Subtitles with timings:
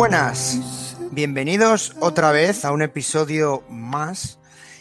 [0.00, 4.38] Buenas, bienvenidos otra vez a un episodio más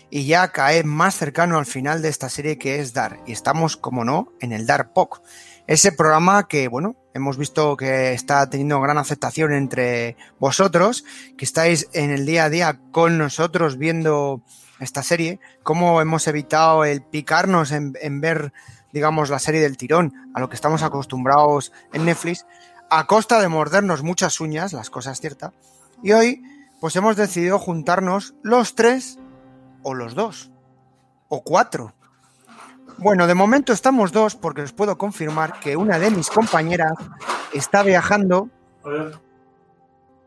[0.09, 3.19] y ya cae más cercano al final de esta serie que es Dar.
[3.27, 5.21] Y estamos, como no, en el Dar POC,
[5.67, 11.03] ese programa que, bueno, hemos visto que está teniendo gran aceptación entre vosotros,
[11.37, 14.41] que estáis en el día a día con nosotros viendo
[14.79, 18.53] esta serie, cómo hemos evitado el picarnos en, en ver,
[18.93, 22.45] digamos, la serie del tirón, a lo que estamos acostumbrados en Netflix,
[22.89, 25.53] a costa de mordernos muchas uñas, las cosas ciertas.
[26.01, 26.43] Y hoy,
[26.79, 29.19] pues hemos decidido juntarnos los tres
[29.83, 30.51] o los dos
[31.27, 31.93] o cuatro.
[32.97, 36.93] Bueno, de momento estamos dos porque os puedo confirmar que una de mis compañeras
[37.53, 38.49] está viajando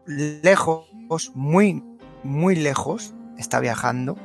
[0.06, 0.86] lejos,
[1.34, 1.84] muy,
[2.22, 4.16] muy lejos, está viajando.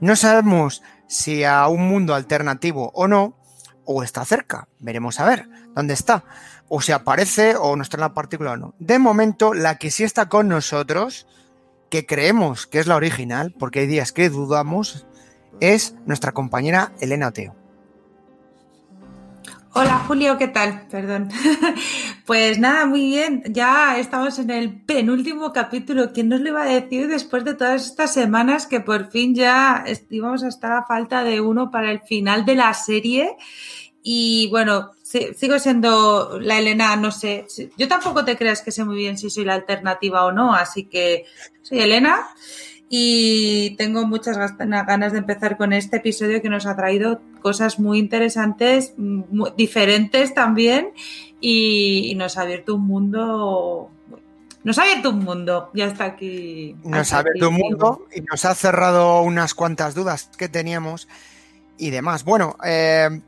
[0.00, 3.34] No sabemos si a un mundo alternativo o no,
[3.84, 4.68] o está cerca.
[4.78, 6.24] Veremos a ver dónde está.
[6.74, 8.74] O se aparece o no está en la partícula o no.
[8.78, 11.26] De momento, la que sí está con nosotros,
[11.90, 15.06] que creemos que es la original, porque hay días que dudamos,
[15.60, 17.54] es nuestra compañera Elena Oteo.
[19.74, 20.86] Hola Julio, ¿qué tal?
[20.90, 21.28] Perdón.
[22.24, 23.42] Pues nada, muy bien.
[23.48, 26.12] Ya estamos en el penúltimo capítulo.
[26.12, 29.84] ¿Quién nos lo iba a decir después de todas estas semanas que por fin ya
[30.08, 33.36] íbamos a estar a falta de uno para el final de la serie?
[34.02, 34.92] Y bueno,
[35.36, 37.46] sigo siendo la Elena, no sé.
[37.76, 40.84] Yo tampoco te creas que sé muy bien si soy la alternativa o no, así
[40.84, 41.24] que
[41.62, 42.26] soy Elena
[42.94, 47.98] y tengo muchas ganas de empezar con este episodio que nos ha traído cosas muy
[47.98, 50.92] interesantes, muy diferentes también
[51.40, 53.90] y, nos ha abierto un mundo
[54.62, 56.76] nos ha abierto un mundo, ya está aquí.
[56.84, 61.08] Nos ha abierto un mundo y nos ha cerrado unas cuantas dudas que teníamos
[61.78, 62.24] y demás.
[62.24, 63.22] Bueno, eh,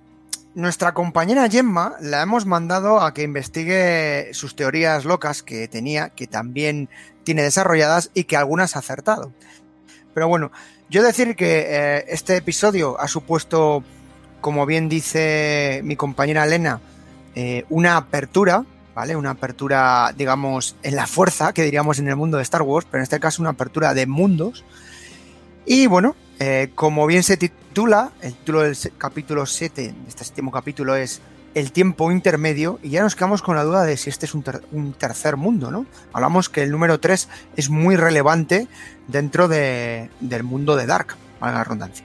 [0.54, 6.26] nuestra compañera Gemma la hemos mandado a que investigue sus teorías locas que tenía, que
[6.26, 6.88] también
[7.25, 9.32] tiene desarrolladas y que algunas ha acertado.
[10.15, 10.53] Pero bueno,
[10.88, 13.82] yo decir que eh, este episodio ha supuesto,
[14.41, 16.81] como bien dice mi compañera Elena,
[17.34, 19.16] eh, una apertura, ¿vale?
[19.16, 23.00] Una apertura, digamos, en la fuerza, que diríamos en el mundo de Star Wars, pero
[23.00, 24.65] en este caso una apertura de mundos.
[25.66, 30.50] Y bueno, eh, como bien se titula, el título del capítulo 7, de este séptimo
[30.50, 31.21] capítulo es
[31.55, 34.43] el tiempo intermedio y ya nos quedamos con la duda de si este es un,
[34.99, 35.87] tercer mundo, ¿no?
[36.12, 38.67] Hablamos que el número 3 es muy relevante
[39.06, 42.04] dentro del mundo de Dark, para la redundancia.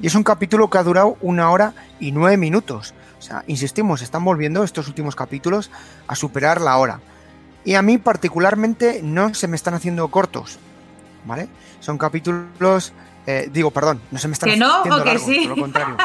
[0.00, 2.94] Y es un capítulo que ha durado una hora y nueve minutos.
[3.18, 5.70] O sea, insistimos, están volviendo estos últimos capítulos
[6.06, 7.00] a superar la hora.
[7.64, 10.58] Y a mí particularmente no se me están haciendo cortos,
[11.24, 11.48] ¿vale?
[11.80, 12.92] Son capítulos,
[13.30, 15.40] eh, digo, perdón, no se me están haciendo no, que sí?
[15.46, 15.96] por lo contrario.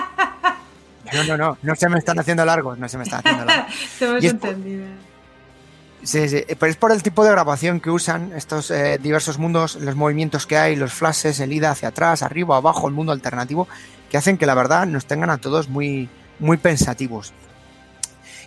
[1.13, 3.73] No, no, no, no se me están haciendo largos, no se me están haciendo largos.
[3.99, 4.85] Te hemos entendido.
[6.03, 9.77] Sí, sí, pero es por el tipo de grabación que usan estos eh, diversos mundos,
[9.77, 13.69] los movimientos que hay, los flashes, el ida hacia atrás, arriba, abajo, el mundo alternativo,
[14.11, 16.09] que hacen que la verdad nos tengan a todos muy,
[16.39, 17.31] muy pensativos.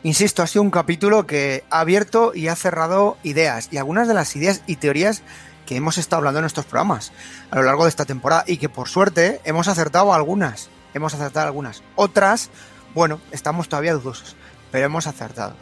[0.02, 4.12] Insisto, ha sido un capítulo que ha abierto y ha cerrado ideas, y algunas de
[4.12, 5.22] las ideas y teorías
[5.66, 7.12] que hemos estado hablando en nuestros programas
[7.50, 11.46] a lo largo de esta temporada, y que por suerte hemos acertado algunas hemos acertado
[11.46, 11.82] algunas.
[11.94, 12.50] Otras,
[12.94, 14.36] bueno, estamos todavía dudosos,
[14.70, 15.54] pero hemos acertado.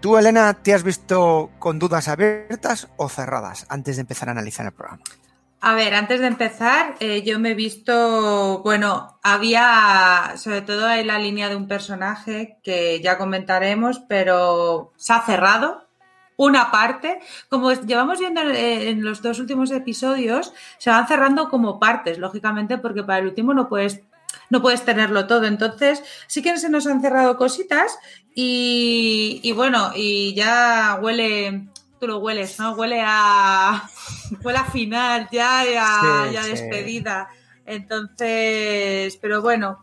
[0.00, 4.66] ¿Tú, Elena, te has visto con dudas abiertas o cerradas antes de empezar a analizar
[4.66, 5.02] el programa?
[5.60, 11.06] A ver, antes de empezar, eh, yo me he visto, bueno, había sobre todo en
[11.06, 15.81] la línea de un personaje que ya comentaremos, pero se ha cerrado,
[16.46, 17.20] una parte.
[17.48, 23.02] Como llevamos viendo en los dos últimos episodios, se van cerrando como partes, lógicamente, porque
[23.02, 24.02] para el último no puedes
[24.50, 25.46] no puedes tenerlo todo.
[25.46, 27.98] Entonces, sí que se nos han cerrado cositas
[28.34, 31.68] y, bueno, y ya huele,
[31.98, 32.72] tú lo hueles, ¿no?
[32.72, 33.88] Huele a,
[34.42, 35.64] huele a final, ya,
[36.30, 37.28] ya, despedida.
[37.64, 39.78] Entonces, pero bueno,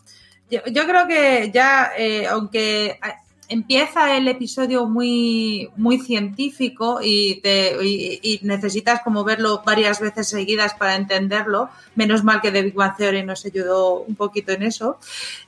[0.50, 3.00] yo, creo que ya, eh, aunque
[3.50, 10.76] empieza el episodio muy, muy científico y, te, y, necesitas como verlo varias veces seguidas
[10.76, 11.70] para entenderlo.
[11.96, 15.00] Menos mal que The Big Bang Theory nos ayudó un poquito en eso,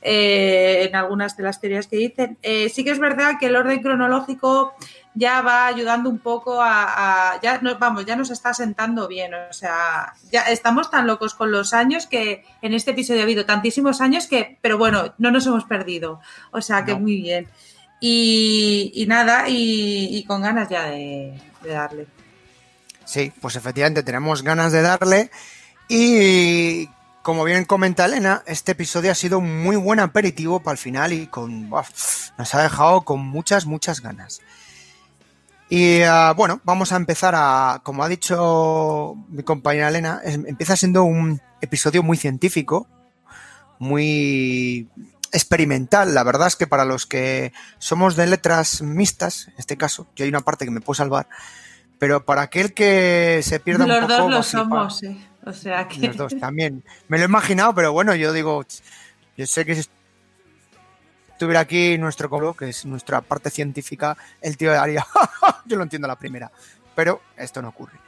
[0.02, 2.38] eh, en algunas de las teorías que dicen.
[2.42, 4.74] Eh, sí que es verdad que el orden cronológico
[5.14, 9.54] ya va ayudando un poco a, ya nos, vamos, ya nos está sentando bien, o
[9.54, 14.00] sea, ya estamos tan locos con los años que en este episodio ha habido tantísimos
[14.00, 16.22] años que, pero bueno, no nos hemos perdido,
[16.52, 17.50] o sea que muy bien.
[18.04, 22.08] Y, nada, y, con ganas ya de, darle.
[23.06, 25.30] Sí, pues efectivamente tenemos ganas de darle.
[25.88, 26.90] Y
[27.22, 31.14] como bien comenta Elena, este episodio ha sido un muy buen aperitivo para el final
[31.14, 34.42] y con nos ha dejado con muchas, muchas ganas.
[35.70, 41.04] Y uh, bueno, vamos a empezar a, como ha dicho mi compañera Elena, empieza siendo
[41.04, 42.88] un episodio muy científico,
[43.78, 44.90] muy
[45.32, 46.14] experimental.
[46.14, 50.24] La verdad es que para los que somos de letras mixtas, en este caso, yo
[50.24, 51.28] hay una parte que me puedo salvar,
[52.00, 54.12] pero para aquel que se pierda los un poco...
[54.12, 55.18] Los dos lo somos, eh.
[55.46, 56.08] O sea que...
[56.08, 56.84] Los dos también.
[57.08, 58.66] Me lo he imaginado, pero bueno, yo digo,
[59.38, 59.90] yo sé que si
[61.32, 65.06] estuviera aquí nuestro colo, que es nuestra parte científica, el tío haría,
[65.66, 66.52] yo lo entiendo a la primera,
[66.96, 68.00] pero esto no ocurre.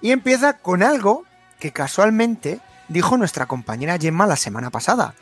[0.00, 1.24] Y empieza con algo
[1.58, 5.14] que casualmente dijo nuestra compañera Gemma la semana pasada.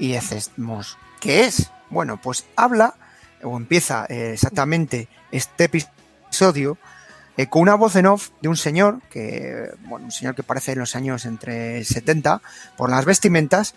[0.00, 1.70] Y decimos, ¿qué es?
[1.90, 2.94] Bueno, pues habla,
[3.42, 6.78] o empieza eh, exactamente este episodio
[7.36, 10.72] eh, con una voz en off de un señor, que, bueno, un señor que parece
[10.72, 12.40] en los años entre 70,
[12.78, 13.74] por las vestimentas,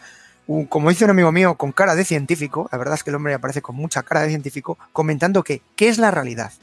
[0.70, 3.34] como dice un amigo mío, con cara de científico, la verdad es que el hombre
[3.34, 6.54] aparece con mucha cara de científico, comentando que, ¿qué es la realidad?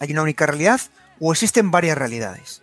[0.00, 0.80] ¿Hay una única realidad
[1.20, 2.62] o existen varias realidades?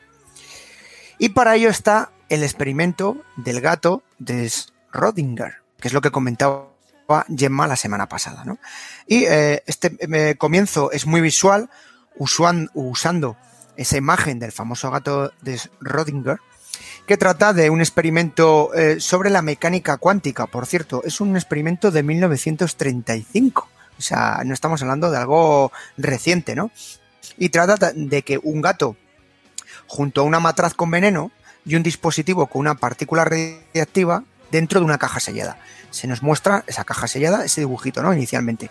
[1.18, 6.70] Y para ello está el experimento del gato de Schrödinger, que es lo que comentaba
[7.36, 8.46] Gemma la semana pasada.
[8.46, 8.58] ¿no?
[9.06, 11.70] Y eh, este eh, comienzo es muy visual,
[12.16, 13.36] usando
[13.76, 16.40] esa imagen del famoso gato de Schrödinger,
[17.06, 20.48] que trata de un experimento eh, sobre la mecánica cuántica.
[20.48, 23.68] Por cierto, es un experimento de 1935.
[23.98, 26.72] O sea, no estamos hablando de algo reciente, ¿no?
[27.38, 28.96] Y trata de que un gato,
[29.88, 31.30] junto a una matraz con veneno
[31.66, 34.24] y un dispositivo con una partícula radiactiva,
[34.54, 35.58] dentro de una caja sellada.
[35.90, 38.14] Se nos muestra esa caja sellada, ese dibujito, ¿no?
[38.14, 38.70] Inicialmente.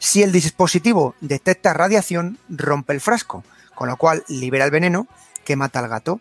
[0.00, 3.44] Si el dispositivo detecta radiación, rompe el frasco,
[3.76, 5.06] con lo cual libera el veneno
[5.44, 6.20] que mata al gato.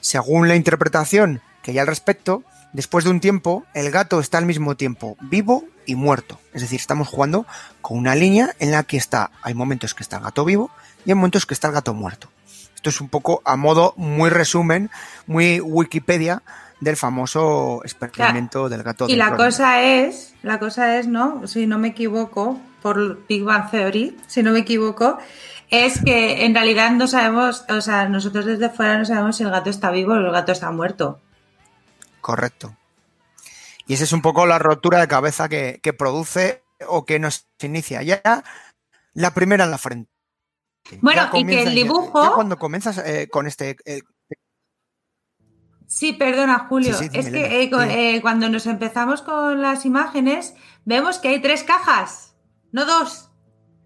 [0.00, 2.44] Según la interpretación que hay al respecto,
[2.74, 6.38] después de un tiempo, el gato está al mismo tiempo vivo y muerto.
[6.52, 7.46] Es decir, estamos jugando
[7.80, 10.70] con una línea en la que está, hay momentos que está el gato vivo
[11.06, 12.28] y hay momentos que está el gato muerto.
[12.74, 14.90] Esto es un poco a modo muy resumen,
[15.26, 16.42] muy Wikipedia
[16.80, 19.08] del famoso experimento del gato.
[19.08, 21.46] Y la cosa es, la cosa es, ¿no?
[21.46, 25.18] Si no me equivoco, por Big Bang Theory, si no me equivoco,
[25.70, 29.50] es que en realidad no sabemos, o sea, nosotros desde fuera no sabemos si el
[29.50, 31.18] gato está vivo o el gato está muerto.
[32.20, 32.76] Correcto.
[33.86, 38.02] Y esa es un poco la rotura de cabeza que, produce o que nos inicia.
[38.02, 38.20] Ya
[39.12, 40.10] la primera en la frente.
[41.00, 42.34] Bueno, y que el dibujo.
[42.34, 43.76] cuando comienzas eh, con este.
[43.86, 44.02] Eh,
[46.04, 46.94] Sí, perdona, Julio.
[47.00, 50.52] es que eh, eh, cuando nos empezamos con las imágenes,
[50.84, 52.36] vemos que hay tres cajas,
[52.72, 53.30] no dos.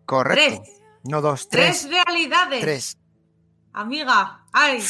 [0.05, 0.63] Correcto.
[0.65, 0.81] Tres.
[1.05, 1.83] No dos, tres.
[1.83, 2.61] Tres realidades.
[2.61, 2.99] Tres.
[3.73, 4.83] Amiga, ay.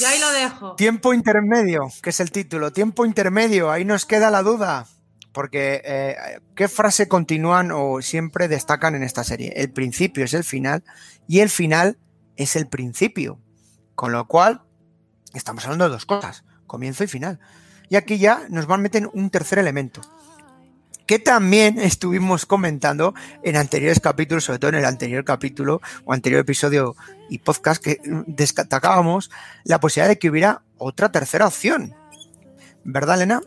[0.00, 0.74] Ya ahí lo dejo.
[0.74, 2.72] Tiempo intermedio, que es el título.
[2.72, 4.88] Tiempo intermedio, ahí nos queda la duda.
[5.32, 6.16] Porque, eh,
[6.56, 9.52] ¿qué frase continúan o siempre destacan en esta serie?
[9.54, 10.82] El principio es el final
[11.28, 11.96] y el final
[12.34, 13.38] es el principio.
[13.94, 14.62] Con lo cual,
[15.34, 17.38] Estamos hablando de dos cosas, comienzo y final.
[17.88, 20.00] Y aquí ya nos van a meter un tercer elemento,
[21.06, 26.40] que también estuvimos comentando en anteriores capítulos, sobre todo en el anterior capítulo o anterior
[26.40, 26.96] episodio
[27.28, 29.30] y podcast, que destacábamos
[29.64, 31.94] la posibilidad de que hubiera otra tercera opción.
[32.84, 33.40] ¿Verdad, Elena?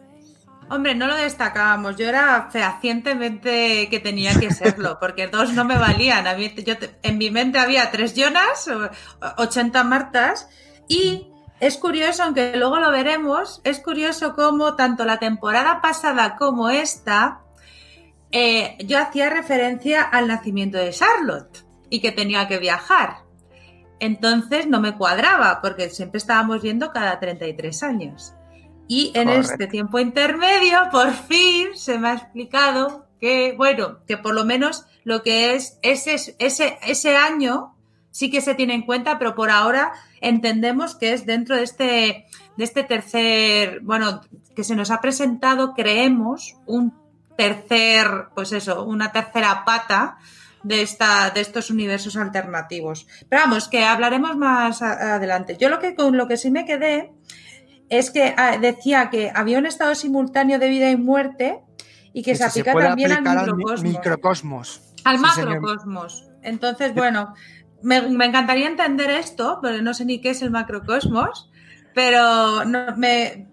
[0.69, 1.95] Hombre, no lo destacábamos.
[1.95, 6.25] Yo era fehacientemente que tenía que serlo, porque dos no me valían.
[6.27, 8.69] en mi mente había tres Jonas,
[9.37, 10.47] 80 Martas,
[10.87, 11.27] y
[11.59, 17.41] es curioso, aunque luego lo veremos, es curioso cómo tanto la temporada pasada como esta,
[18.31, 23.19] eh, yo hacía referencia al nacimiento de Charlotte y que tenía que viajar.
[23.99, 28.33] Entonces no me cuadraba, porque siempre estábamos viendo cada 33 años.
[28.87, 34.35] Y en este tiempo intermedio, por fin se me ha explicado que, bueno, que por
[34.35, 37.74] lo menos lo que es ese, ese, ese año
[38.15, 39.91] sí que se tiene en cuenta, pero por ahora
[40.21, 44.21] entendemos que es dentro de este, de este tercer, bueno,
[44.55, 46.93] que se nos ha presentado, creemos, un
[47.37, 50.15] tercer, pues eso, una tercera pata
[50.63, 53.05] de, esta, de estos universos alternativos.
[53.27, 55.57] Pero vamos, que hablaremos más adelante.
[55.59, 57.11] Yo lo que con lo que sí me quedé
[57.89, 61.59] es que ah, decía que había un estado simultáneo de vida y muerte
[62.13, 64.93] y que, se aplica también al microcosmos.
[65.03, 66.29] Al macrocosmos.
[66.45, 67.33] Entonces, bueno,
[67.85, 71.51] me, encantaría entender esto, pero no sé ni qué es el macrocosmos,
[71.93, 73.47] pero no, me,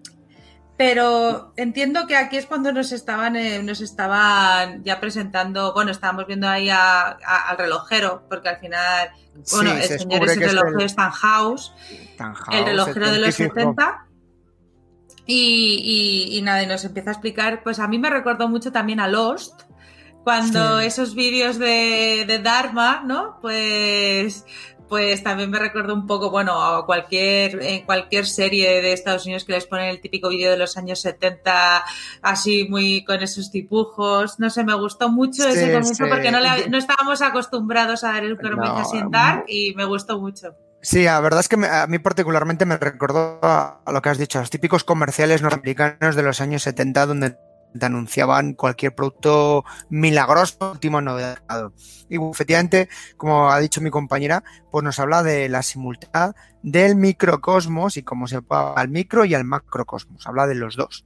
[0.75, 6.25] pero entiendo que aquí es cuando nos estaban, eh, nos estaban ya presentando, bueno, estábamos
[6.25, 9.11] viendo ahí al relojero, porque al final,
[9.51, 11.75] bueno, el señor ese relojero es Tannhaus,
[12.51, 14.07] el relojero de los 70.
[15.25, 18.73] Y, y, y, nada, y nos empieza a explicar, pues a mí me recordó mucho
[18.73, 19.61] también a Lost,
[20.23, 23.37] cuando esos vídeos de, de Dharma, ¿no?
[23.41, 24.45] Pues
[24.93, 29.43] pues también me recuerdo un poco, bueno, a cualquier, en cualquier serie de Estados Unidos
[29.43, 31.83] que les ponen el típico vídeo de los años 70,
[32.21, 34.39] así muy con esos dibujos.
[34.39, 36.37] No sé, me gustó mucho ese comienzo porque no,
[36.69, 40.55] no, estábamos acostumbrados a ver el no, sin dar y me gustó mucho.
[40.79, 44.37] Sí, la verdad es que a mí particularmente me recordó a, lo que has dicho,
[44.37, 47.35] a los típicos comerciales norteamericanos de los años 70 donde
[47.77, 51.39] te anunciaban cualquier producto milagroso, último novedad.
[52.09, 57.97] Y efectivamente, como ha dicho mi compañera, pues nos habla de la simultad del microcosmos
[57.97, 60.25] y cómo se va al micro y al macrocosmos.
[60.27, 61.05] Habla de los dos.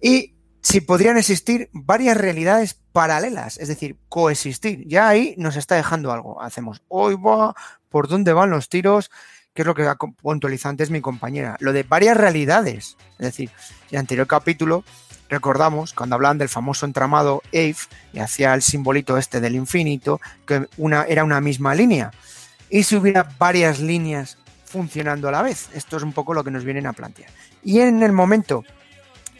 [0.00, 4.86] Y si podrían existir varias realidades paralelas, es decir, coexistir.
[4.86, 6.40] Ya ahí nos está dejando algo.
[6.42, 7.54] Hacemos, hoy va,
[7.88, 9.10] por dónde van los tiros,
[9.54, 11.56] que es lo que ha puntualizado antes mi compañera.
[11.60, 12.96] Lo de varias realidades.
[13.18, 13.50] Es decir,
[13.88, 14.84] en el anterior capítulo
[15.30, 17.76] recordamos cuando hablaban del famoso entramado Ave
[18.12, 22.10] y hacía el simbolito este del infinito, que una, era una misma línea.
[22.68, 26.50] Y si hubiera varias líneas funcionando a la vez, esto es un poco lo que
[26.50, 27.30] nos vienen a plantear.
[27.62, 28.64] Y en el momento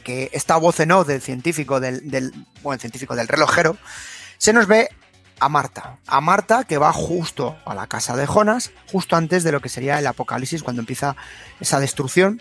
[0.05, 2.33] que esta voz en off del científico, del, del,
[2.63, 3.77] bueno, científico del relojero,
[4.39, 4.89] se nos ve
[5.39, 5.99] a Marta.
[6.07, 9.69] A Marta que va justo a la casa de Jonas, justo antes de lo que
[9.69, 11.17] sería el apocalipsis, cuando empieza
[11.61, 12.41] esa destrucción.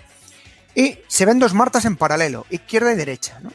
[0.76, 3.52] Y se ven dos Martas en paralelo, izquierda y derecha, ¿no?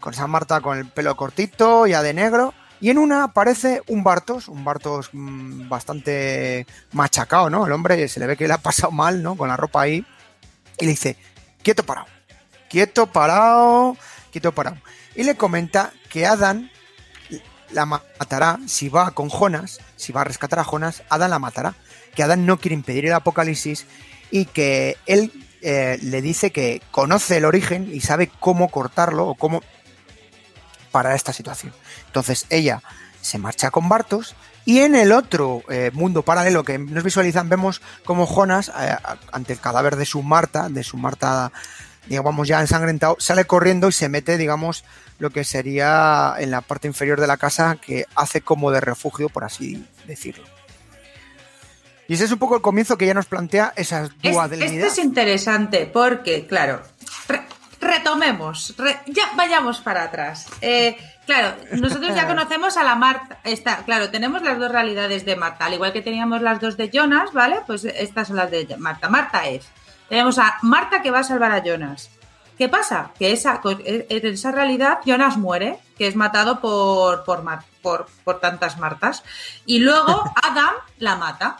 [0.00, 2.54] Con esa Marta con el pelo cortito, ya de negro.
[2.80, 7.66] Y en una aparece un Bartos, un Bartos mmm, bastante machacado, ¿no?
[7.66, 9.36] El hombre se le ve que le ha pasado mal, ¿no?
[9.36, 10.04] Con la ropa ahí.
[10.78, 11.16] Y le dice,
[11.62, 12.08] quieto parado,
[12.68, 13.96] quieto parado,
[14.32, 14.78] quieto parado.
[15.14, 16.70] Y le comenta que Adán
[17.70, 21.74] la matará si va con Jonas, si va a rescatar a Jonas, Adán la matará.
[22.14, 23.86] Que Adán no quiere impedir el apocalipsis
[24.30, 29.34] y que él eh, le dice que conoce el origen y sabe cómo cortarlo o
[29.34, 29.62] cómo
[30.90, 31.72] para esta situación.
[32.06, 32.82] Entonces ella
[33.20, 37.80] se marcha con Bartos y en el otro eh, mundo paralelo que nos visualizan vemos
[38.04, 38.96] como Jonas eh,
[39.32, 41.52] ante el cadáver de su Marta, de su Marta
[42.06, 44.84] digamos ya ensangrentado, sale corriendo y se mete digamos
[45.20, 49.28] lo que sería en la parte inferior de la casa que hace como de refugio
[49.28, 50.51] por así decirlo.
[52.12, 54.70] Y ese es un poco el comienzo que ya nos plantea esas dualidades.
[54.70, 56.82] Esto es interesante porque, claro,
[57.80, 58.74] retomemos,
[59.06, 60.46] ya vayamos para atrás.
[60.60, 65.36] Eh, claro, nosotros ya conocemos a la Marta, está, claro, tenemos las dos realidades de
[65.36, 67.60] Marta, al igual que teníamos las dos de Jonas, ¿vale?
[67.66, 69.08] Pues estas son las de Marta.
[69.08, 69.64] Marta es,
[70.10, 72.10] tenemos a Marta que va a salvar a Jonas.
[72.58, 73.12] ¿Qué pasa?
[73.18, 77.42] Que esa, en esa realidad Jonas muere, que es matado por, por,
[77.80, 79.24] por, por tantas Martas.
[79.64, 81.56] Y luego Adam la mata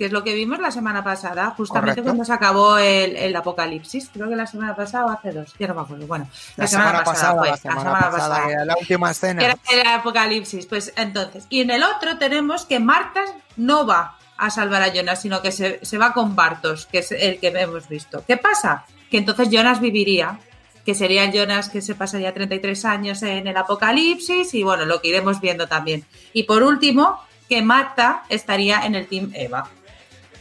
[0.00, 4.08] que es lo que vimos la semana pasada, justamente cuando se acabó el, apocalipsis.
[4.10, 6.06] Creo que la semana pasada o hace dos, ya no me acuerdo.
[6.06, 6.26] Bueno,
[6.56, 9.44] la, semana, pasada, fue, la semana, pasada, la última escena.
[9.44, 11.44] Era el apocalipsis, pues entonces.
[11.50, 13.20] Y en el otro tenemos que Marta
[13.58, 17.12] no va a salvar a Jonas, sino que se, se va con Bartos, que es
[17.12, 18.24] el que hemos visto.
[18.26, 18.86] ¿Qué pasa?
[19.10, 20.38] Que entonces Jonas viviría
[20.86, 25.08] que sería Jonas que se pasaría 33 años en el apocalipsis y bueno, lo que
[25.08, 26.06] iremos viendo también.
[26.32, 29.68] Y por último, que Marta estaría en el Team Eva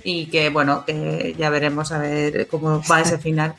[0.03, 3.56] y que bueno, que ya veremos a ver cómo va ese final.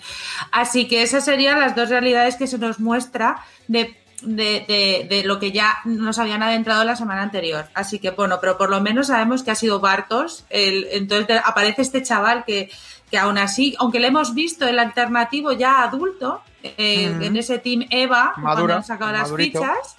[0.53, 5.39] Así que esas serían las dos realidades que se nos muestra de, de, de, lo
[5.39, 7.67] que ya nos habían adentrado la semana anterior.
[7.75, 11.83] Así que bueno, pero por lo menos sabemos que ha sido Bartos, el, entonces aparece
[11.83, 12.71] este chaval que,
[13.11, 17.87] que aún así, aunque le hemos visto el alternativo ya adulto, eh, en ese team
[17.91, 19.97] Eva, cuando han sacado las fichas,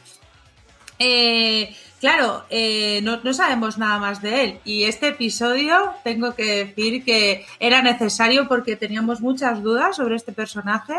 [0.99, 7.05] eh, Claro, eh, no, sabemos nada más de él y este episodio tengo que decir
[7.05, 10.95] que era necesario porque teníamos muchas dudas sobre este personaje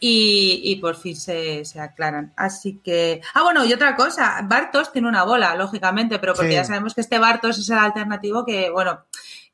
[0.00, 2.32] y, por fin se, aclaran.
[2.36, 3.20] Así que...
[3.34, 7.02] Ah, bueno, y otra cosa, Bartos tiene una bola, lógicamente, pero porque ya sabemos que
[7.02, 9.04] este Bartos es el alternativo que, bueno,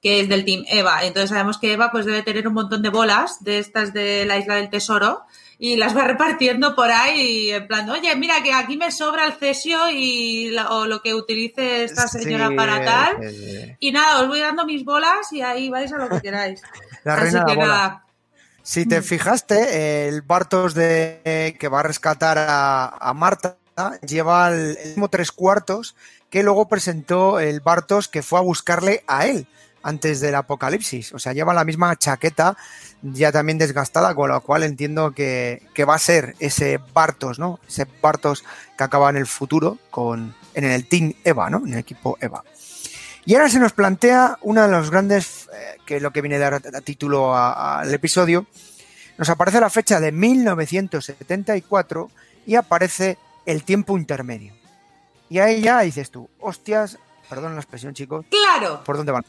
[0.01, 1.03] que es del Team Eva.
[1.03, 4.39] Entonces sabemos que Eva pues debe tener un montón de bolas de estas de la
[4.39, 5.25] Isla del Tesoro
[5.59, 9.33] y las va repartiendo por ahí en plan, oye, mira que aquí me sobra el
[9.35, 13.77] cesio y o lo que utilice esta señora para tal.
[13.81, 16.63] Y nada, os voy dando mis bolas y ahí vais a lo que queráis.
[17.05, 18.05] Así que nada.
[18.63, 23.57] Si te fijaste, el Bartos de que va a rescatar a, Marta
[24.07, 25.95] lleva el, el mismo tres cuartos
[26.31, 29.47] que luego presentó el Bartos que fue a buscarle a él
[29.87, 31.13] antes del apocalipsis.
[31.13, 32.57] O sea, lleva la misma chaqueta
[33.15, 37.61] ya también desgastada, con lo cual entiendo que, va a ser ese Bartos, ¿no?
[37.69, 38.45] Ese Bartos
[38.77, 41.59] que acaba en el futuro con, en el Team EVA, ¿no?
[41.67, 42.43] En el equipo EVA.
[43.25, 46.37] Y ahora se nos plantea uno de los grandes, eh, que es lo que viene
[46.37, 48.47] a dar a título al episodio,
[49.19, 52.11] nos aparece la fecha de 1974
[52.47, 54.55] y aparece el tiempo intermedio.
[55.29, 56.99] Y ahí ya dices tú, hostias,
[57.29, 58.27] perdón la expresión, chicos.
[58.31, 58.85] Claro.
[58.85, 59.25] ¿Por dónde van?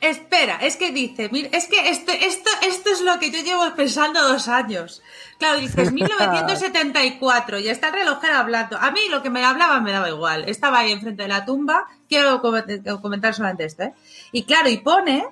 [0.00, 3.74] Espera, es que dice, mira, es que esto, esto, esto es lo que yo llevo
[3.76, 5.02] pensando dos años.
[5.38, 8.78] Claro, dices 1974 y está el relojero hablando.
[8.78, 10.44] A mí lo que me hablaba me daba igual.
[10.48, 11.86] Estaba ahí enfrente de la tumba.
[12.08, 13.94] Quiero comentar solamente esto, ¿eh?
[14.32, 15.26] Y claro, y pone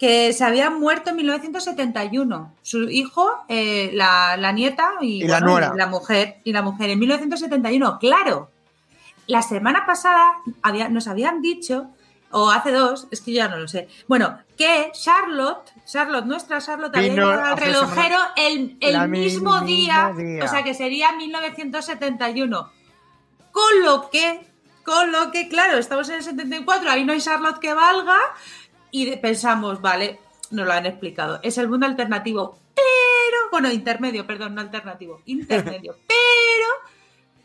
[0.00, 2.54] que se había muerto en 1971.
[2.62, 6.40] Su hijo, eh, la, nieta y, la, la mujer.
[6.42, 7.98] Y la mujer en 1971.
[8.00, 8.50] Claro.
[9.26, 11.90] La semana pasada había, nos habían dicho
[12.30, 13.88] o hace dos, es que ya no lo sé.
[14.06, 18.76] Bueno, que Charlotte, Charlotte, nuestra Charlotte, había llegado al relojero el,
[19.08, 22.72] mismo día, o sea que sería 1971.
[23.52, 24.46] Con lo que,
[24.84, 28.16] con lo que, claro, estamos en el 74, ahí no hay Charlotte que valga,
[28.92, 34.54] y pensamos, vale, nos lo han explicado, es el mundo alternativo, pero, bueno, intermedio, perdón,
[34.54, 36.68] no alternativo, intermedio, pero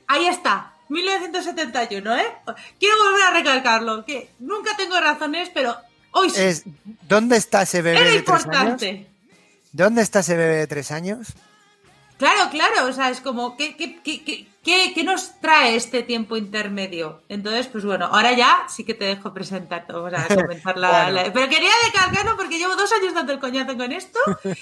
[0.08, 2.26] ahí está, 1971, ¿eh?
[2.80, 5.76] Quiero volver a recalcarlo, que nunca tengo razones, pero
[6.12, 6.41] hoy sí.
[6.41, 6.63] Es,
[7.08, 8.82] ¿Dónde está ese bebé de tres años?
[9.71, 11.34] ¿Dónde está ese bebé de tres años?
[12.17, 17.21] Claro, claro, o sea, es como, ¿qué, qué, nos trae este tiempo intermedio?
[17.28, 21.50] Entonces, pues bueno, ahora ya sí que te dejo presentar, o sea, comentar la, Pero
[21.50, 24.19] quería recalcarlo porque llevo dos años dando el coñazo con esto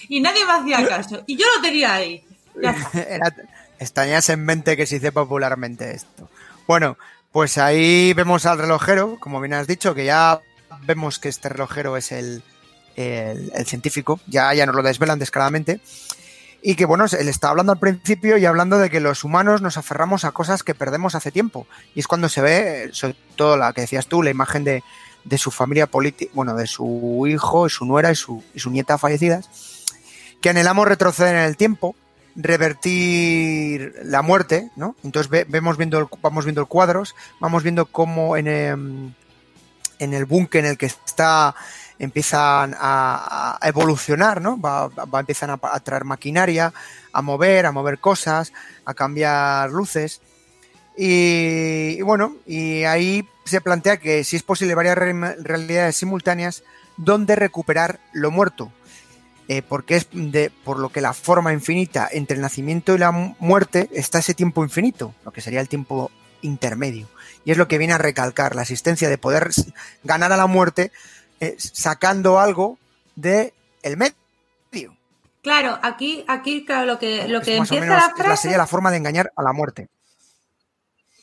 [0.09, 1.23] y nadie me hacía caso.
[1.27, 2.23] Y yo lo tenía ahí.
[3.83, 6.29] Estañas en mente que se dice popularmente esto.
[6.67, 6.97] Bueno,
[7.31, 10.39] pues ahí vemos al relojero, como bien has dicho, que ya
[10.85, 12.43] vemos que este relojero es el,
[13.65, 15.81] científico, ya, ya nos lo desvelan descaradamente.
[16.61, 19.77] Y que bueno, él está hablando al principio y hablando de que los humanos nos
[19.77, 21.67] aferramos a cosas que perdemos hace tiempo.
[21.93, 24.81] Y es cuando se ve, sobre todo la que decías tú, la imagen de,
[25.37, 29.49] su familia política, bueno, de su hijo, su nuera y su, y su nieta fallecidas,
[30.39, 31.95] que anhelamos retroceder en el tiempo
[32.35, 34.95] revertir la muerte, ¿no?
[35.03, 39.13] Entonces vemos viendo vamos viendo el cuadros, vamos viendo cómo en, em,
[39.99, 41.55] en el búnker en el que está
[41.99, 44.59] empiezan a, evolucionar, ¿no?
[44.59, 46.73] Va, empiezan a, traer maquinaria,
[47.11, 48.51] a mover, a mover cosas,
[48.85, 50.21] a cambiar luces.
[50.97, 56.63] Y, y, bueno, y ahí se plantea que si es posible varias realidades simultáneas
[56.97, 58.71] donde recuperar lo muerto.
[59.49, 63.11] Eh, porque es de, por lo que la forma infinita entre el nacimiento y la
[63.11, 67.07] muerte está ese tiempo infinito, lo que sería el tiempo intermedio.
[67.43, 69.49] Y es lo que viene a recalcar la existencia de poder
[70.03, 70.91] ganar a la muerte
[71.41, 72.77] eh, sacando algo
[73.15, 74.95] de el medio.
[75.41, 78.43] Claro, aquí, aquí claro, lo que, lo que empieza la frase...
[78.43, 79.89] sería la forma de engañar a la muerte.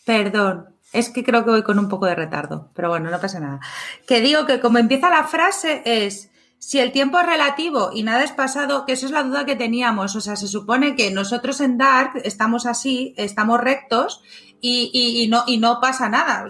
[0.04, 3.40] Perdón, es que creo que voy con un poco de retardo, pero bueno, no pasa
[3.40, 3.60] nada.
[4.06, 6.29] Que digo que como empieza la frase es
[6.60, 9.56] si el tiempo es relativo y nada es pasado, que eso es la duda que
[9.56, 10.14] teníamos.
[10.14, 14.22] O sea, se supone que nosotros en Dark estamos así, estamos rectos
[14.60, 16.46] y, no, y no pasa nada.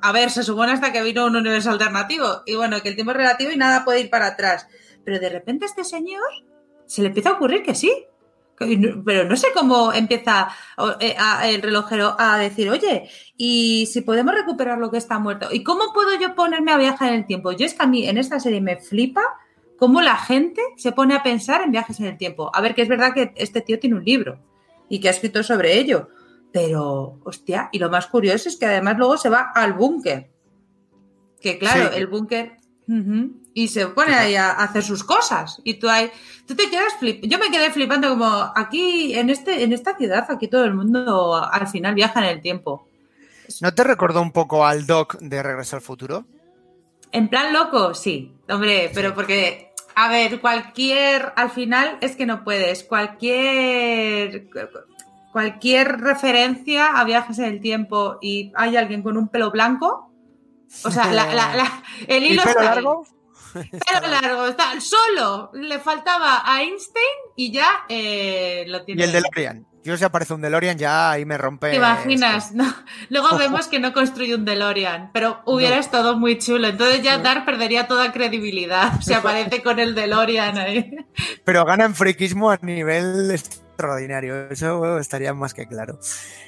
[0.00, 2.42] a ver, se supone hasta que vino un universo alternativo.
[2.46, 4.66] Y bueno, que el tiempo es relativo y nada puede ir para atrás.
[5.04, 6.22] Pero de repente a este señor
[6.86, 7.92] se le empieza a ocurrir que sí.
[9.04, 10.48] Pero no sé cómo empieza
[11.00, 15.62] eh, el relojero a decir, oye, y si podemos recuperar lo que está muerto, ¿y
[15.62, 17.52] cómo puedo yo ponerme a viajar en el tiempo?
[17.52, 19.22] Yo es que a mí en esta serie me flipa
[19.76, 22.50] cómo la gente se pone a pensar en viajes en el tiempo.
[22.54, 24.38] A ver, que es verdad que este tío tiene un libro
[24.88, 26.08] y que ha escrito sobre ello,
[26.52, 30.30] pero, hostia, y lo más curioso es que además luego se va al búnker.
[31.40, 32.58] Que claro, el búnker...
[33.54, 35.60] y se pone ahí a hacer sus cosas.
[35.64, 36.10] Y tú ahí,
[36.46, 37.24] tú te quedas flip.
[37.24, 41.34] Yo me quedé flipando como aquí, en, este, en esta ciudad, aquí todo el mundo
[41.34, 42.88] al final viaja en el tiempo.
[43.60, 46.24] ¿No te recordó un poco al Doc de Regreso al Futuro?
[47.10, 52.44] En plan loco, sí, hombre, pero porque a ver, cualquier, al final es que no
[52.44, 54.48] puedes, cualquier,
[55.32, 60.10] cualquier referencia a viajes en el tiempo y hay alguien con un pelo blanco,
[60.84, 61.10] o sea,
[62.08, 63.06] el hilo pelo largo?
[63.52, 67.04] Pelo largo, está, solo le faltaba a Einstein
[67.36, 69.02] y ya eh, lo tiene.
[69.02, 69.66] Y el de DeLorean.
[69.84, 71.70] Yo si aparece un DeLorean ya ahí me rompe.
[71.70, 72.52] ¿Te imaginas?
[72.52, 72.72] No.
[73.08, 76.68] Luego vemos que no construye un DeLorean, pero hubiera estado muy chulo.
[76.68, 80.96] Entonces ya Dar perdería toda credibilidad si aparece con el DeLorean ahí.
[81.44, 83.32] Pero gana en friquismo a nivel
[83.82, 84.48] extraordinario.
[84.50, 85.98] Eso estaría más que claro.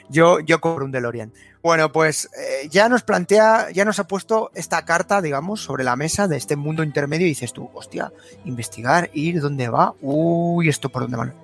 [0.08, 1.32] Yo, yo cobro un DeLorean.
[1.62, 5.96] Bueno, pues eh, ya nos plantea, ya nos ha puesto esta carta, digamos, sobre la
[5.96, 8.12] mesa de este mundo intermedio y dices tú, hostia,
[8.44, 9.94] investigar, ir, ¿dónde va?
[10.00, 11.34] Uy, esto por dónde van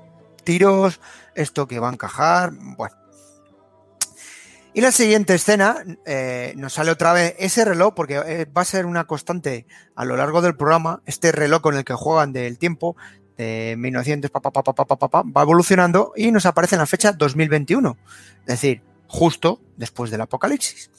[0.44, 1.00] tiros,
[1.35, 2.96] esto que va a encajar, bueno.
[4.72, 5.76] Y la siguiente escena
[6.07, 10.05] eh, nos sale otra vez ese reloj, porque eh, va a ser una constante a
[10.05, 12.96] lo largo del programa, este reloj con el que juegan del tiempo,
[13.40, 17.96] de 1900, pa, va evolucionando y nos aparece en la fecha 2021.
[18.40, 20.90] Es decir, justo después del apocalipsis.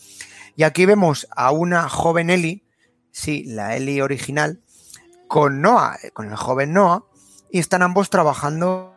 [0.55, 2.63] Y aquí vemos a una joven Eli,
[3.11, 4.59] sí, la Eli original,
[5.27, 7.05] con Noah, con el joven Noah,
[7.51, 8.95] y están ambos trabajando,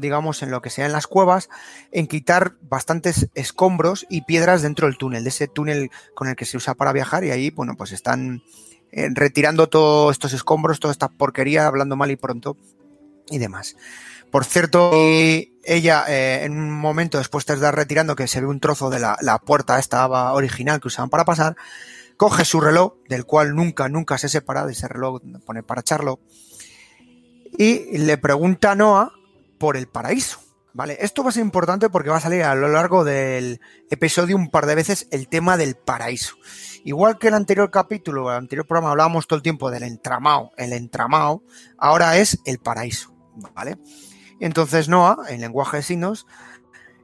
[0.00, 1.50] digamos, en lo que sea en las cuevas,
[1.90, 6.44] en quitar bastantes escombros y piedras dentro del túnel, de ese túnel con el que
[6.44, 8.42] se usa para viajar, y ahí, bueno, pues están
[8.92, 12.56] eh, retirando todos estos escombros, toda esta porquería, hablando mal y pronto,
[13.30, 13.76] y demás.
[14.30, 18.60] Por cierto, ella eh, en un momento después de estar retirando, que se ve un
[18.60, 21.56] trozo de la, la puerta esta original que usaban para pasar,
[22.16, 26.20] coge su reloj, del cual nunca, nunca se separa de ese reloj, pone para echarlo,
[27.56, 29.12] y le pregunta a Noah
[29.58, 30.40] por el paraíso.
[30.72, 33.60] Vale, esto va a ser importante porque va a salir a lo largo del
[33.90, 36.34] episodio un par de veces el tema del paraíso.
[36.82, 40.72] Igual que el anterior capítulo, el anterior programa hablábamos todo el tiempo del entramado, el
[40.72, 41.44] entramado,
[41.78, 43.13] ahora es el paraíso,
[43.54, 43.78] ¿vale?
[44.40, 46.26] Entonces Noah, en lenguaje de signos,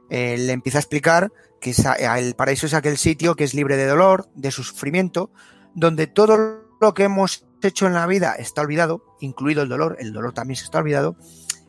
[0.09, 3.85] eh, le empieza a explicar que el paraíso es aquel sitio que es libre de
[3.85, 5.31] dolor, de sufrimiento,
[5.73, 10.11] donde todo lo que hemos hecho en la vida está olvidado, incluido el dolor, el
[10.11, 11.15] dolor también se está olvidado,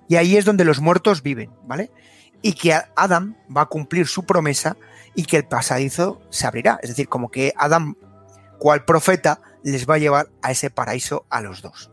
[0.08, 1.90] y ahí es donde los muertos viven, ¿vale?
[2.40, 4.76] Y que Adam va a cumplir su promesa
[5.14, 6.80] y que el pasadizo se abrirá.
[6.82, 7.94] Es decir, como que Adam,
[8.58, 11.90] cual profeta, les va a llevar a ese paraíso a los dos.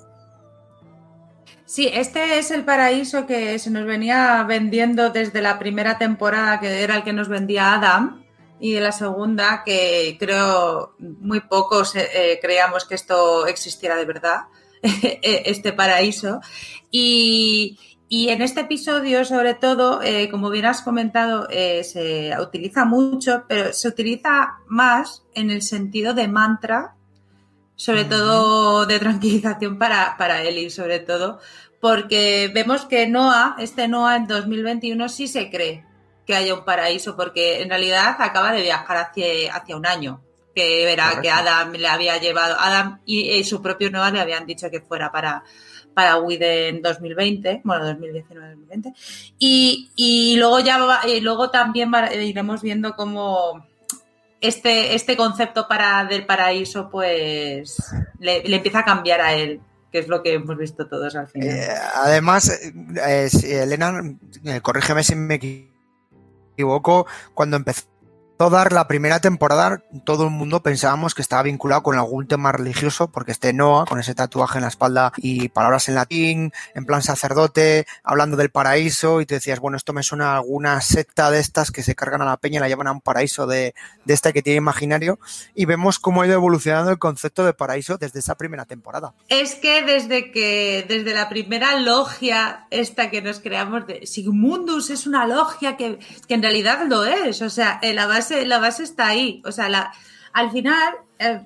[1.70, 6.82] Sí, este es el paraíso que se nos venía vendiendo desde la primera temporada, que
[6.82, 8.26] era el que nos vendía Adam,
[8.60, 14.46] y de la segunda, que creo muy pocos eh, creíamos que esto existiera de verdad,
[14.82, 16.42] este paraíso.
[16.90, 17.78] Y,
[18.10, 23.74] en este episodio, sobre todo, eh, como bien has comentado, eh, se utiliza mucho, pero
[23.74, 26.96] se utiliza más en el sentido de mantra
[27.80, 31.40] sobre todo de tranquilización para, para y sobre todo,
[31.80, 35.86] porque vemos que Noah, este Noah en 2021 sí se cree
[36.28, 40.22] que haya un paraíso, porque en realidad acaba de viajar hacia, hacia un año,
[40.54, 44.70] que era que Adam le había llevado, Adam y, su propio Noah le habían dicho
[44.70, 45.46] que fuera para,
[45.94, 48.94] para en 2020, bueno, 2019-2020,
[49.40, 53.70] y, y, luego ya y luego también iremos viendo cómo
[54.42, 57.78] este, este concepto para, del paraíso, pues
[58.20, 61.50] le, empieza a cambiar a él, que es lo que hemos visto todos al final.
[61.50, 64.02] Eh, además, eh, Elena,
[64.46, 65.40] eh, corrígeme si me
[66.56, 67.88] equivoco, cuando empezó
[68.48, 73.12] dar la primera temporada, todo el mundo pensábamos que estaba vinculado con algún tema religioso,
[73.12, 77.02] porque este Noah, con ese tatuaje en la espalda y palabras en latín, en plan
[77.02, 81.40] sacerdote, hablando del paraíso, y te decías, bueno, esto me suena a alguna secta de
[81.40, 83.76] estas que se cargan a la peña y la llevan a un paraíso de,
[84.06, 85.20] de este que tiene imaginario,
[85.54, 89.14] y vemos cómo ha ido evolucionando el concepto de paraíso desde esa primera temporada.
[89.28, 95.08] Es que desde que, desde la primera logia esta que nos creamos de Sigmundus es
[95.08, 99.08] una logia que, que en realidad lo es, o sea, la base la base está
[99.08, 99.42] ahí.
[99.46, 99.92] O sea, la,
[100.34, 101.42] al final, eh,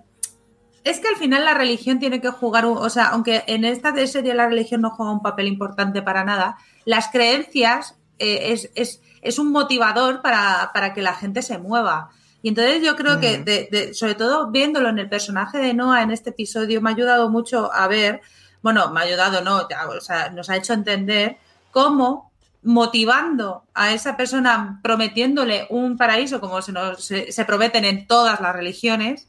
[0.84, 4.34] es que al final la religión tiene que jugar, o sea, aunque en esta serie
[4.34, 10.22] la religión no juega un papel importante para nada, las creencias eh, es, un motivador
[10.22, 12.10] para, que la gente se mueva.
[12.42, 16.32] Y entonces yo creo que, sobre todo viéndolo en el personaje de Noah en este
[16.32, 18.20] episodio, me ha ayudado mucho a ver,
[18.62, 19.62] bueno, me ha ayudado, no,
[19.96, 21.38] o sea, nos ha hecho entender
[21.72, 22.33] cómo
[22.64, 28.54] motivando a esa persona, prometiéndole un paraíso como se, nos, se, prometen en todas las
[28.56, 29.28] religiones,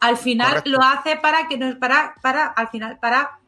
[0.00, 3.38] al final lo hace para que nos, para, para, al final, para,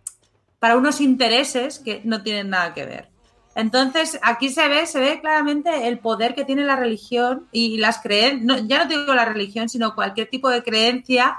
[0.58, 3.08] para unos intereses que no tienen nada que ver.
[3.56, 7.98] Entonces, aquí se ve, se ve claramente el poder que tiene la religión y las
[7.98, 11.36] creencias, ya no digo la religión, sino cualquier tipo de creencia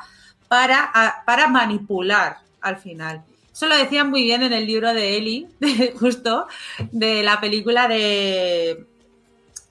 [0.48, 3.24] para, para manipular al final.
[3.56, 5.48] Eso lo decían muy bien en el libro de Eli,
[6.00, 6.46] justo,
[6.92, 8.86] de la película de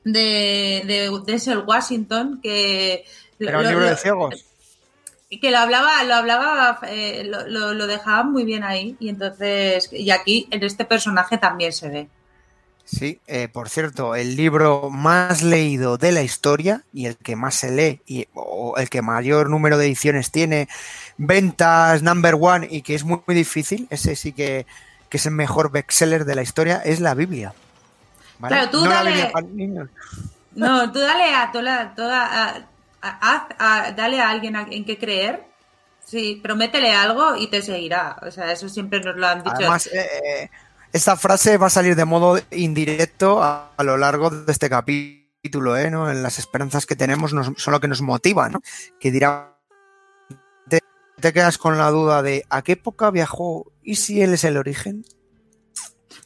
[0.04, 3.04] de, de Denzel Washington, que...
[3.38, 4.46] Era un libro de ciegos.
[5.28, 8.96] Que lo hablaba, lo hablaba, eh, lo, lo, dejaban muy bien ahí.
[9.00, 12.08] Y entonces, y aquí en este personaje también se ve.
[12.84, 17.54] Sí, eh, por cierto, el libro más leído de la historia y el que más
[17.54, 20.68] se lee y o el que mayor número de ediciones tiene,
[21.16, 24.66] ventas number one y que es muy, difícil, ese sí que,
[25.10, 27.54] es el mejor bestseller de la historia, es la Biblia.
[28.40, 29.32] Claro, tú dale.
[30.56, 32.66] No, tú dale a toda, toda
[33.00, 35.44] a, dale a alguien en que creer.
[36.04, 38.16] Sí, prométele algo y te seguirá.
[38.22, 39.56] O sea, eso siempre nos lo han dicho.
[39.56, 40.50] Además, eh, eh,
[40.92, 45.90] esta frase va a salir de modo indirecto a, lo largo de este capítulo, ¿eh?
[45.90, 46.10] ¿no?
[46.10, 48.60] En las esperanzas que tenemos son lo que nos motiva, ¿no?
[49.00, 49.53] Que dirá,
[51.24, 54.56] te, quedas con la duda de ¿a qué época viajó y si él es el
[54.56, 55.04] origen?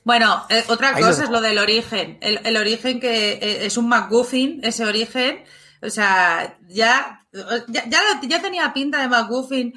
[0.02, 2.18] Bueno, eh, otra cosa es lo del origen.
[2.20, 5.44] El, origen que eh, es un McGuffin, ese origen,
[5.82, 7.26] O sea, ya,
[7.68, 7.84] ya,
[8.22, 9.74] ya, tenía pinta de McGuffin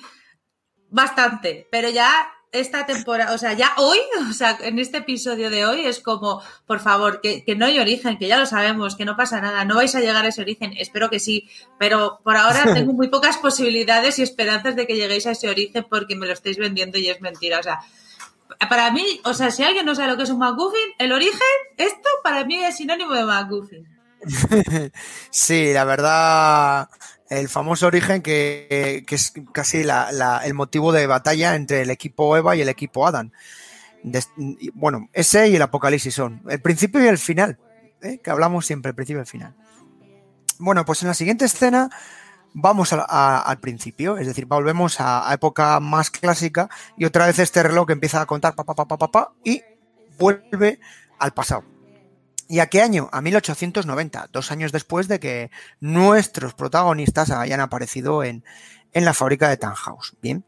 [0.89, 3.97] bastante, pero ya esta temporada, o sea, ya hoy,
[4.29, 7.79] o sea, en este episodio de hoy es como, por favor, que, que, no hay
[7.79, 10.41] origen, que ya lo sabemos, que no pasa nada, no vais a llegar a ese
[10.41, 14.95] origen, espero que sí, pero por ahora tengo muy pocas posibilidades y esperanzas de que
[14.95, 17.79] lleguéis a ese origen porque me lo estáis vendiendo y es mentira, o sea,
[18.69, 21.39] para mí, o sea, si alguien no sabe lo que es un McGuffin, el origen,
[21.77, 23.87] esto para mí es sinónimo de McGuffin.
[25.31, 26.89] sí, la verdad,
[27.31, 32.61] el famoso origen que, es casi el motivo de batalla entre el equipo Eva y
[32.61, 33.31] el equipo Adam.
[34.73, 37.57] bueno, ese y el Apocalipsis son el principio y el final,
[38.01, 38.19] ¿eh?
[38.21, 39.55] que hablamos siempre, el principio y el final.
[40.59, 41.89] Bueno, pues en la siguiente escena
[42.53, 47.91] vamos al principio, es decir, volvemos a, época más clásica y otra vez este reloj
[47.91, 49.63] empieza a contar pa, pa, pa, pa, pa, y
[50.19, 50.81] vuelve
[51.17, 51.63] al pasado.
[52.51, 53.07] ¿Y a qué año?
[53.13, 58.43] A 1890, dos años después de que nuestros protagonistas hayan aparecido en,
[58.91, 60.17] en la fábrica de Tannhaus.
[60.21, 60.43] Bien,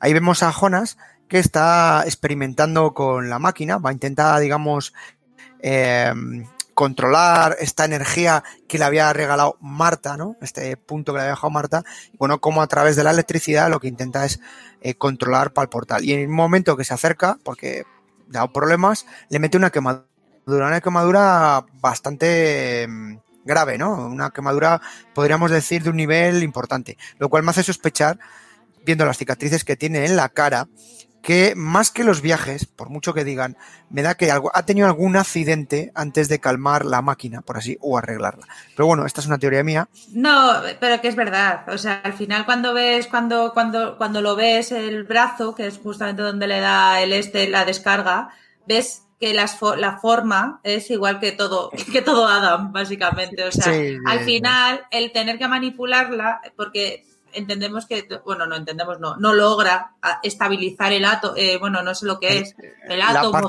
[0.00, 4.94] ahí vemos a Jonas que está experimentando con la máquina, va a intentar, digamos,
[5.60, 6.12] eh,
[6.74, 10.34] controlar esta energía que le había regalado Marta, ¿no?
[10.40, 11.84] Este punto que le había dejado Marta,
[12.18, 14.40] bueno, como a través de la electricidad lo que intenta es
[14.80, 16.04] eh, controlar para el portal.
[16.04, 17.84] Y en el momento que se acerca, porque
[18.26, 20.08] da problemas, le mete una quemadura
[20.46, 24.06] una quemadura bastante mm, grave, ¿no?
[24.06, 24.80] Una quemadura,
[25.14, 28.18] podríamos decir, de un nivel importante, lo cual me hace sospechar,
[28.84, 30.68] viendo las cicatrices que tiene en la cara,
[31.24, 33.56] que más que los viajes, por mucho que digan,
[33.88, 37.78] me da que algo, ha tenido algún accidente antes de calmar la máquina, por así,
[37.80, 38.46] o arreglarla.
[38.76, 39.88] Pero bueno, esta es una teoría mía.
[40.12, 41.64] No, pero que es verdad.
[41.68, 45.78] O sea, al final cuando ves, cuando, cuando, cuando lo ves el brazo, que es
[45.78, 48.28] justamente donde le da el este, la descarga,
[48.66, 53.42] ves que la forma es igual que todo, que todo Adam, básicamente.
[53.44, 53.72] O sea,
[54.04, 59.94] al final, el tener que manipularla, porque entendemos que, bueno, no entendemos, no, no logra
[60.22, 62.54] estabilizar el átomo, eh, bueno, no sé lo que es,
[62.86, 63.40] el átomo,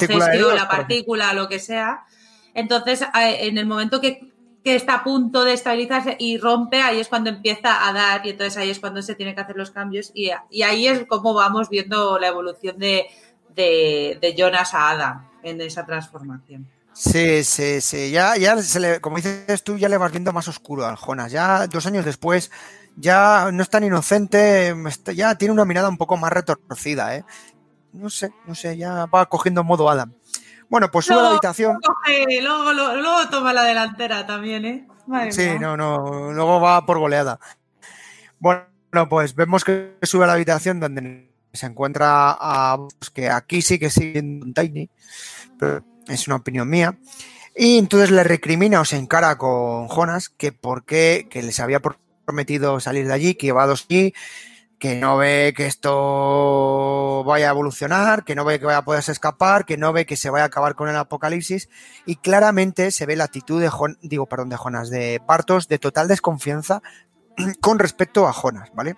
[0.56, 2.06] la partícula, lo que sea.
[2.54, 4.32] Entonces, en el momento que,
[4.64, 8.30] que, está a punto de estabilizarse y rompe, ahí es cuando empieza a dar y
[8.30, 11.34] entonces ahí es cuando se tienen que hacer los cambios y, y ahí es como
[11.34, 13.08] vamos viendo la evolución de,
[13.56, 16.68] de, de Jonas a Adam en esa transformación.
[16.96, 18.10] Sí, sí, sí.
[18.12, 21.32] Ya, ya se le, como dices tú, ya le vas viendo más oscuro al Jonas.
[21.32, 22.52] Ya dos años después,
[22.96, 24.74] ya no es tan inocente,
[25.14, 27.26] ya tiene una mirada un poco más retorcida, ¿eh?
[27.92, 30.14] No sé, no sé, ya va cogiendo modo Adam.
[30.70, 31.80] Bueno, pues sube a la habitación.
[32.42, 34.88] luego, luego, toma la delantera también, ¿eh?
[35.32, 37.40] sí, no, no, luego va por goleada.
[38.40, 38.68] Bueno,
[39.10, 43.80] pues vemos que sube a la habitación donde se encuentra a pues, que aquí sí
[43.80, 44.90] que sigue un Tiny,
[45.58, 46.98] pero es una opinión mía.
[47.56, 51.80] Y entonces le recrimina o se encara con Jonas que por qué, que les había
[52.26, 54.14] prometido salir de allí, que iba dos allí,
[54.78, 59.12] que no ve que esto vaya a evolucionar, que no ve que vaya a poderse
[59.12, 61.70] escapar, que no ve que se vaya a acabar con el apocalipsis.
[62.06, 66.08] Y claramente se ve la actitud de digo, perdón, de Jonas, de Partos, de total
[66.08, 66.82] desconfianza
[67.62, 68.96] con respecto a Jonas, ¿vale?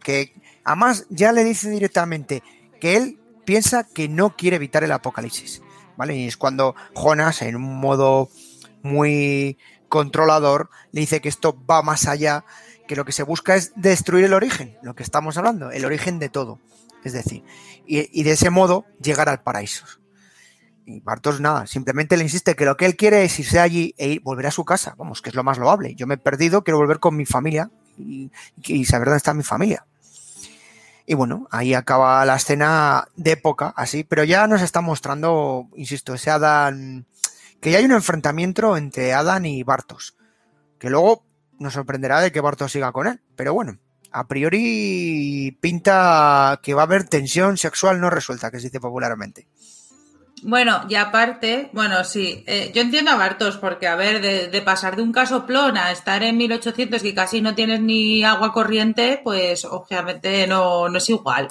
[0.00, 0.32] Que
[0.66, 2.42] Además, ya le dice directamente
[2.80, 5.62] que él piensa que no quiere evitar el apocalipsis,
[5.96, 6.16] ¿vale?
[6.16, 8.28] Y es cuando Jonas, en un modo
[8.82, 12.44] muy controlador, le dice que esto va más allá,
[12.88, 16.18] que lo que se busca es destruir el origen, lo que estamos hablando, el origen
[16.18, 16.58] de todo.
[17.04, 17.44] Es decir,
[17.86, 19.86] y, de ese modo llegar al paraíso.
[20.84, 24.08] Y Bartos nada, simplemente le insiste que lo que él quiere es irse allí e
[24.08, 24.96] ir, volver a su casa.
[24.98, 25.94] Vamos, que es lo más loable.
[25.94, 28.32] Yo me he perdido, quiero volver con mi familia y,
[28.64, 29.86] y saber dónde está mi familia.
[31.06, 36.14] Y bueno, ahí acaba la escena de época, así, pero ya nos está mostrando, insisto,
[36.14, 37.06] ese Adán,
[37.60, 40.16] que ya hay un enfrentamiento entre Adán y Bartos,
[40.80, 41.24] que luego
[41.60, 43.78] nos sorprenderá de que Bartos siga con él, pero bueno,
[44.10, 49.46] a priori pinta que va a haber tensión sexual no resuelta, que se dice popularmente.
[50.48, 54.94] Bueno, y aparte, bueno, sí, eh, yo entiendo a Bartos, porque, a ver, de, pasar
[54.94, 59.64] de un casoplón a estar en 1800 y casi no tienes ni agua corriente, pues
[59.64, 61.48] obviamente no, no es igual.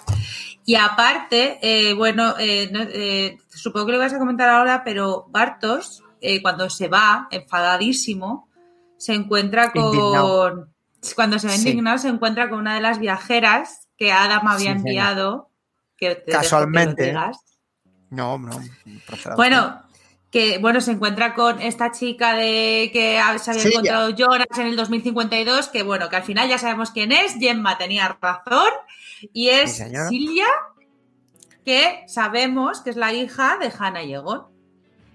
[0.64, 6.02] Y aparte, eh, bueno, eh, supongo que lo ibas a comentar ahora, pero Bartos,
[6.42, 8.48] cuando se va, enfadadísimo,
[8.96, 10.74] se encuentra con...
[11.16, 15.50] Cuando se va indignado, se encuentra con una de las viajeras que Adam había enviado.
[15.98, 17.14] Que Casualmente.
[18.10, 18.60] No, no.
[19.36, 19.82] Bueno,
[20.32, 24.76] que bueno, se encuentra con esta chica de que se había encontrado Jonas en el
[24.76, 28.70] 2052, que bueno, que al final ya sabemos quién es, Gemma tenía razón,
[29.34, 30.48] y es Silvia,
[31.64, 34.44] que sabemos que es la hija de Hannah y Egon.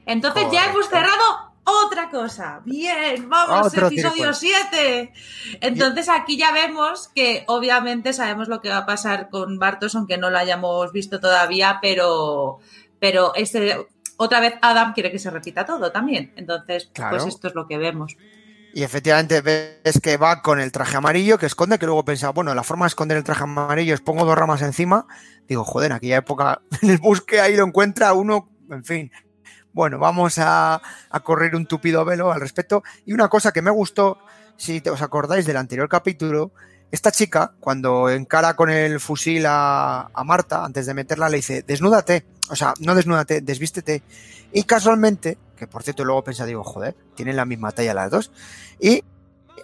[0.07, 1.50] Entonces ya hemos cerrado
[1.87, 2.61] otra cosa.
[2.65, 4.35] Bien, vamos, Otro episodio tiripuel.
[4.35, 5.13] 7.
[5.61, 10.19] Entonces aquí ya vemos que obviamente sabemos lo que va a pasar con Bartos, aunque
[10.19, 12.59] no lo hayamos visto todavía, pero,
[12.99, 16.33] pero este, otra vez Adam quiere que se repita todo también.
[16.37, 17.17] Entonces, Claro.
[17.17, 18.17] pues esto es lo que vemos.
[18.73, 22.55] Y efectivamente ves que va con el traje amarillo que esconde, que luego pensaba, bueno,
[22.55, 25.07] la forma de esconder el traje amarillo es pongo dos ramas encima.
[25.49, 29.11] Digo, joder, en aquella época en el bosque ahí lo encuentra uno, en fin.
[29.73, 30.81] Bueno, vamos a,
[31.11, 32.83] a correr un tupido velo al respecto.
[33.07, 34.19] Y una cosa que me gustó,
[34.57, 36.51] si te- os acordáis del anterior capítulo,
[36.91, 41.63] esta chica, cuando encara con el fusil a, a Marta, antes de meterla, le dice,
[41.63, 42.25] desnúdate.
[42.51, 44.03] O sea, no desnúdate, desvístete.
[44.53, 48.33] Y casualmente, que por cierto luego pensé, digo, joder, tienen la misma talla las dos.
[48.81, 49.05] Y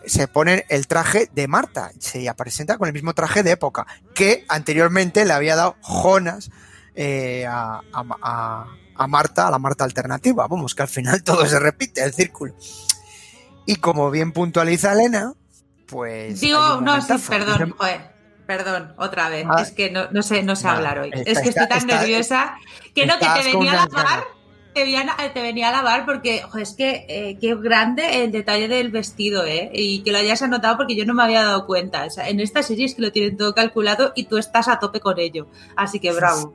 [0.04, 1.90] se ponen el traje de Marta.
[1.98, 6.50] Se presenta con el mismo traje de época que anteriormente le había dado Jonas
[6.94, 8.66] eh, a, a-
[8.98, 10.46] a- Marta, a la Marta alternativa.
[10.46, 12.54] Vamos, que al final todo se repite, el círculo.
[13.66, 15.32] Y como bien puntualiza Elena,
[15.86, 16.40] pues.
[16.40, 18.14] Digo, no, sí, perdón, joder.
[18.46, 19.44] Perdón, otra vez.
[19.50, 19.60] Ah.
[19.62, 21.10] es que no, no sé, no sé Nada, hablar hoy.
[21.12, 22.54] está- es que estoy tan está- nerviosa
[22.94, 24.24] que no, que te venía a lavar.
[24.72, 28.30] Te venía, a- te venía a lavar porque, joder, es que eh, qué grande el
[28.30, 29.70] detalle del vestido, ¿eh?
[29.72, 32.04] Y que lo hayas anotado porque yo no me había dado cuenta.
[32.04, 34.78] O sea, en esta serie es que lo tienen todo calculado y tú estás a
[34.78, 35.48] tope con ello.
[35.74, 36.54] Así que bravo.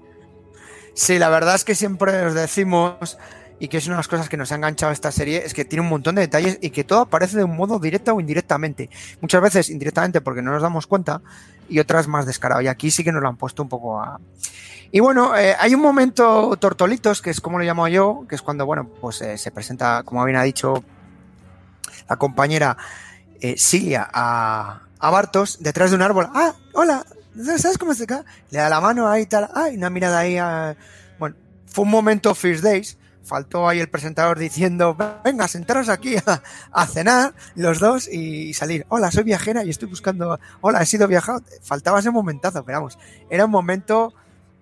[0.93, 3.17] Sí, la verdad es que siempre os decimos,
[3.59, 5.65] y que es una de las cosas que nos ha enganchado esta serie, es que
[5.65, 8.89] tiene un montón de detalles y que todo aparece de un modo directo o indirectamente.
[9.21, 11.21] Muchas veces indirectamente porque no nos damos cuenta
[11.69, 12.61] y otras más descarado.
[12.61, 14.19] Y aquí sí que nos lo han puesto un poco a...
[14.91, 18.41] Y bueno, eh, hay un momento tortolitos, que es como lo llamo yo, que es
[18.41, 20.83] cuando, bueno, pues eh, se presenta, como bien ha dicho
[22.09, 22.75] la compañera
[23.39, 26.29] eh, Cilia a, a Bartos detrás de un árbol.
[26.33, 27.05] Ah, hola,
[27.57, 28.23] ¿sabes cómo se cae?
[28.49, 29.49] Le da la mano ahí y tal.
[29.53, 30.37] Ay, una mirada ahí.
[30.37, 30.75] a-
[31.19, 31.35] Bueno,
[31.67, 32.97] fue un momento First Days.
[33.23, 36.15] Faltó ahí el presentador diciendo, venga, sentaros aquí
[36.71, 38.85] a, cenar los dos y salir.
[38.89, 40.39] Hola, soy viajera y estoy buscando.
[40.61, 41.41] Hola, he sido viajado.
[41.61, 42.87] Faltaba ese momentazo, pero
[43.29, 44.13] era un momento.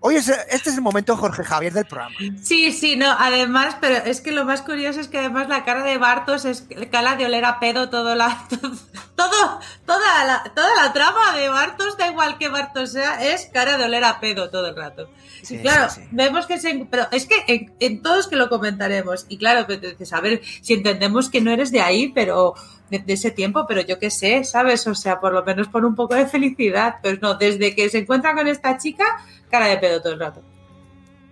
[0.01, 2.15] Hoy es, este es el momento Jorge Javier del programa.
[2.41, 5.83] Sí, sí, no, además, pero es que lo más curioso es que además la cara
[5.83, 8.47] de Bartos es cara de oler a pedo todo la,
[9.15, 13.77] todo, toda la, toda la trama de Bartos, da igual que Bartos sea, es cara
[13.77, 15.09] de oler a pedo todo el rato.
[15.43, 16.07] Sí, Y claro, sí, sí.
[16.11, 19.81] vemos que se, pero es que en, en todos que lo comentaremos, y claro, pero
[19.81, 22.55] dices, a ver, si entendemos que no eres de ahí, pero
[22.89, 24.85] de, ese tiempo, pero yo qué sé, ¿sabes?
[24.87, 26.95] O sea, por lo menos por un poco de felicidad.
[27.01, 29.05] Pues no, desde que se encuentra con esta chica,
[29.49, 30.41] cara de pedo todo el rato.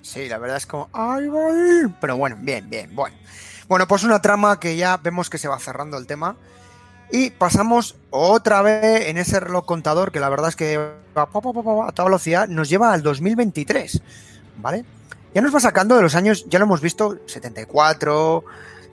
[0.01, 1.89] Sí, la verdad es como, ¡ay, ir!
[1.99, 3.15] Pero bueno, bien, bien, bueno.
[3.67, 6.37] Bueno, pues una trama que ya vemos que se va cerrando el tema.
[7.11, 11.91] Y pasamos otra vez en ese reloj contador, que la verdad es que va a
[11.91, 14.01] toda velocidad, nos lleva al 2023,
[14.57, 14.83] ¿vale?
[15.33, 18.43] Ya nos va sacando de los años, ya lo hemos visto, 74,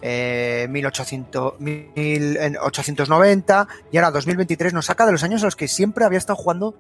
[0.07, 6.05] eh, 1800, 1890, y ahora 2023 nos saca de los años a los que siempre
[6.05, 6.75] había estado jugando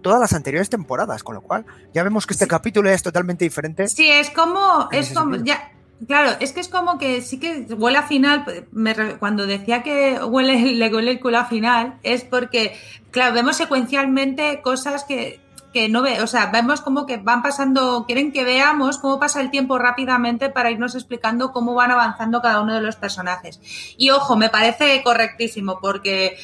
[0.00, 2.48] todas las anteriores temporadas, con lo cual ya vemos que este Sí.
[2.48, 3.88] capítulo es totalmente diferente.
[3.88, 5.72] Sí, es como, es como, ya,
[6.06, 10.18] claro, es que es como que sí que huele a final, me cuando decía que
[10.22, 12.76] huele, le huele el culo a final, es porque,
[13.10, 15.40] claro, vemos secuencialmente cosas que,
[15.72, 19.40] que no ve, o sea, vemos como que van pasando, quieren que veamos cómo pasa
[19.40, 23.60] el tiempo rápidamente para irnos explicando cómo van avanzando cada uno de los personajes.
[23.96, 26.36] Y ojo, me parece correctísimo porque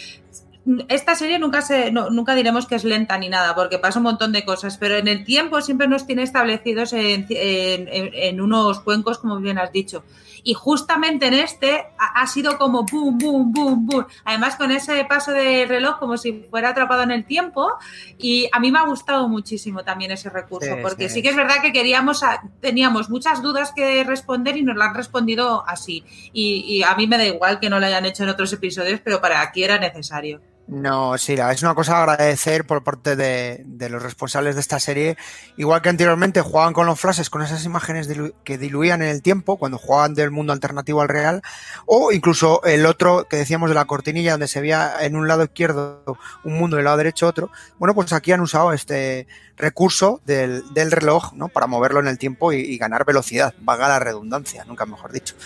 [0.88, 4.04] esta serie nunca se, no, nunca diremos que es lenta ni nada, porque pasa un
[4.04, 9.18] montón de cosas, pero en el tiempo siempre nos tiene establecidos en, en- unos cuencos,
[9.18, 10.02] como bien has dicho.
[10.42, 14.06] Y justamente en este ha, ha sido como boom, boom, boom, boom.
[14.24, 17.72] Además, con ese paso de reloj, como si fuera atrapado en el tiempo.
[18.16, 21.14] Y a mí me ha gustado muchísimo también ese recurso, Sí, porque sí.
[21.16, 22.22] sí que es verdad que queríamos,
[22.60, 26.04] teníamos muchas dudas que responder y nos las han respondido así.
[26.32, 29.00] Y, y a mí me da igual que no lo hayan hecho en otros episodios,
[29.02, 30.40] pero para aquí era necesario.
[30.68, 35.16] No, sí, es una cosa agradecer por parte de, de los responsables de esta serie.
[35.56, 38.08] Igual que anteriormente jugaban con los flashes, con esas imágenes
[38.42, 41.42] que diluían en el tiempo, cuando jugaban del mundo alternativo al real,
[41.86, 45.44] o incluso el otro que decíamos de la cortinilla, donde se veía en un lado
[45.44, 46.02] izquierdo
[46.42, 47.50] un mundo y el lado derecho otro.
[47.78, 51.46] Bueno, pues aquí han usado este recurso del, del reloj, ¿no?
[51.46, 55.36] Para moverlo en el tiempo y, y ganar velocidad, vaga la redundancia, nunca mejor dicho.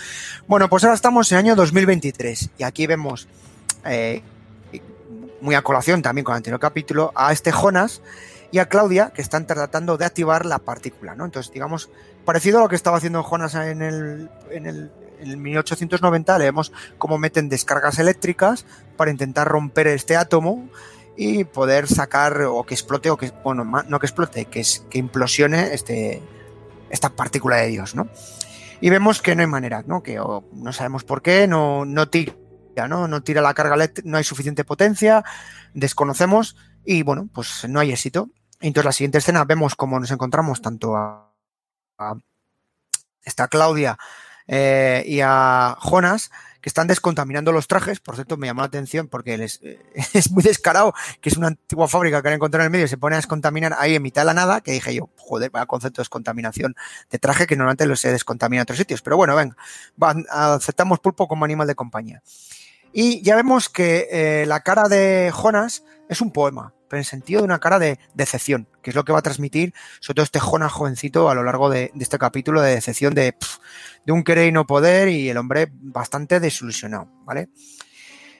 [0.47, 3.27] Bueno, pues ahora estamos en el año 2023 y aquí vemos
[3.85, 4.23] eh,
[5.41, 8.01] muy a colación también con el anterior capítulo, a este Jonas
[8.51, 11.25] y a Claudia, que están tratando de activar la partícula, ¿no?
[11.25, 11.89] Entonces, digamos,
[12.25, 16.45] parecido a lo que estaba haciendo Jonas en el, en el, en el 1890, le
[16.45, 18.65] vemos cómo meten descargas eléctricas
[18.97, 20.69] para intentar romper este átomo
[21.15, 24.97] y poder sacar o que explote o que, bueno, no que explote, que, es, que
[24.97, 26.21] implosione este,
[26.89, 28.07] esta partícula de Dios, ¿no?
[28.81, 30.01] Y vemos que no hay manera, ¿no?
[30.01, 32.33] Que no sabemos por qué, no, no tira,
[32.87, 33.07] ¿no?
[33.07, 35.23] No tira la carga no hay suficiente potencia,
[35.73, 36.55] desconocemos
[36.85, 38.29] y bueno, pues no hay éxito.
[38.59, 41.31] Entonces la siguiente escena vemos cómo nos encontramos tanto a,
[41.97, 42.15] a
[43.23, 43.97] esta Claudia
[44.47, 47.99] eh, y a Jonas que están descontaminando los trajes.
[47.99, 49.33] Por cierto, me llamó la atención porque
[50.13, 52.89] es muy descarado, que es una antigua fábrica que han encontrado en el medio y
[52.89, 55.65] se pone a descontaminar ahí en mitad de la nada, que dije yo, joder, vaya
[55.65, 56.75] concepto de descontaminación
[57.09, 59.01] de traje que normalmente lo se descontamina en otros sitios.
[59.01, 59.55] Pero bueno, venga,
[60.29, 62.21] aceptamos pulpo como animal de compañía.
[62.93, 67.41] Y ya vemos que eh, la cara de Jonas es un poema, pero en sentido
[67.41, 70.39] de una cara de decepción, que es lo que va a transmitir sobre todo este
[70.39, 73.35] Jonas jovencito a lo largo de, este capítulo de decepción de,
[74.05, 77.49] de un querer y no poder y el hombre bastante desilusionado, ¿vale?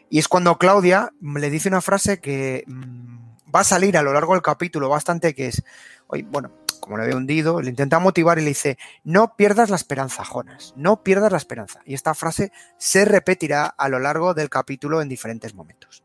[0.10, 4.12] Y es cuando Claudia le dice una frase que mm, va a salir a lo
[4.12, 5.64] largo del capítulo bastante, que es,
[6.08, 6.52] oye, bueno,
[6.82, 10.74] como le ve hundido, le intenta motivar y le dice, no pierdas la esperanza, Jonas,
[10.76, 11.82] no pierdas la esperanza.
[11.86, 16.04] Y esta frase se repetirá a lo largo del capítulo en diferentes momentos.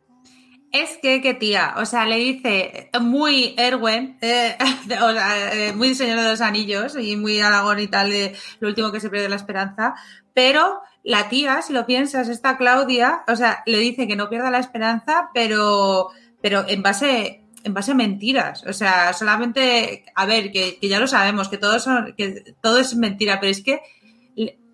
[0.72, 4.56] Es que, qué tía, o sea, le dice muy Erwin, eh,
[5.02, 8.68] o sea, eh, muy Señor de los Anillos y muy Aragón y tal, de lo
[8.68, 9.94] último que se pierde la esperanza,
[10.34, 14.50] pero la tía, si lo piensas, esta Claudia, o sea, le dice que no pierda
[14.50, 16.10] la esperanza, pero,
[16.42, 18.64] pero en base en base a mentiras.
[18.64, 22.94] O sea, solamente, a ver, que, ya lo sabemos, que todo, son, que todo es
[22.94, 23.80] mentira, pero es que,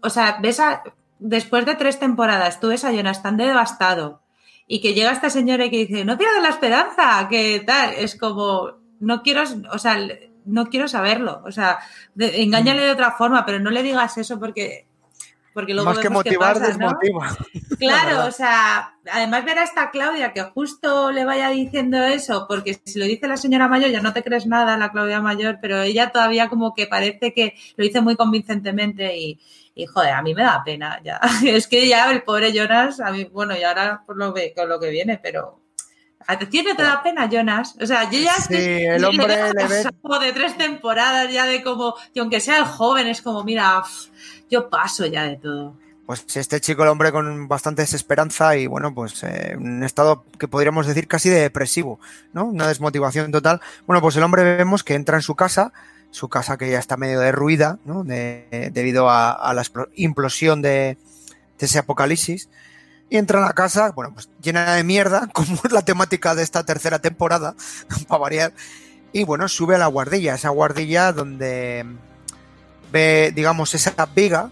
[0.02, 0.82] o sea, ves a,
[1.18, 4.20] después de tres temporadas, tú ves a Jonas tan devastado
[4.66, 8.14] y que llega esta señora y que dice, no pierdas la esperanza, que tal, es
[8.14, 9.98] como, no quiero, o sea,
[10.44, 11.78] no quiero saberlo, o sea,
[12.18, 14.86] engáñale de otra forma, pero no le digas eso porque
[15.52, 17.36] porque luego Más que motivar, desmotiva.
[17.78, 22.80] Claro, o sea, además ver a esta Claudia que justo le vaya diciendo eso, porque
[22.84, 25.82] si lo dice la señora mayor ya no te crees nada, la Claudia mayor, pero
[25.82, 29.40] ella todavía como que parece que lo dice muy convincentemente y,
[29.74, 31.20] y joder, a mí me da pena ya.
[31.46, 34.68] Es que ya el pobre Jonas, a mí, bueno, y ahora por lo que, con
[34.68, 35.61] lo que viene, pero
[36.26, 37.76] ¿A ti no te da pena, Jonas?
[37.80, 39.84] O sea, yo ya sí, el hombre le ve...
[40.20, 43.82] de tres temporadas ya de como, y aunque sea el joven, es como, mira,
[44.50, 45.74] yo paso ya de todo.
[46.06, 50.48] Pues este chico, el hombre con bastante desesperanza y bueno, pues eh, un estado que
[50.48, 52.00] podríamos decir casi de depresivo,
[52.32, 52.46] ¿no?
[52.46, 53.60] Una desmotivación total.
[53.86, 55.72] Bueno, pues el hombre vemos que entra en su casa,
[56.10, 58.04] su casa que ya está medio derruida, ¿no?
[58.04, 59.62] debido a, la
[59.94, 60.98] implosión de,
[61.58, 62.48] de ese apocalipsis
[63.12, 66.42] y entra a la casa, bueno, pues llena de mierda, como es la temática de
[66.42, 67.54] esta tercera temporada,
[68.08, 68.52] para variar.
[69.12, 71.84] Y bueno, sube a la guardilla, esa guardilla donde
[72.90, 74.48] ve, digamos, esa viga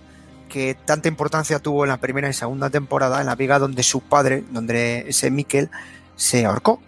[0.50, 4.02] que tanta importancia tuvo en la primera y segunda temporada, en la viga donde su
[4.02, 5.70] padre, donde ese Miquel,
[6.16, 6.82] se ahorcó.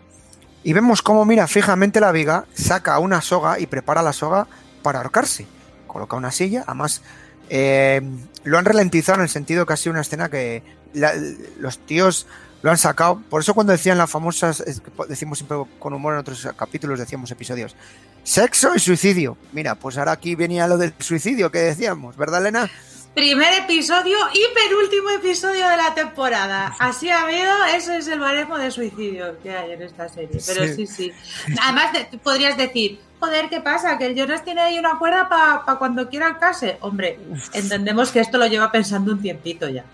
[0.65, 4.47] Y vemos cómo mira fijamente la viga, saca una soga y prepara la soga
[4.83, 5.47] para ahorcarse.
[5.87, 7.01] Coloca una silla, además
[7.49, 8.03] eh,
[8.45, 10.63] lo han ralentizado en el sentido que ha sido una escena que
[10.95, 12.27] los tíos
[12.63, 13.21] lo han sacado.
[13.29, 14.65] Por eso cuando decían las famosas,
[15.09, 17.75] decimos siempre con humor en otros capítulos, decíamos episodios,
[18.23, 19.37] sexo y suicidio.
[19.53, 22.71] Mira, pues ahora aquí venía lo del suicidio que decíamos, ¿verdad, Elena?
[23.15, 26.75] Primer episodio y penúltimo episodio de la temporada.
[26.79, 30.41] Así ha habido, eso es el baremo de suicidio que hay en esta serie.
[30.47, 31.13] Pero sí, sí.
[31.61, 31.93] Además,
[32.23, 33.99] podrías decir, joder, ¿qué pasa?
[33.99, 36.79] Que el Jonas tiene ahí una cuerda para cuando quiera el case.
[36.81, 37.19] Hombre,
[37.53, 39.85] entendemos que esto lo lleva pensando un tiempito ya.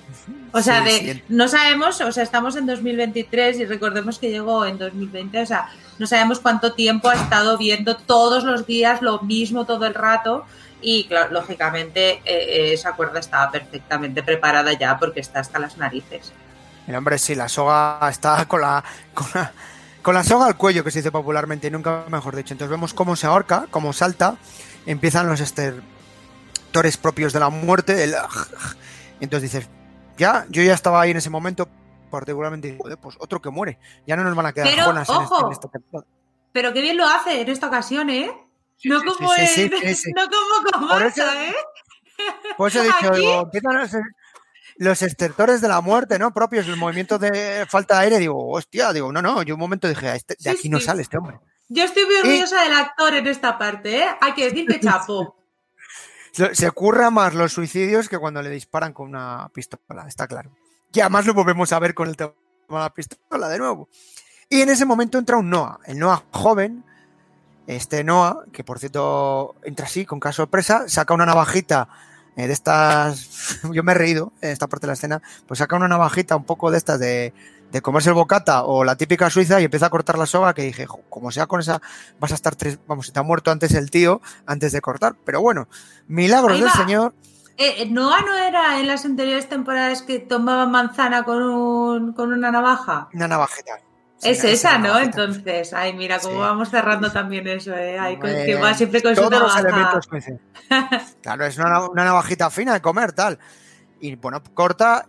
[0.53, 4.79] O sea, de, no sabemos, o sea, estamos en 2023 y recordemos que llegó en
[4.79, 9.67] 2020, o sea, no sabemos cuánto tiempo ha estado viendo todos los días lo mismo
[9.67, 10.47] todo el rato
[10.81, 16.33] y claro, lógicamente eh, esa cuerda estaba perfectamente preparada ya porque está hasta las narices.
[16.87, 18.83] El hombre, sí, la soga está con la,
[20.03, 22.55] con la, soga al cuello, que se dice popularmente, nunca mejor dicho.
[22.55, 24.37] Entonces vemos cómo se ahorca, cómo salta,
[24.87, 28.15] empiezan los estertores propios de la muerte, el...
[29.21, 29.69] entonces dices,
[30.17, 31.69] ya, yo ya estaba ahí en ese momento,
[32.11, 33.79] particularmente, pues otro que muere.
[34.07, 36.09] Ya no nos van a quedar pero, en, esta temporada.
[36.53, 38.31] Pero qué bien lo hace en esta ocasión, ¿eh?
[38.85, 41.55] No como no como con por ¿eh?
[42.57, 44.03] Por eso he dicho, empiezan a ser
[44.77, 46.33] los estertores de la muerte, ¿no?
[46.33, 49.89] Propios, el movimiento de falta de aire, digo, hostia, digo, no, no, yo un momento
[49.89, 51.41] dije, este, de aquí no sale este hombre.
[51.69, 54.07] Yo estoy muy orgullosa del actor en esta parte, ¿eh?
[54.21, 55.37] Hay que decir que chapó.
[56.53, 60.51] Se curra más los suicidios que cuando le disparan con una pistola, está claro.
[60.93, 62.33] Y además lo volvemos a ver con el tema
[62.69, 63.89] de la pistola de nuevo.
[64.49, 66.85] Y en ese momento entra un Noah, el Noah joven,
[67.69, 71.89] este Noah, que por cierto entra así, con caso sorpresa, saca una navajita
[72.35, 75.77] eh, de estas, yo me he reído en esta parte de la escena, pues saca
[75.77, 77.35] una navajita un poco de estas de,
[77.71, 80.63] de comerse el bocata o la típica suiza y empieza a cortar la soga que
[80.63, 81.81] dije, como sea con esa,
[82.19, 85.17] vas a estar tres, vamos, si te ha muerto antes el tío antes de cortar.
[85.25, 85.69] Pero bueno,
[86.07, 87.15] milagros del Señor.
[87.59, 92.51] Eh, Noah no era en las anteriores temporadas que tomaba manzana con, un, con una
[92.51, 93.09] navaja.
[93.13, 93.81] Una navajita.
[94.23, 94.99] Es esa, ¿no?
[94.99, 97.99] Entonces, ay, mira cómo vamos cerrando también eso, ¿eh?
[97.99, 99.63] Ay, que va siempre con su navaja.
[101.23, 103.39] claro, es una, una, navajita fina de comer, tal.
[104.01, 105.07] Y bueno, corta.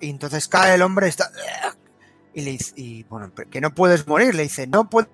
[0.00, 1.30] Y entonces cae el hombre, está.
[2.34, 4.34] Y le dice, y bueno, que no puedes morir.
[4.34, 5.08] Le dice, no puedes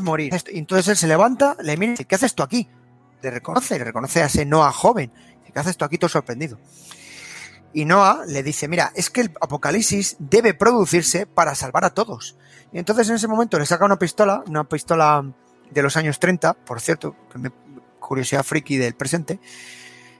[0.00, 0.34] morir.
[0.50, 2.68] Y entonces él se levanta, le mira y dice, ¿qué haces tú aquí?
[3.22, 5.12] Le reconoce, le reconoce a ese Noah joven.
[5.52, 6.58] ¿Qué haces tú aquí todo sorprendido?
[7.72, 12.36] Y Noah le dice, mira, es que el apocalipsis debe producirse para salvar a todos.
[12.72, 15.24] Y entonces en ese momento le saca una pistola, una pistola
[15.70, 17.14] de los años 30, por cierto,
[17.98, 19.40] curiosidad friki del presente,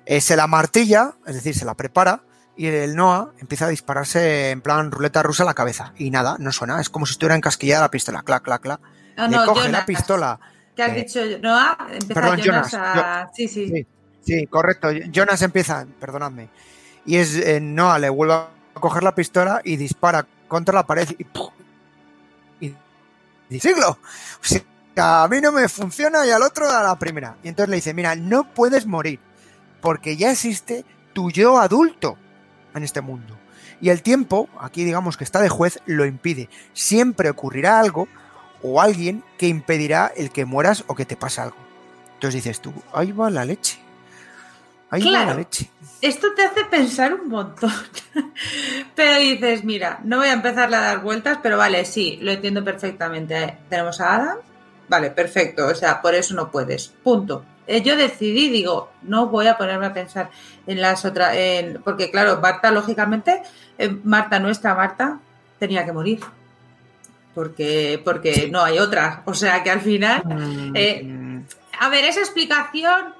[0.04, 2.22] eh, se la martilla, es decir, se la prepara,
[2.56, 5.92] y el Noah empieza a dispararse en plan ruleta rusa a la cabeza.
[5.96, 8.80] Y nada, no suena, es como si estuviera encasquillada la pistola, clac, clac, clac.
[9.28, 10.40] le coge la pistola.
[10.74, 11.20] ¿Qué has dicho?
[11.40, 11.76] Noah,
[12.12, 12.76] perdón, Jonas.
[13.34, 13.86] sí, sí,
[14.22, 14.46] sí.
[14.46, 14.90] correcto.
[15.10, 16.50] Jonas empieza, perdonadme.
[17.04, 21.08] Y es eh, Noah le vuelve a coger la pistola y dispara contra la pared
[21.18, 21.50] y ¡pum!
[23.50, 23.98] Y siglo.
[24.96, 27.36] A mí no me funciona y al otro a la primera.
[27.42, 29.20] Y entonces le dice, mira, no puedes morir
[29.80, 32.16] porque ya existe tu yo adulto
[32.74, 33.38] en este mundo.
[33.80, 36.48] Y el tiempo, aquí digamos que está de juez, lo impide.
[36.72, 38.08] Siempre ocurrirá algo
[38.62, 41.56] o alguien que impedirá el que mueras o que te pase algo.
[42.14, 43.78] Entonces dices tú, ahí va la leche.
[44.90, 45.70] Ahí la leche.
[46.00, 47.72] Esto te hace pensar un montón.
[48.94, 52.64] pero dices, mira, no voy a empezar a dar vueltas, pero vale, sí, lo entiendo
[52.64, 53.58] perfectamente.
[53.68, 54.38] Tenemos a Adam,
[54.88, 56.88] vale, perfecto, o sea, por eso no puedes.
[57.02, 57.44] Punto.
[57.66, 60.30] Eh, yo decidí, digo, no voy a ponerme a pensar
[60.66, 61.36] en las otras,
[61.84, 63.42] porque claro, Marta, lógicamente,
[63.76, 65.18] eh, Marta, nuestra Marta,
[65.58, 66.20] tenía que morir
[67.38, 69.22] porque, porque no hay otra.
[69.24, 70.22] O sea que al final.
[70.24, 70.72] Mm.
[70.74, 71.44] Eh,
[71.78, 73.14] a ver, esa explicación.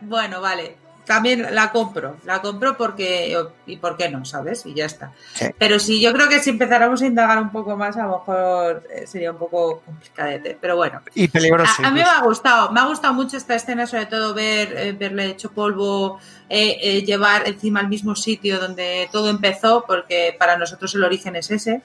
[0.00, 0.76] Bueno, vale.
[1.04, 3.36] También la compro, la compro porque,
[3.66, 4.64] y por qué no, ¿sabes?
[4.64, 5.12] Y ya está.
[5.58, 8.84] Pero sí, yo creo que si empezáramos a indagar un poco más, a lo mejor
[8.90, 10.56] eh, sería un poco complicadete.
[10.58, 11.02] Pero bueno.
[11.14, 11.82] Y peligroso.
[11.84, 14.92] A, mí me ha gustado, me ha gustado mucho esta escena, sobre todo ver, eh,
[14.92, 21.04] verle hecho polvo, llevar encima al mismo sitio donde todo empezó, porque para nosotros el
[21.04, 21.82] origen es ese.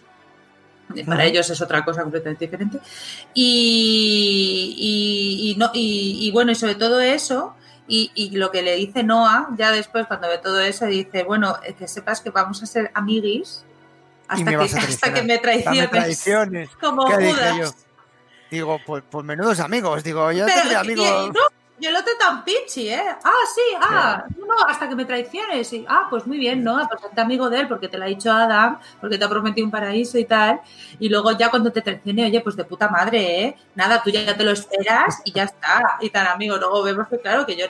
[1.06, 2.80] Para ellos es otra cosa completamente diferente.
[3.34, 4.76] Y,
[5.52, 7.56] y, no, y, bueno, y sobre todo eso,
[7.88, 11.74] y, lo que le dice Noah, ya después cuando ve todo eso, dice, bueno, eh,
[11.74, 13.64] que sepas que vamos a ser amiguis
[14.28, 16.70] hasta, que, hasta que me traiciones.
[16.80, 17.76] Como Judas.
[18.50, 21.32] Digo, pues, pues, menudos amigos, digo, yo tendría amigos...
[21.80, 23.04] Y el otro tan pinchi, ¿eh?
[23.24, 25.72] Ah, sí, ah, no, hasta que me traiciones.
[25.72, 26.76] Y, ah, pues muy bien, ¿no?
[26.90, 29.66] Pues te amigo de él porque te lo ha dicho Adam, porque te ha prometido
[29.66, 30.60] un paraíso y tal.
[31.00, 33.56] Y luego ya cuando te traicione, oye, pues de puta madre, ¿eh?
[33.76, 35.98] Nada, tú ya te lo esperas y ya está.
[36.02, 36.58] Y tan amigo.
[36.58, 37.66] Luego vemos que, claro, que yo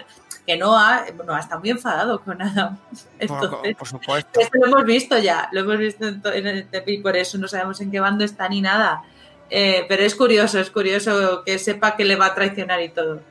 [0.49, 2.75] que Noah, no está muy enfadado con Adam.
[3.19, 4.39] Entonces, por, supuesto.
[4.39, 7.79] Esto lo hemos visto ya, lo hemos visto en, el y por eso no sabemos
[7.81, 9.03] en qué bando está ni nada.
[9.51, 13.21] Eh, pero es curioso, es curioso que sepa que le va a traicionar y todo.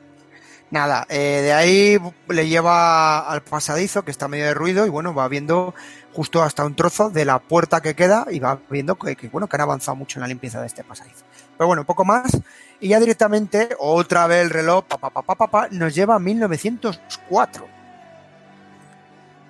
[0.71, 5.15] Nada, eh, de ahí le lleva al pasadizo que está medio de ruido y bueno,
[5.15, 5.73] va viendo
[6.13, 9.55] justo hasta un trozo de la puerta que queda y va viendo que, bueno, que
[9.55, 11.25] han avanzado mucho en la limpieza de este pasadizo.
[11.57, 12.39] Pero bueno, poco más
[12.79, 17.67] y ya directamente otra vez el reloj pa, pa, nos lleva a 1904.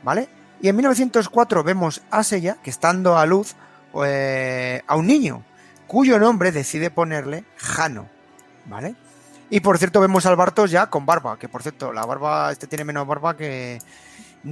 [0.04, 0.30] ¿Vale?
[0.62, 3.56] Y en 1904 vemos a Sella que estando a luz
[4.06, 5.44] eh, a un niño
[5.86, 8.08] cuyo nombre decide ponerle Jano.
[8.68, 8.96] ¿Vale?
[9.50, 12.68] Y por cierto, vemos al Bartos ya con barba, que por cierto, la barba, este
[12.68, 13.80] tiene menos barba que.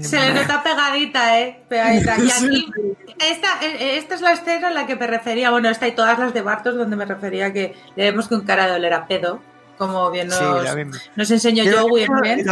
[0.02, 1.62] Se le nota pegadita, ¿eh?
[1.68, 2.18] Pegadita.
[2.22, 2.74] Y aquí,
[3.20, 6.34] esta, esta es la escena en la que me refería, bueno, esta y todas las
[6.34, 9.40] de Bartos, donde me refería que le vemos que un cara de oler a pedo,
[9.78, 10.76] como bien nos,
[11.16, 12.46] nos enseñó Joey bien.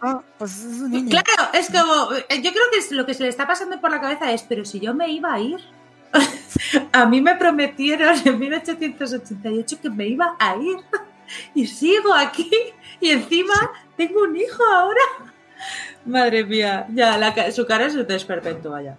[0.00, 0.66] Ah, pues
[1.08, 4.30] claro, es como, yo creo que lo que se le está pasando por la cabeza
[4.32, 5.60] es, pero si yo me iba a ir.
[6.92, 10.76] a mí me prometieron en 1888 que me iba a ir.
[11.54, 12.50] y sigo aquí
[13.00, 13.54] y encima
[13.96, 15.00] tengo un hijo ahora.
[16.04, 18.98] Madre mía, ya, su cara es un desperfecto, vaya.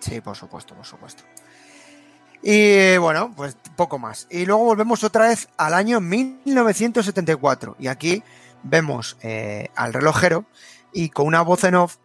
[0.00, 1.22] Sí, por supuesto, por supuesto.
[2.42, 4.26] Y bueno, pues poco más.
[4.30, 7.76] Y luego volvemos otra vez al año 1974.
[7.78, 8.22] Y aquí
[8.62, 10.46] vemos eh, al relojero
[10.92, 11.96] y con una voz en off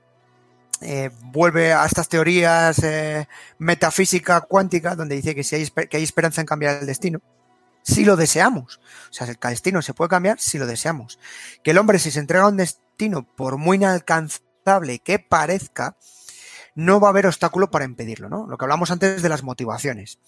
[0.82, 6.04] eh, vuelve a estas teorías eh, metafísica cuántica donde dice que, si hay, que hay
[6.04, 7.22] esperanza en cambiar el destino
[7.86, 8.80] si lo deseamos.
[9.10, 11.20] O sea, el destino se puede cambiar si lo deseamos.
[11.64, 15.96] Que el hombre, si se entrega a un destino, por muy inalcanzable que parezca,
[16.74, 18.48] no va a haber obstáculo para impedirlo, ¿no?
[18.48, 20.20] Lo que hablamos antes de las motivaciones.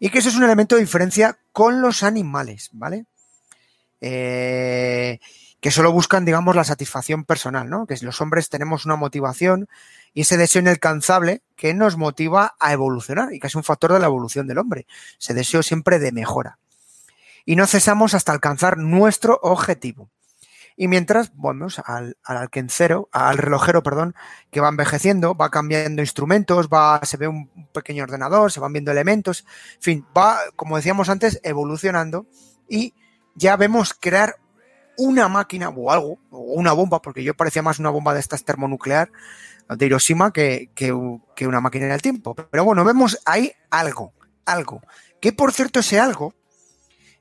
[0.00, 3.04] Y que eso es un elemento de diferencia con los animales, ¿vale?
[4.00, 5.20] Eh,
[5.60, 7.86] que solo buscan, digamos, la satisfacción personal, ¿no?
[7.86, 9.68] Que los hombres tenemos una motivación
[10.14, 14.00] y ese deseo inalcanzable que nos motiva a evolucionar y que es un factor de
[14.00, 14.86] la evolución del hombre,
[15.18, 16.58] ese deseo siempre de mejora.
[17.44, 20.10] Y no cesamos hasta alcanzar nuestro objetivo.
[20.76, 24.14] Y mientras, vamos al, al alquencero, al relojero, perdón,
[24.50, 28.90] que va envejeciendo, va cambiando instrumentos, va, se ve un pequeño ordenador, se van viendo
[28.90, 29.44] elementos,
[29.76, 32.26] en fin, va, como decíamos antes, evolucionando
[32.68, 32.92] y
[33.36, 34.36] ya vemos crear
[34.96, 38.44] una máquina o algo, o una bomba, porque yo parecía más una bomba de estas
[38.44, 39.10] termonuclear
[39.68, 40.94] de Hiroshima que, que,
[41.34, 42.34] que una máquina del tiempo.
[42.34, 44.12] Pero bueno, vemos ahí algo,
[44.44, 44.82] algo.
[45.20, 46.34] Que por cierto, ese algo,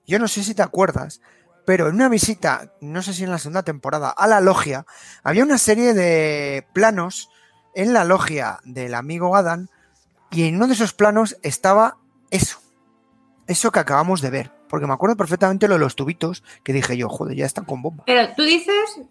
[0.05, 1.21] yo no sé si te acuerdas,
[1.65, 4.85] pero en una visita, no sé si en la segunda temporada, a la logia,
[5.23, 7.29] había una serie de planos
[7.75, 9.67] en la logia del amigo Adam
[10.31, 11.97] y en uno de esos planos estaba
[12.31, 12.59] eso,
[13.47, 16.97] eso que acabamos de ver porque me acuerdo perfectamente lo de los tubitos que dije
[16.97, 18.05] yo, joder, ya están con bomba.
[18.07, 19.01] Pero tú dices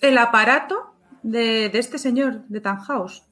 [0.00, 0.92] el aparato
[1.22, 3.22] de, de este señor, de Tannhaus.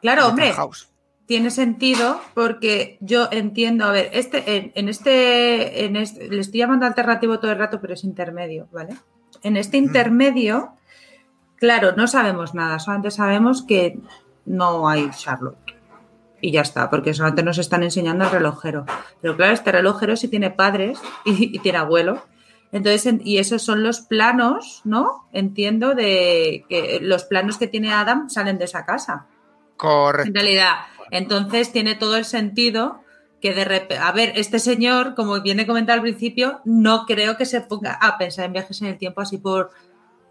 [0.00, 0.90] Claro, de hombre, Tannhaus.
[1.26, 6.60] Tiene sentido porque yo entiendo, a ver, este, en, en, este, en este, le estoy
[6.60, 8.94] llamando alternativo todo el rato, pero es intermedio, ¿vale?
[9.42, 11.56] En este intermedio, mm.
[11.56, 13.98] claro, no sabemos nada, solamente sabemos que
[14.44, 15.74] no hay Charlotte
[16.40, 18.84] y ya está, porque solamente nos están enseñando el relojero.
[19.22, 22.22] Pero claro, este relojero sí tiene padres y, y tiene abuelo.
[22.70, 25.26] Entonces, y esos son los planos, ¿no?
[25.32, 29.26] Entiendo de que los planos que tiene Adam salen de esa casa.
[29.76, 30.28] Correcto.
[30.28, 30.74] En realidad,
[31.10, 33.00] entonces tiene todo el sentido
[33.40, 37.44] que de repente, a ver, este señor, como viene comentado al principio, no creo que
[37.44, 39.70] se ponga a pensar en viajes en el tiempo así por,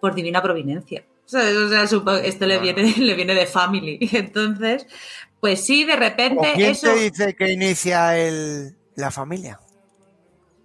[0.01, 1.05] por divina providencia.
[1.25, 1.29] O
[1.69, 3.99] sea, supongo, esto le viene, le viene de family.
[4.13, 4.87] Entonces,
[5.39, 6.49] pues sí, de repente.
[6.49, 6.87] ¿O ¿Quién eso...
[6.87, 9.59] te dice que inicia el, la familia?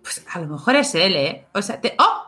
[0.02, 1.46] Pues a lo mejor es él, ¿eh?
[1.52, 1.94] O sea, te...
[1.98, 2.24] ¡Oh!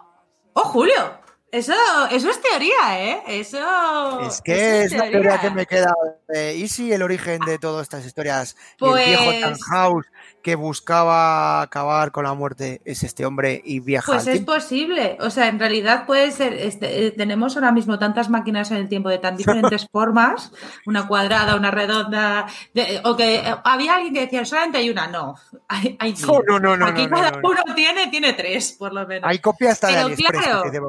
[0.52, 1.19] ¡Oh, Julio!
[1.52, 1.74] Eso,
[2.10, 3.22] eso es teoría, ¿eh?
[3.26, 4.20] Eso.
[4.20, 5.92] Es que es, es la teoría que me queda.
[6.32, 8.56] Eh, ¿Y si el origen de todas estas historias?
[8.78, 9.06] Pues...
[9.06, 10.06] Y el viejo Tannhaus
[10.42, 14.12] que buscaba acabar con la muerte es este hombre y viaja.
[14.12, 14.54] Pues al es tiempo?
[14.54, 15.18] posible.
[15.20, 16.54] O sea, en realidad puede ser.
[16.54, 20.52] Este, eh, tenemos ahora mismo tantas máquinas en el tiempo de tan diferentes formas:
[20.86, 22.46] una cuadrada, una redonda.
[22.74, 25.06] De, o que eh, había alguien que decía solamente hay una.
[25.06, 25.34] No.
[25.72, 27.48] Hay, hay no, no, no, no, Aquí no, cada no, no.
[27.50, 29.30] uno tiene, tiene tres, por lo menos.
[29.30, 30.80] Hay copia hasta de AliExpress, claro, que.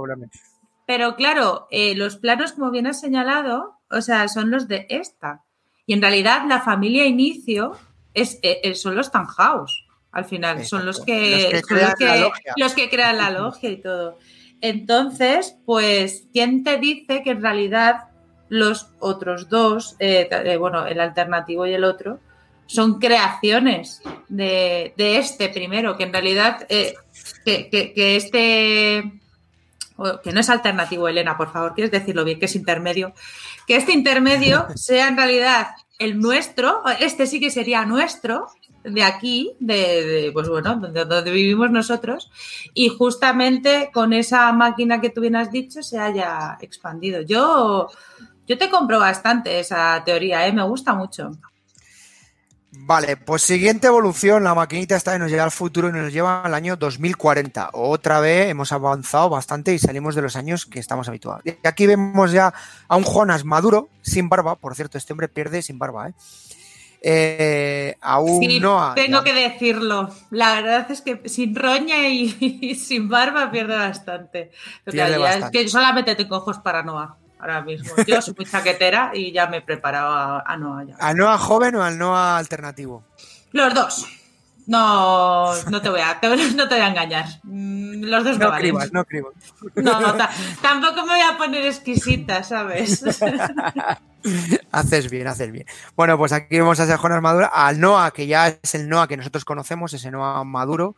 [0.92, 5.46] Pero claro, eh, los planos, como bien has señalado, o sea, son los de esta.
[5.86, 7.78] Y en realidad la familia inicio
[8.14, 10.58] es, eh, son los Tannhaus, al final.
[10.58, 10.76] Exacto.
[10.76, 12.54] Son los que, Los que son los crean la que, logia.
[12.58, 14.18] los que crean la logia y todo.
[14.60, 18.10] Entonces, pues, ¿quién te dice que en realidad
[18.50, 22.20] los otros dos, eh, eh, bueno, el alternativo y el otro,
[22.66, 26.96] son creaciones de, de este primero, que en realidad, eh,
[27.46, 29.21] que, que, que este
[30.24, 33.14] que no es alternativo, Elena, por favor, quieres decirlo bien, que es intermedio,
[33.68, 35.68] que este intermedio sea en realidad
[35.99, 38.47] el nuestro, este sí que sería nuestro,
[38.84, 42.32] de aquí, de, de pues bueno, donde, donde, vivimos nosotros,
[42.74, 47.22] y justamente con esa máquina que tú bien has dicho se haya expandido.
[47.22, 47.89] Yo,
[48.47, 50.54] yo te compro bastante esa teoría, ¿eh?
[50.54, 51.32] me gusta mucho.
[52.74, 56.54] Vale, pues siguiente evolución, la maquinita esta nos lleva al futuro y nos lleva al
[56.54, 57.72] año 2040.
[57.74, 61.42] Otra vez hemos avanzado bastante y salimos de los años que estamos habituados.
[61.46, 62.54] Y aquí vemos ya
[62.88, 66.14] a un Jonas maduro, sin barba, por cierto, este hombre pierde sin barba, ¿eh?
[67.04, 68.94] Eh, a un sí, Noah.
[68.96, 69.24] Tengo ya.
[69.24, 70.10] que decirlo.
[70.30, 74.52] La verdad es que sin roña y, y sin barba pierde bastante.
[74.86, 75.60] Pierde bastante.
[75.60, 77.92] Es que solamente tengo ojos para Noah ahora mismo.
[78.08, 80.84] Yo soy muy chaquetera y ya me he preparado a, a Noah.
[80.86, 80.96] Ya.
[81.00, 83.04] ¿Al Noah joven o al Noah alternativo?
[83.52, 84.06] Los dos.
[84.68, 86.14] No, no te voy a,
[86.56, 87.26] no te voy a engañar.
[87.44, 88.60] Mm, Los dos No me valen.
[88.62, 89.34] cribas, no cribas.
[89.76, 90.30] No, no, ta-
[90.62, 93.04] tampoco me voy a poner exquisita, ¿sabes?
[94.72, 95.66] haces bien, haces bien.
[95.96, 99.08] Bueno, pues aquí vemos a ese Jonas Maduro, al Noah, que ya es el Noah
[99.08, 100.96] que nosotros conocemos, ese Noah maduro.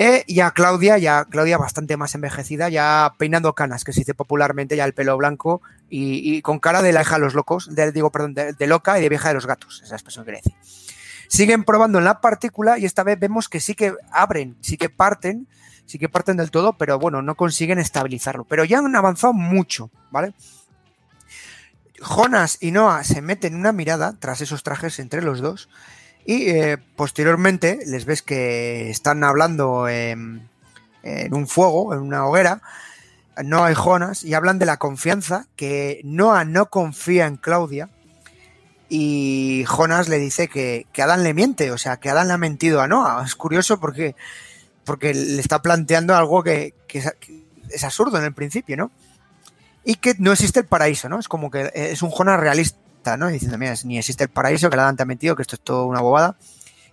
[0.00, 4.14] Eh, y a Claudia, ya Claudia bastante más envejecida, ya peinando canas, que se dice
[4.14, 7.90] popularmente, ya el pelo blanco y, con cara de la hija de los locos, de,
[7.90, 10.54] digo, perdón, de, loca y de vieja de los gatos, esa expresión que decir.
[11.26, 14.88] Siguen probando en la partícula y esta vez vemos que sí que abren, sí que
[14.88, 15.48] parten,
[15.84, 18.44] sí que parten del todo, pero bueno, no consiguen estabilizarlo.
[18.44, 20.32] Pero ya han avanzado mucho, ¿vale?
[22.00, 25.68] Jonas y Noah se meten una mirada tras esos trajes entre los dos
[26.24, 30.48] y eh, posteriormente les ves que están hablando en,
[31.30, 32.60] un fuego, en una hoguera,
[33.42, 37.88] Noah y Jonas, y hablan de la confianza, que Noah no confía en Claudia
[38.88, 42.38] y Jonas le dice que, que Adán le miente, o sea, que Adán le ha
[42.38, 43.22] mentido a Noah.
[43.24, 44.16] Es curioso porque
[44.88, 48.90] porque le está planteando algo que, es, absurdo en el principio, ¿no?
[49.84, 51.20] Y que no existe el paraíso, ¿no?
[51.20, 52.78] Es como que es un Jonas realista,
[53.16, 53.28] ¿no?
[53.28, 55.62] Diciendo, mira, ni existe el paraíso, que la Dan te ha metido, que esto es
[55.62, 56.36] todo una bobada.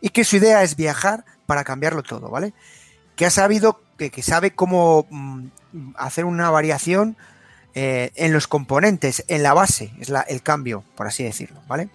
[0.01, 2.53] Y que su idea es viajar para cambiarlo todo, ¿vale?
[3.15, 5.47] Que ha sabido, que, sabe cómo mm,
[5.97, 7.17] hacer una variación
[7.73, 11.89] eh, en los componentes, en la base, es la, el cambio, por así decirlo, ¿vale?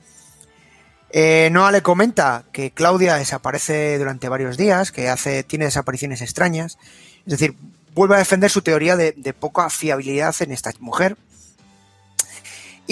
[1.12, 6.78] Eh, le comenta que Claudia desaparece durante varios días, que hace, tiene desapariciones extrañas.
[7.26, 7.56] Es decir,
[7.94, 11.16] vuelve a defender su teoría de, poca fiabilidad en esta mujer.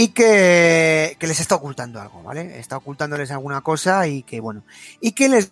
[0.00, 2.60] Y que, les está ocultando algo, ¿vale?
[2.60, 4.62] Está ocultándoles alguna cosa y que, bueno.
[5.00, 5.50] Y que les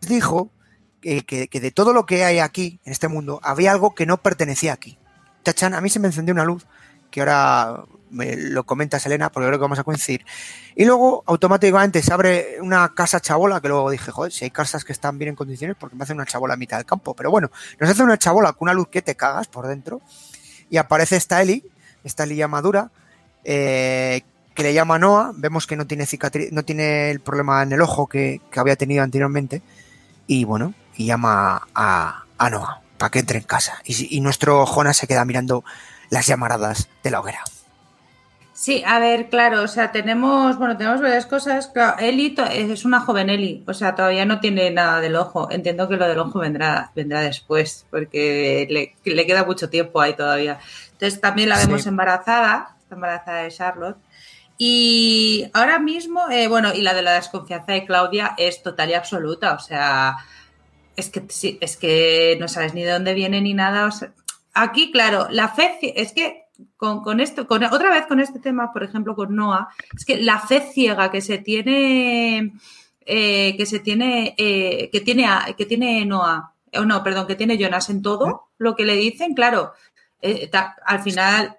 [0.00, 0.50] dijo
[1.00, 4.16] que, que de todo lo que hay aquí, en este mundo, había algo que no
[4.16, 4.98] pertenecía aquí.
[5.44, 6.66] Tachan, a mí se me encendió una luz
[7.12, 10.26] que ahora me lo comenta Selena, porque creo que vamos a coincidir.
[10.74, 14.84] Y luego automáticamente se abre una casa chabola, que luego dije, joder, si hay casas
[14.84, 17.14] que están bien en condiciones, porque me hace una chabola a mitad del campo.
[17.14, 20.00] Pero bueno, nos hace una chabola con una luz que te cagas por dentro.
[20.68, 21.64] Y aparece esta Eli,
[22.02, 22.90] esta Eli madura,
[23.44, 24.22] eh,
[24.54, 25.32] que le llama Noah.
[25.34, 29.02] Vemos que no tiene cicatriz, no tiene el problema en el ojo que, había tenido
[29.02, 29.62] anteriormente.
[30.26, 33.80] Y bueno, y llama a, a Noah para que entre en casa.
[33.84, 35.64] Y, y nuestro Jonas se queda mirando
[36.10, 37.42] las llamaradas de la hoguera.
[38.60, 41.68] Sí, a ver, claro, o sea, tenemos, bueno, tenemos varias cosas.
[41.68, 45.50] Claro, Eli es una joven Eli, o sea, todavía no tiene nada del ojo.
[45.50, 50.58] Entiendo que lo del ojo vendrá, vendrá después, porque le, queda mucho tiempo ahí todavía.
[50.92, 53.98] Entonces también la vemos embarazada, está embarazada de Charlotte.
[54.58, 58.94] Y ahora mismo, eh, bueno, y la de la desconfianza de Claudia es total y
[58.94, 60.16] absoluta, o sea,
[60.96, 61.24] es que
[61.60, 63.88] es que no sabes ni de dónde viene ni nada.
[64.52, 66.44] aquí, claro, la fe, es que
[66.76, 70.38] con, esto, con, otra vez con este tema, por ejemplo, con Noah, es que la
[70.40, 72.52] fe ciega que se tiene,
[73.06, 75.26] eh, que se tiene, eh, que tiene,
[75.56, 79.32] que tiene Noah, o no, perdón, que tiene Jonas en todo lo que le dicen,
[79.32, 79.72] claro,
[80.22, 80.50] eh,
[80.84, 81.56] al final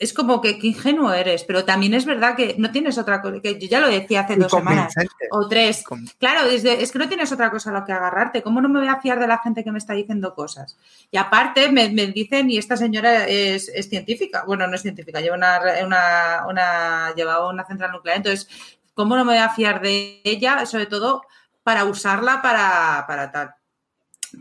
[0.00, 3.58] es como que, ingenuo eres, pero también es verdad que no tienes otra cosa, que
[3.58, 4.94] yo ya lo decía hace dos semanas
[5.30, 5.84] o tres.
[6.18, 8.42] Claro, es, que no tienes otra cosa a lo que agarrarte.
[8.42, 10.78] ¿Cómo no me voy a fiar de la gente que me está diciendo cosas?
[11.10, 15.60] Y aparte me, dicen, y esta señora es, científica, bueno, no es científica, lleva una,
[15.84, 18.48] una, una, llevaba una central nuclear, entonces,
[18.94, 20.64] ¿cómo no me voy a fiar de ella?
[20.64, 21.24] Sobre todo
[21.62, 23.54] para usarla para, para tal.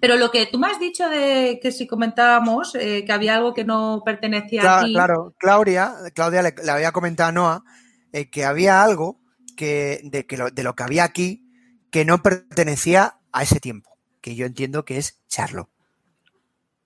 [0.01, 3.53] Pero lo que tú me has dicho de que si comentábamos eh, que había algo
[3.53, 4.93] que no pertenecía a ti.
[4.93, 7.63] Claro, Claudia, Claudia le, había comentado a Noah
[8.11, 9.19] eh, que había algo
[9.55, 11.45] que, de, que lo, de lo que había aquí
[11.91, 15.69] que no pertenecía a ese tiempo, que yo entiendo que es Charlo.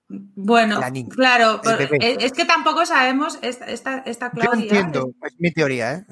[0.08, 0.80] Bueno,
[1.10, 1.60] claro,
[2.00, 4.54] es que tampoco sabemos esta, esta, Claudia.
[4.54, 6.04] Yo entiendo, es mi teoría, ¿eh?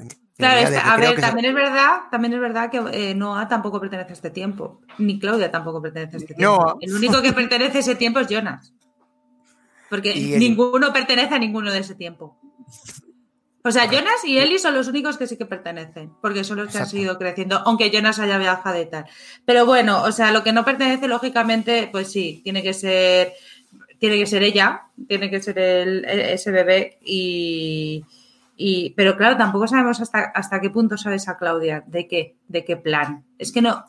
[0.43, 4.15] Claro, a ver, también es verdad, también es verdad que eh, Noah tampoco pertenece a
[4.15, 6.79] este tiempo, ni Claudia tampoco pertenece a este tiempo.
[6.81, 8.75] El único que pertenece a ese tiempo es Jonas.
[9.89, 12.39] Porque ninguno pertenece a ninguno de ese tiempo.
[13.65, 16.73] O sea, Jonas y Eli son los únicos que sí que pertenecen, porque son los
[16.73, 19.05] que han seguido creciendo, aunque Jonas haya viajado y tal.
[19.45, 23.35] Pero bueno, o sea, lo que no pertenece, lógicamente, pues sí, tiene que ser,
[23.99, 28.05] tiene que ser ella, tiene que ser el, ese bebé y,
[28.97, 32.77] pero claro, tampoco sabemos hasta, hasta qué punto sabe esa Claudia, de qué, de qué
[32.77, 33.25] plan.
[33.39, 33.85] Es que no,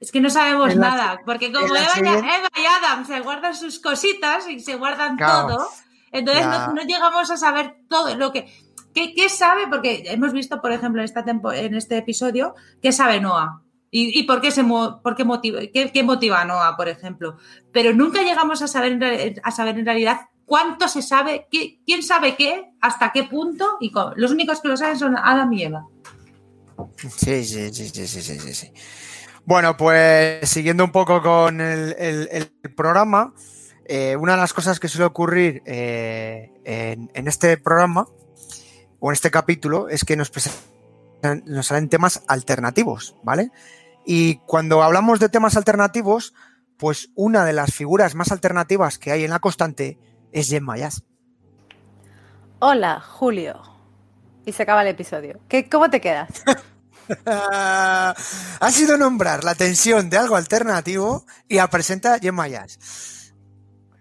[0.00, 4.60] es que no sabemos nada, porque como Eva, y Adam se guardan sus cositas y
[4.60, 5.66] se guardan todo,
[6.12, 8.46] entonces no, llegamos a saber todo lo que...
[8.92, 9.66] ¿Qué, sabe?
[9.68, 13.62] Porque hemos visto, por ejemplo, en, esta en este episodio, ¿qué sabe Noah?
[13.90, 17.36] ¿Y, por, qué se, por qué, motiva, qué, motiva a Noah, por ejemplo?
[17.72, 22.70] Pero nunca llegamos a saber, a saber en realidad cuánto se sabe, quién sabe qué,
[22.80, 25.88] hasta qué punto, y los únicos que lo saben son Adam y Eva.
[27.16, 28.72] Sí, sí, sí, sí, sí, sí, sí.
[29.44, 33.34] Bueno, pues siguiendo un poco con el, programa,
[33.86, 38.06] eh, una de las cosas que suele ocurrir eh, en, este programa
[39.00, 40.30] o en este capítulo es que nos,
[41.46, 43.50] nos salen temas alternativos, ¿vale?
[44.06, 46.32] Y cuando hablamos de temas alternativos,
[46.76, 49.98] pues una de las figuras más alternativas que hay en la constante
[50.34, 51.04] es Jen Mayas.
[52.58, 53.62] Hola, Julio.
[54.44, 55.40] Y se acaba el episodio.
[55.48, 56.28] ¿Qué, ¿Cómo te quedas?
[57.26, 63.32] ha sido nombrar la tensión de algo alternativo y la presenta Jen Mayas.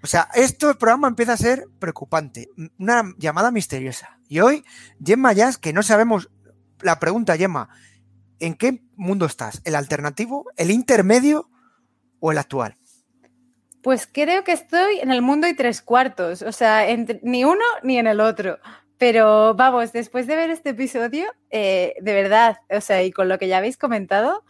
[0.02, 2.50] O sea, esto el programa empieza a ser preocupante.
[2.78, 4.20] Una llamada misteriosa.
[4.28, 4.66] Y hoy,
[5.04, 6.30] Gemma Mayas, que no sabemos.
[6.82, 7.70] La pregunta, Gemma,
[8.40, 9.62] ¿en qué mundo estás?
[9.64, 11.50] ¿El alternativo, el intermedio
[12.20, 12.78] o el actual?
[13.84, 16.88] Pues creo que estoy en el mundo y tres cuartos, o sea,
[17.22, 18.58] ni uno ni en el otro.
[18.98, 23.38] Pero vamos, después de ver este episodio, eh, de verdad, o sea, y con lo
[23.38, 24.46] que ya habéis comentado,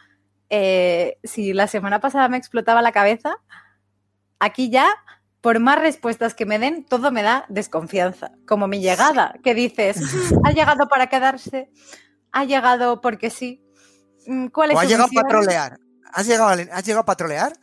[0.52, 3.38] eh, si la semana pasada me explotaba la cabeza,
[4.40, 4.88] aquí ya,
[5.42, 8.34] por más respuestas que me den, todo me da desconfianza.
[8.46, 9.98] Como mi llegada, que dices,
[10.46, 11.72] ha llegado para quedarse,
[12.32, 13.66] ha llegado porque sí.
[14.28, 15.80] Mm, ¿Cuál es o ha llegado a patrolear.
[16.14, 17.54] ¿Has llegado, ¿Has llegado a patrolear?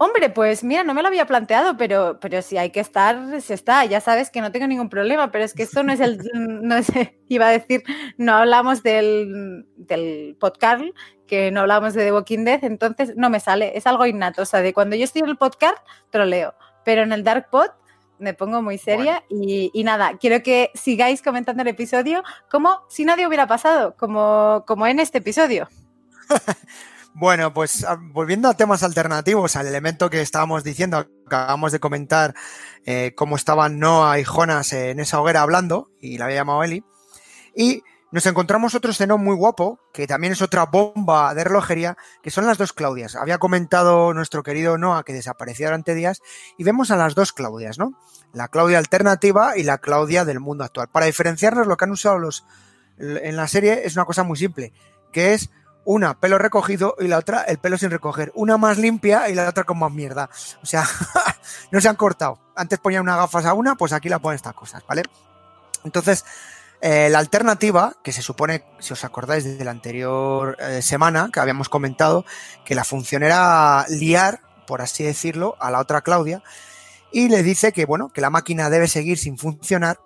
[0.00, 3.52] Hombre, pues mira, no me lo había planteado, pero, pero si hay que estar, se
[3.52, 3.84] está.
[3.84, 6.18] Ya sabes que no tengo ningún problema, pero es que esto no es el.
[6.62, 6.86] No es,
[7.28, 7.82] iba a decir,
[8.16, 10.84] no hablamos del, del podcast,
[11.26, 13.76] que no hablamos de The Walking Dead, entonces no me sale.
[13.76, 14.42] Es algo innato.
[14.42, 15.78] O sea, de cuando yo estoy en el podcast,
[16.10, 16.54] troleo.
[16.84, 17.70] Pero en el Dark Pod
[18.20, 23.04] me pongo muy seria y, y, nada, quiero que sigáis comentando el episodio como si
[23.04, 25.68] nadie hubiera pasado, como, como en este episodio.
[27.20, 32.32] Bueno, pues ah, volviendo a temas alternativos, al elemento que estábamos diciendo, acabamos de comentar
[32.86, 36.84] eh, cómo estaban Noah y Jonas en esa hoguera hablando, y la había llamado Eli,
[37.56, 42.30] y nos encontramos otro escenón muy guapo, que también es otra bomba de relojería, que
[42.30, 43.16] son las dos Claudias.
[43.16, 46.20] Había comentado nuestro querido Noah que desapareció durante días,
[46.56, 47.98] y vemos a las dos Claudias, ¿no?
[48.32, 50.86] La Claudia alternativa y la Claudia del mundo actual.
[50.86, 52.44] Para diferenciarnos, lo que han usado los
[52.96, 54.72] en la serie es una cosa muy simple,
[55.12, 55.50] que es
[55.88, 58.30] una pelo recogido y la otra el pelo sin recoger.
[58.34, 60.28] Una más limpia y la otra con más mierda.
[60.62, 60.86] O sea,
[61.70, 62.38] no se han cortado.
[62.54, 65.04] Antes ponía unas gafas a una, pues aquí la ponen estas cosas, ¿vale?
[65.84, 66.26] Entonces,
[66.82, 71.40] eh, la alternativa, que se supone, si os acordáis de la anterior eh, semana que
[71.40, 72.26] habíamos comentado,
[72.66, 76.42] que la función era liar, por así decirlo, a la otra Claudia,
[77.12, 79.98] y le dice que, bueno, que la máquina debe seguir sin funcionar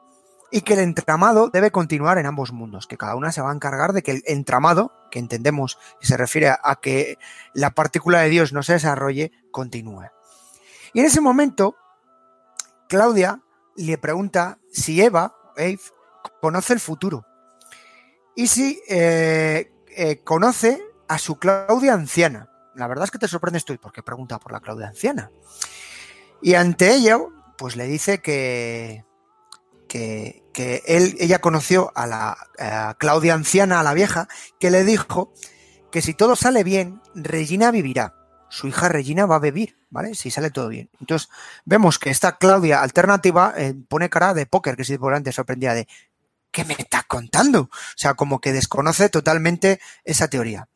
[0.53, 3.55] y que el entramado debe continuar en ambos mundos, que cada una se va a
[3.55, 7.18] encargar de que el entramado, que entendemos que se refiere a que
[7.55, 10.11] la partícula de Dios no se desarrolle, continúe.
[10.92, 11.76] Y en ese momento,
[12.88, 13.40] Claudia
[13.76, 15.80] le pregunta si Eva, Eve,
[16.40, 17.24] conoce el futuro
[18.36, 22.50] y si eh, eh, conoce a su Claudia anciana.
[22.74, 25.30] La verdad es que te sorprendes tú, porque pregunta por la Claudia anciana.
[26.40, 29.05] Y ante ello, pues le dice que,
[29.88, 34.28] que, él, ella conoció a la Claudia anciana, a la vieja,
[34.59, 35.32] que le dijo
[35.90, 38.14] que si todo sale bien, Regina vivirá.
[38.48, 40.14] Su hija Regina va a vivir, ¿vale?
[40.14, 40.90] Si sale todo bien.
[41.00, 41.28] Entonces,
[41.64, 45.74] vemos que esta Claudia alternativa eh, pone cara de póker, que si por antes sorprendía
[45.74, 45.86] de
[46.50, 47.62] ¿qué me está contando?
[47.62, 50.68] O sea, como que desconoce totalmente esa teoría.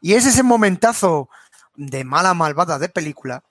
[0.00, 1.28] Y es ese momentazo
[1.74, 3.42] de mala malvada de película,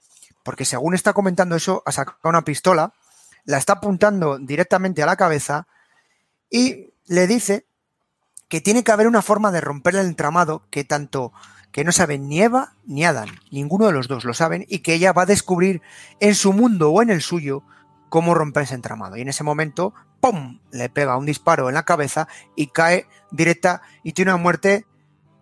[0.43, 2.93] porque según está comentando eso, ha sacado una pistola
[3.45, 5.67] la está apuntando directamente a la cabeza
[6.49, 7.65] y le dice
[8.49, 11.31] que tiene que haber una forma de romper el entramado que tanto
[11.71, 14.93] que no saben ni Eva ni Adán, ninguno de los dos lo saben y que
[14.93, 15.81] ella va a descubrir
[16.19, 17.63] en su mundo o en el suyo
[18.09, 19.17] cómo romper ese entramado.
[19.17, 23.81] Y en ese momento, ¡pum!, le pega un disparo en la cabeza y cae directa
[24.03, 24.85] y tiene una muerte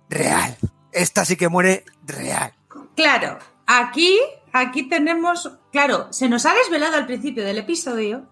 [0.10, 0.58] real.
[0.92, 2.54] Esta sí que muere real.
[2.96, 3.38] Claro,
[3.68, 4.18] aquí
[4.54, 8.26] aquí tenemos, claro, se nos ha desvelado al principio del episodio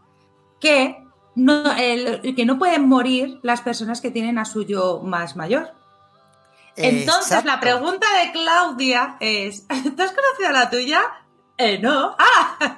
[0.61, 1.03] que
[1.35, 5.73] no, que no pueden morir las personas que tienen a su yo más mayor.
[6.77, 11.01] Entonces, la pregunta de Claudia es: ¿Tú has conocido a la tuya?
[11.57, 12.15] Eh, no.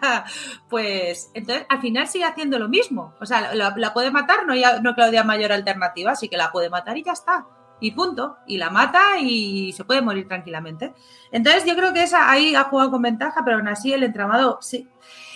[0.05, 0.25] Ah,
[0.69, 3.13] pues entonces al final sigue haciendo lo mismo.
[3.19, 6.69] O sea, la, puede matar, no, ya, no Claudia mayor alternativa, así que la puede
[6.69, 7.45] matar y ya está
[7.79, 8.37] y punto.
[8.47, 10.93] Y la mata y se puede morir tranquilamente.
[11.31, 14.59] Entonces yo creo que esa ahí ha jugado con ventaja, pero aún así el entramado,
[14.61, 14.87] sí.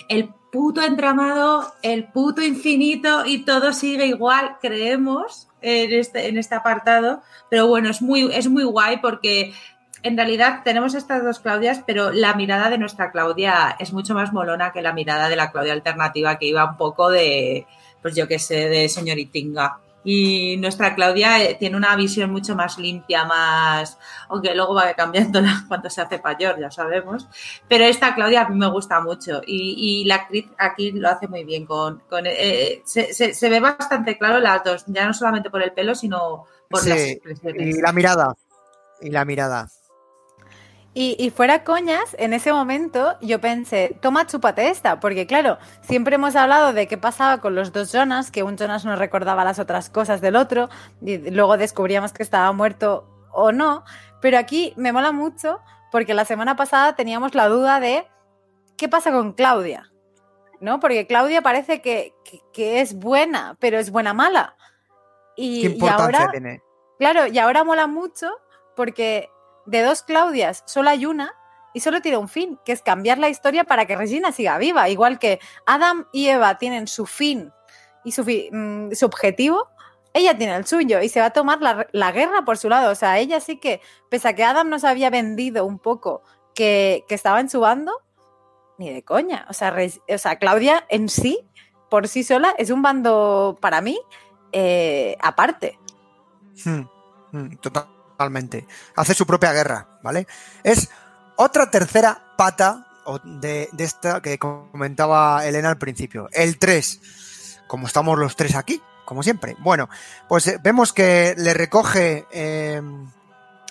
[0.08, 6.54] El puto entramado, el puto infinito y todo sigue igual, creemos, en este, en este
[6.54, 7.22] apartado.
[7.50, 9.52] Pero bueno, es muy, es muy guay porque
[10.02, 14.32] en realidad tenemos estas dos Claudias, pero la mirada de nuestra Claudia es mucho más
[14.32, 17.66] molona que la mirada de la Claudia alternativa que iba un poco de,
[18.00, 19.80] pues yo qué sé, de señoritinga.
[20.10, 23.98] Y nuestra Claudia eh, tiene una visión mucho más limpia, más,
[24.30, 27.28] aunque luego va cambiando cuando se hace mayor, ya sabemos.
[27.68, 31.44] Pero esta Claudia a mí me gusta mucho y, la actriz aquí lo hace muy
[31.44, 31.66] bien.
[31.66, 36.46] Con, eh, se, ve bastante claro las dos, ya no solamente por el pelo, sino
[36.70, 37.76] por las expresiones.
[37.76, 38.34] Y la mirada.
[39.02, 39.68] Y la mirada.
[41.00, 46.34] Y, fuera coñas, en ese momento yo pensé, toma, chúpate esta, porque claro, siempre hemos
[46.34, 49.90] hablado de qué pasaba con los dos Jonas, que un Jonas no recordaba las otras
[49.90, 50.68] cosas del otro,
[51.00, 53.84] y luego descubríamos que estaba muerto o no,
[54.20, 55.60] pero aquí me mola mucho
[55.92, 58.04] porque la semana pasada teníamos la duda de
[58.76, 59.92] qué pasa con Claudia,
[60.60, 60.80] ¿no?
[60.80, 62.12] Porque Claudia parece que,
[62.56, 64.56] es buena, pero es buena mala.
[65.36, 66.60] Y, ¿Qué importancia ahora, tiene?
[66.98, 68.32] Claro, y ahora mola mucho
[68.74, 69.30] porque
[69.68, 71.34] de dos Claudias solo hay una
[71.74, 74.88] y solo tiene un fin, que es cambiar la historia para que Regina siga viva.
[74.88, 77.52] Igual que Adam y Eva tienen su fin
[78.04, 79.68] y su, mm, objetivo,
[80.14, 82.90] ella tiene el suyo y se va a tomar la, guerra por su lado.
[82.90, 86.22] O sea, ella sí que, pese a que Adam nos había vendido un poco
[86.54, 87.92] que, estaba en su bando,
[88.78, 89.46] ni de coña.
[89.50, 89.76] O sea,
[90.08, 91.46] o sea, Claudia en sí,
[91.90, 94.00] por sí sola, es un bando para mí
[94.52, 95.78] eh, aparte.
[96.64, 96.86] Hmm,
[97.32, 97.56] hmm,
[98.18, 98.66] totalmente.
[98.96, 100.26] Hace su propia guerra, ¿vale?
[100.64, 100.90] Es
[101.36, 102.84] otra tercera pata
[103.22, 106.28] de, de esta que comentaba Elena al principio.
[106.32, 109.54] El 3, como estamos los tres aquí, como siempre.
[109.60, 109.88] Bueno,
[110.28, 112.82] pues eh, vemos que le recoge eh,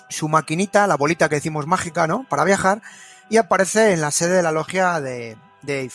[0.08, 2.24] su maquinita, la bolita que decimos mágica, ¿no?
[2.26, 2.80] Para viajar,
[3.28, 5.92] y aparece en la sede de la logia de Dave.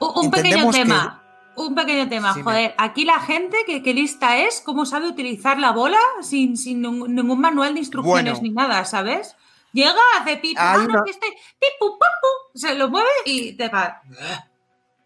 [0.00, 1.23] Un, pequeño tema.
[1.56, 5.98] Un pequeño tema, joder, aquí la gente que, lista es, cómo sabe utilizar la bola
[6.20, 9.36] sin, sin ningún manual de instrucciones ni nada, ¿sabes?
[9.72, 11.26] Llega, hace pipo, ah, que este,
[11.58, 14.02] pipu, papu, se lo mueve y te va.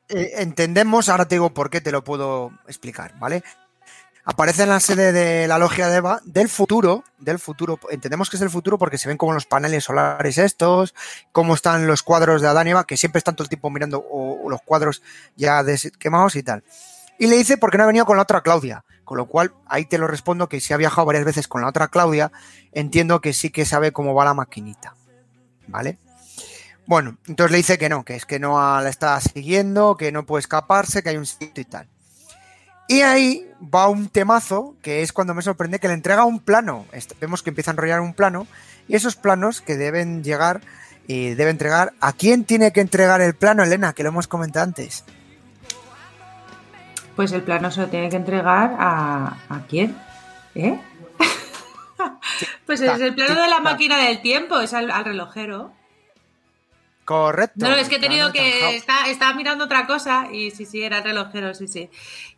[0.08, 3.42] Eh, entendemos, ahora te digo por qué te lo puedo explicar, ¿vale?
[4.30, 8.36] Aparece en la sede de la logia de Eva del futuro, del futuro, entendemos que
[8.36, 10.94] es el futuro porque se ven como los paneles solares estos,
[11.32, 14.06] cómo están los cuadros de Adán y Eva, que siempre están todo el tiempo mirando
[14.06, 15.02] o, los cuadros
[15.34, 15.64] ya
[15.98, 16.62] quemados y tal.
[17.18, 19.54] Y le dice por qué no ha venido con la otra Claudia, con lo cual
[19.64, 22.30] ahí te lo respondo que si ha viajado varias veces con la otra Claudia,
[22.72, 24.94] entiendo que sí que sabe cómo va la maquinita,
[25.68, 25.96] ¿vale?
[26.86, 30.26] Bueno, entonces le dice que no, que es que no la está siguiendo, que no
[30.26, 31.88] puede escaparse, que hay un sitio y tal.
[32.88, 36.86] Y ahí va un temazo, que es cuando me sorprende que le entrega un plano.
[37.20, 38.46] Vemos que empieza a enrollar un plano,
[38.88, 40.62] y esos planos que deben llegar
[41.06, 41.92] y debe entregar.
[42.00, 43.92] ¿A quién tiene que entregar el plano, Elena?
[43.92, 45.04] Que lo hemos comentado antes.
[47.14, 49.36] Pues el plano se lo tiene que entregar a.
[49.50, 49.94] ¿A quién?
[50.54, 50.80] ¿Eh?
[52.66, 55.72] pues es el plano de la máquina del tiempo, es al relojero.
[57.08, 57.66] Correcto.
[57.66, 58.76] No, es que he tenido que.
[58.76, 61.88] estaba mirando otra cosa y sí, sí, era el relojero, sí, sí.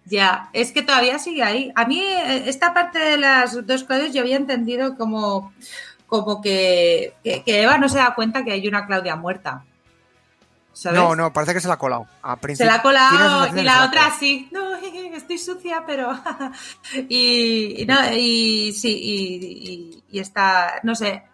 [0.04, 1.72] Ya, es que todavía sigue ahí.
[1.74, 5.52] A mí, eh, esta parte de las dos cosas yo había entendido como,
[6.06, 9.64] como que, Eva no se da cuenta que hay una Claudia muerta.
[10.84, 12.06] No, no, parece que se la ha colado.
[12.54, 14.48] se la ha colado y la otra sí.
[14.52, 14.76] No,
[15.16, 16.16] estoy sucia, pero.
[17.08, 21.24] y, no, y sí, y, y está, no sé,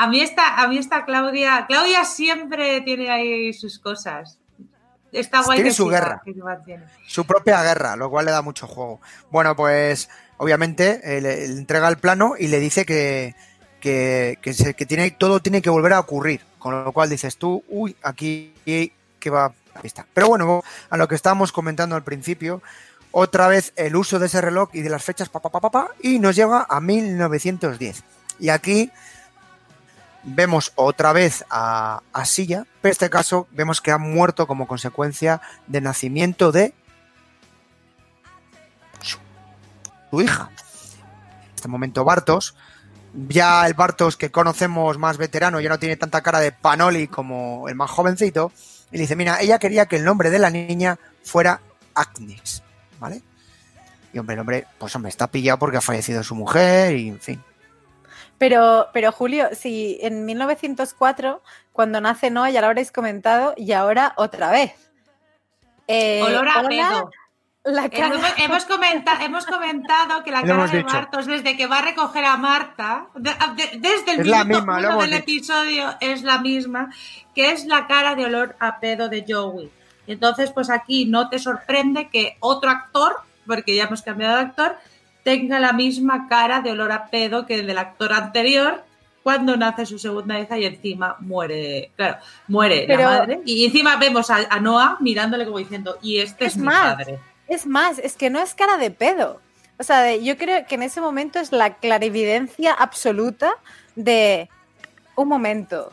[0.00, 4.38] a mí esta, a mí esta Claudia, Claudia siempre tiene ahí sus cosas.
[5.12, 6.22] Está guay tiene su guerra,
[7.06, 9.02] su propia guerra, lo cual le da mucho juego.
[9.30, 13.34] Bueno, pues obviamente eh, le, entrega el plano y le dice que,
[13.78, 14.38] que,
[14.88, 16.40] tiene, todo tiene que volver a ocurrir.
[16.58, 19.52] Con lo cual dices tú, uy, aquí que va.
[19.74, 20.06] Ahí está.
[20.14, 22.62] Pero bueno, a lo que estábamos comentando al principio,
[23.10, 26.18] otra vez el uso de ese reloj y de las fechas, pa, pa, pa, y
[26.20, 28.02] nos lleva a 1910.
[28.38, 28.90] Y aquí
[30.22, 35.40] vemos otra vez a, Silla, pero en este caso vemos que ha muerto como consecuencia
[35.66, 36.74] del nacimiento de
[39.00, 40.50] su hija.
[40.50, 42.54] En este momento Bartos,
[43.28, 47.68] ya el Bartos que conocemos más veterano, ya no tiene tanta cara de Panoli como
[47.68, 48.52] el más jovencito,
[48.92, 51.60] y dice, mira, ella quería que el nombre de la niña fuera
[51.94, 52.62] Agnes,
[52.98, 53.22] ¿vale?
[54.12, 57.20] Y hombre, el hombre, pues hombre, está pillado porque ha fallecido su mujer y en
[57.20, 57.44] fin.
[58.40, 61.42] Pero, pero Julio, si en 1904,
[61.74, 64.72] cuando nace Noah, ya lo habréis comentado, y ahora otra vez.
[65.86, 67.10] Eh, Olor a pedo.
[68.38, 72.38] hemos, comentado, hemos comentado que la cara de Bartos, desde que va a recoger a
[72.38, 76.88] Marta, desde el minuto del episodio, es la misma,
[77.34, 79.70] que es la cara de olor a pedo de Joey.
[80.06, 83.16] Entonces, pues aquí no te sorprende que otro actor,
[83.46, 84.78] porque ya hemos cambiado de actor,
[85.30, 88.82] tenga la misma cara de olor a pedo que el del actor anterior
[89.22, 92.18] cuando nace su segunda hija y encima muere, claro,
[92.48, 93.40] muere la madre.
[93.44, 97.20] Y encima vemos a, Noah mirándole como diciendo, y este es, mi padre.
[97.46, 99.40] Es más, es que no es cara de pedo.
[99.78, 103.52] O sea, yo creo que en ese momento es la clarividencia absoluta
[103.94, 104.48] de
[105.14, 105.92] un momento.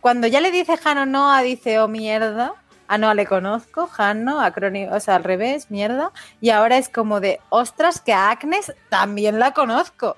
[0.00, 2.54] Cuando ya le dice Jano Noah, dice, oh mierda,
[2.88, 7.20] ah, no, le conozco, Hanno, acrónimo, o sea, al revés, mierda, y ahora es como
[7.20, 10.16] de, ostras, que a Agnes también la conozco.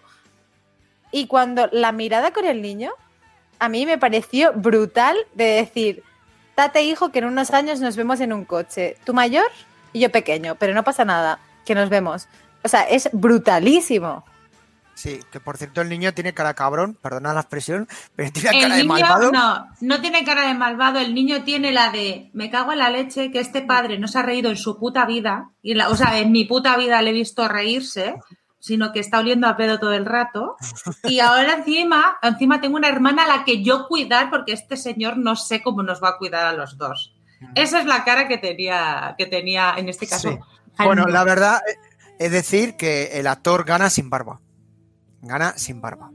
[1.10, 2.92] Y cuando la mirada con el niño,
[3.58, 6.02] a mí me pareció brutal de decir,
[6.56, 9.46] date hijo que en unos años nos vemos en un coche, tú mayor
[9.92, 12.28] y yo pequeño, pero no pasa nada, que nos vemos.
[12.62, 14.24] O sea, es brutalísimo.
[14.94, 18.76] Sí, que por cierto el niño tiene cara cabrón, perdona la expresión, pero tiene cara
[18.76, 19.32] de malvado.
[19.32, 22.90] No, no tiene cara de malvado, el niño tiene la de me cago en la
[22.90, 26.18] leche que este padre no se ha reído en su puta vida, y o sea,
[26.18, 28.14] en mi puta vida le he visto reírse,
[28.60, 30.56] sino que está oliendo a pedo todo el rato.
[31.02, 35.18] Y ahora encima, encima tengo una hermana a la que yo cuidar porque este señor
[35.18, 37.14] no sé cómo nos va a cuidar a los dos.
[37.54, 40.38] Esa es la cara que tenía, que tenía en este caso.
[40.78, 41.60] Bueno, la verdad
[42.18, 44.40] es decir que el actor gana sin barba
[45.26, 46.10] gana sin barba.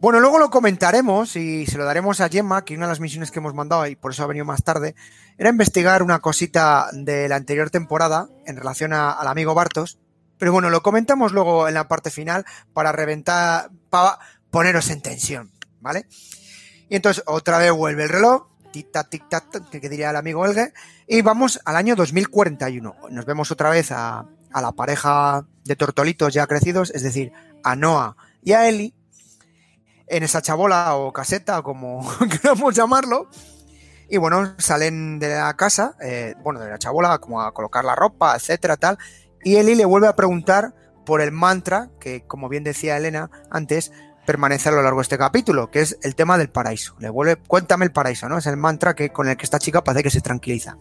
[0.00, 3.32] Bueno, luego lo comentaremos y se lo daremos a Gemma, que una de las misiones
[3.32, 4.94] que hemos mandado, y por eso ha venido más tarde,
[5.38, 9.98] era investigar una cosita de la anterior temporada en relación al amigo Bartos.
[10.38, 14.20] Pero bueno, lo comentamos luego en la parte final para reventar, para
[14.52, 16.06] poneros en tensión, ¿vale?
[16.88, 20.72] Y entonces otra vez vuelve el reloj, tic-tac, tic-tac, que diría el amigo Elge,
[21.08, 22.94] y vamos al año 2041.
[23.10, 27.32] Nos vemos otra vez a, a la pareja de tortolitos ya crecidos, es decir,
[27.62, 28.94] a Noah y a Eli,
[30.06, 32.08] en esa chabola o caseta, como
[32.42, 33.28] queramos llamarlo.
[34.10, 37.94] Y bueno, salen de la casa, eh, bueno, de la chabola, como a colocar la
[37.94, 38.98] ropa, etcétera, tal.
[39.44, 40.74] Y Eli le vuelve a preguntar
[41.04, 43.92] por el mantra, que como bien decía Elena antes,
[44.26, 46.94] permanece a lo largo de este capítulo, que es el tema del paraíso.
[46.98, 48.36] Le vuelve, cuéntame el paraíso, ¿no?
[48.36, 50.76] Es el mantra que, con el que esta chica parece que se tranquiliza.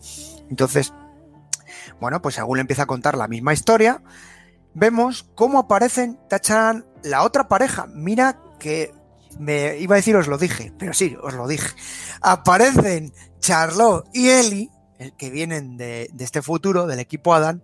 [0.50, 0.94] Entonces,
[2.00, 4.02] bueno, pues según le empieza a contar la misma historia,
[4.74, 7.88] vemos cómo aparecen, tachan la otra pareja.
[7.94, 8.94] Mira que
[9.40, 11.76] me iba a decir os lo dije, pero sí, os lo dije.
[12.22, 14.70] Aparecen Charlotte y Ellie,
[15.00, 17.62] el que vienen de, de este futuro, del equipo Adam,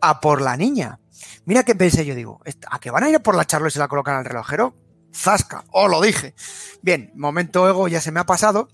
[0.00, 1.00] a por la niña.
[1.44, 2.40] Mira que pensé yo, digo,
[2.70, 4.74] ¿a que van a ir a por la Charlotte y se la colocan al relojero?
[5.14, 6.34] Zasca, os lo dije.
[6.82, 8.68] Bien, momento ego ya se me ha pasado.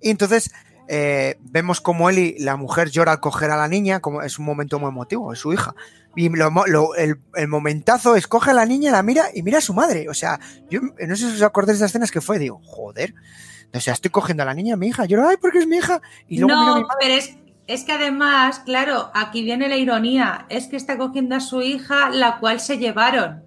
[0.00, 0.50] Y entonces
[0.88, 4.44] eh, vemos como Eli, la mujer, llora al coger a la niña, como es un
[4.44, 5.74] momento muy emotivo, es su hija.
[6.14, 9.58] Y lo, lo, el, el, momentazo es coge a la niña, la mira y mira
[9.58, 10.08] a su madre.
[10.08, 13.14] O sea, yo no sé si os acordáis de esas escenas que fue, digo, joder.
[13.74, 15.76] O sea, estoy cogiendo a la niña, a mi hija, lloro, ay, porque es mi
[15.76, 16.00] hija.
[16.28, 16.96] Y luego no, miro a mi madre.
[17.00, 21.40] pero es, es que además, claro, aquí viene la ironía, es que está cogiendo a
[21.40, 23.44] su hija, la cual se llevaron.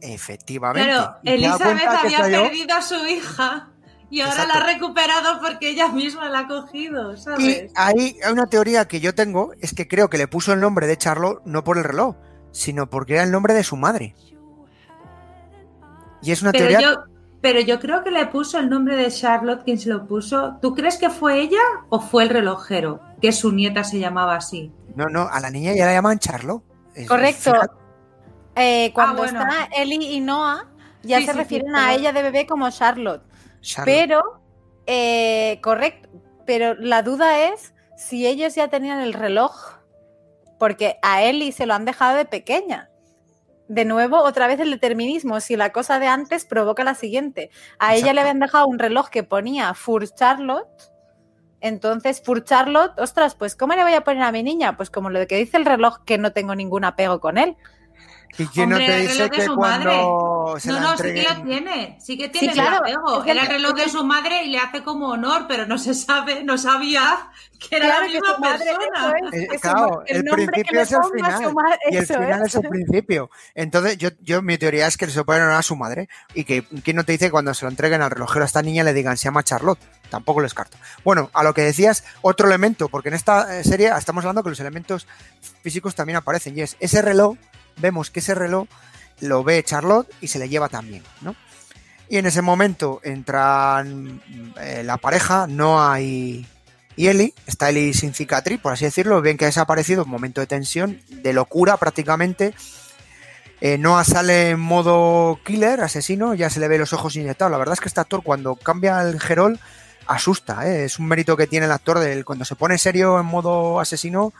[0.00, 0.88] Efectivamente.
[0.88, 3.70] Claro, Elizabeth había perdido a su hija
[4.10, 4.58] y ahora Exacto.
[4.58, 7.72] la ha recuperado porque ella misma la ha cogido, Y ¿sabes?
[7.74, 10.86] ahí hay una teoría que yo tengo, es que creo que le puso el nombre
[10.86, 12.16] de Charlotte no por el reloj,
[12.52, 14.14] sino porque era el nombre de su madre.
[16.22, 16.80] Y es una Pero teoría...
[16.80, 16.96] yo,
[17.40, 20.56] pero yo creo que le puso el nombre de Charlotte quien se lo puso.
[20.62, 23.00] ¿Tú crees que fue ella o fue el relojero?
[23.20, 24.72] Que su nieta se llamaba así.
[24.94, 26.62] No, no, a la niña ya la llaman Charlotte.
[26.94, 27.52] Es- Correcto.
[28.54, 29.40] Eh, cuando bueno.
[29.40, 30.64] está Ellie y Noah,
[31.02, 33.22] ya Sí, se sí, refieren sí, a pero- ella de bebé como Charlotte.
[33.66, 33.94] Charlotte.
[33.94, 34.22] Pero,
[34.86, 36.08] eh, correcto,
[36.46, 39.80] pero la duda es si ellos ya tenían el reloj,
[40.58, 42.90] porque a Ellie se lo han dejado de pequeña.
[43.68, 47.50] De nuevo, otra vez el determinismo, si la cosa de antes provoca la siguiente.
[47.80, 50.92] A ella le habían dejado un reloj que ponía Fur Charlotte,
[51.60, 54.76] entonces Fur Charlotte, ostras, pues ¿cómo le voy a poner a mi niña?
[54.76, 57.56] Pues como lo que dice el reloj, que no tengo ningún apego con él.
[58.38, 60.80] ¿Y quién Hombre, no te el dice reloj de que su cuando se no, la
[60.80, 63.18] no, sí que lo tiene, sí que tiene claro, el apego.
[63.18, 65.66] es que Era el el- reloj de su madre y le hace como honor, pero
[65.66, 69.14] no se sabe, no sabía que era la Claro misma madre, persona.
[69.32, 71.54] es, claro, el nombre que principio es el final,
[71.90, 72.48] Y el final es.
[72.48, 73.30] es el principio.
[73.54, 76.96] Entonces, yo, yo mi teoría es que se pueden a su madre y que quién
[76.96, 79.16] no te dice que cuando se lo entreguen al relojero a esta niña le digan
[79.16, 79.80] se llama Charlotte.
[80.10, 80.76] Tampoco lo descarto.
[81.02, 84.50] Bueno, a lo que decías, otro elemento, porque en esta eh, serie estamos hablando que
[84.50, 85.06] los elementos
[85.62, 87.36] físicos también aparecen y es ese reloj,
[87.76, 88.68] vemos que ese reloj
[89.20, 91.34] lo ve Charlotte y se le lleva también, ¿no?
[92.08, 94.22] Y en ese momento entran
[94.60, 96.46] eh, la pareja, Noah y,
[96.94, 97.34] y Ellie.
[97.46, 99.20] Está Ellie sin cicatriz, por así decirlo.
[99.20, 102.54] Ven que ha desaparecido, un momento de tensión, de locura prácticamente.
[103.60, 107.50] Eh, Noah sale en modo killer, asesino, ya se le ve los ojos inyectados.
[107.50, 109.58] La verdad es que este actor cuando cambia el gerol
[110.06, 110.84] asusta, ¿eh?
[110.84, 114.32] es un mérito que tiene el actor de cuando se pone serio en modo asesino,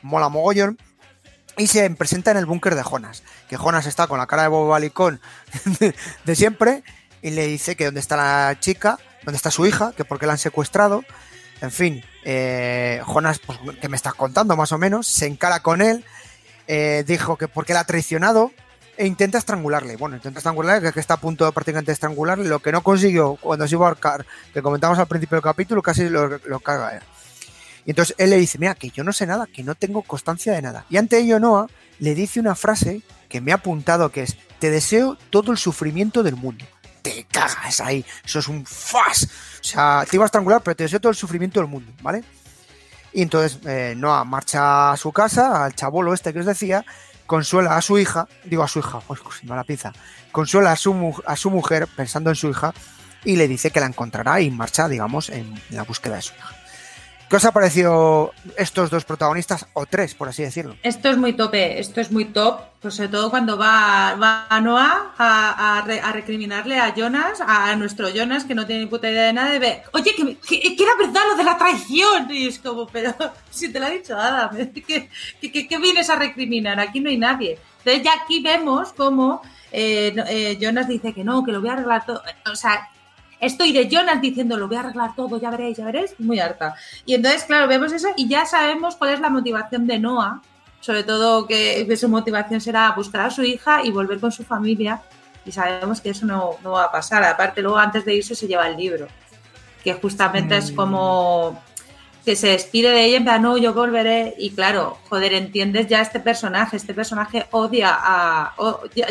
[0.00, 0.78] mola mogollón.
[1.56, 4.48] Y se presenta en el búnker de Jonas, que Jonas está con la cara de
[4.48, 5.20] Bobo Balicón
[6.24, 6.82] de, siempre
[7.20, 10.26] y le dice que dónde está la chica, dónde está su hija, que por qué
[10.26, 11.04] la han secuestrado.
[11.60, 15.82] En fin, eh, Jonas, pues, que me estás contando más o menos, se encara con
[15.82, 16.04] él,
[16.66, 18.50] eh, dijo que porque la ha traicionado
[18.96, 19.96] e intenta estrangularle.
[19.96, 23.68] Bueno, intenta estrangularle, que, está a punto de prácticamente estrangularle, lo que no consiguió cuando
[23.68, 27.02] se iba a ahorcar, que comentamos al principio del capítulo, casi lo, lo caga.
[27.84, 30.52] Y entonces él le dice, mira, que yo no sé nada, que no tengo constancia
[30.52, 30.84] de nada.
[30.88, 31.66] Y ante ello Noah
[31.98, 36.22] le dice una frase que me ha apuntado que es, te deseo todo el sufrimiento
[36.22, 36.64] del mundo.
[37.02, 39.28] Te cagas ahí, eso es un fas.
[39.60, 42.22] O sea, te iba a estrangular, pero te deseo todo el sufrimiento del mundo, ¿vale?
[43.12, 46.84] Y entonces eh, Noah marcha a su casa, al chabolo este que os decía,
[47.26, 49.92] consuela a su hija, digo a su hija, pues no la pizza,
[50.30, 52.72] consuela a su, a su mujer pensando en su hija
[53.24, 56.61] y le dice que la encontrará y marcha, digamos, en la búsqueda de su hija.
[57.32, 60.76] ¿Qué os ha parecido estos dos protagonistas, o tres, por así decirlo?
[60.82, 65.14] Esto es muy tope, esto es muy top, pues sobre todo cuando va, va Noah
[65.16, 69.32] a, a, recriminarle a Jonas, a, nuestro Jonas, que no tiene ni puta idea de
[69.32, 72.30] nada, de ver, oye, que, que, era verdad lo de la traición.
[72.30, 73.14] Y es como, pero
[73.50, 74.50] si te lo ha dicho Adam,
[74.86, 75.08] ¿qué,
[75.40, 76.78] qué, vienes a recriminar?
[76.80, 77.58] Aquí no hay nadie.
[77.78, 79.40] Entonces ya aquí vemos cómo
[79.70, 82.22] eh, eh, Jonas dice que no, que lo voy a arreglar todo.
[82.52, 82.90] O sea,
[83.42, 86.74] estoy de Jonas diciendo lo voy a arreglar todo, ya veréis, ya veréis, muy harta.
[87.04, 90.40] Y entonces, claro, vemos eso y ya sabemos cuál es la motivación de Noah,
[90.80, 95.02] sobre todo que, su motivación será buscar a su hija y volver con su familia.
[95.44, 97.24] Y sabemos que eso no, va a pasar.
[97.24, 99.08] Aparte, luego antes de irse se lleva el libro,
[99.82, 101.60] que justamente es como
[102.24, 104.34] que se despide de ella en plan, no, yo volveré.
[104.38, 106.76] Y claro, joder, entiendes ya este personaje.
[106.76, 108.54] Este personaje odia a.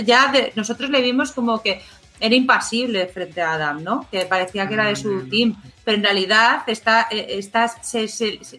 [0.05, 1.81] ya, nosotros le vimos como que
[2.21, 4.07] era impasible frente a Adam, ¿no?
[4.11, 5.29] Que parecía que era de su mm.
[5.29, 7.69] team, pero en realidad está, eh, está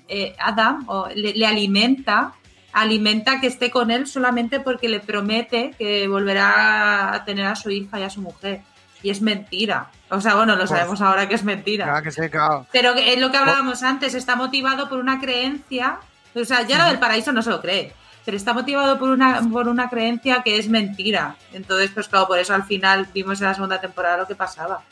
[0.09, 0.85] eh, Adam
[1.15, 2.33] le, alimenta,
[2.73, 7.71] alimenta que esté con él solamente porque le promete que volverá a tener a su
[7.71, 8.63] hija y a su mujer.
[9.01, 9.91] Y es mentira.
[10.11, 11.85] O sea, bueno, lo pues sabemos ahora que es mentira.
[11.85, 12.67] Claro que sí, claro.
[12.73, 15.99] Pero es lo que hablábamos antes, está motivado por una creencia.
[16.35, 17.95] O sea, ya lo del paraíso no se lo cree
[18.25, 21.37] pero está motivado por una, por una creencia que es mentira.
[21.53, 24.83] Entonces, pues claro, por eso al final vimos en la segunda temporada lo que pasaba.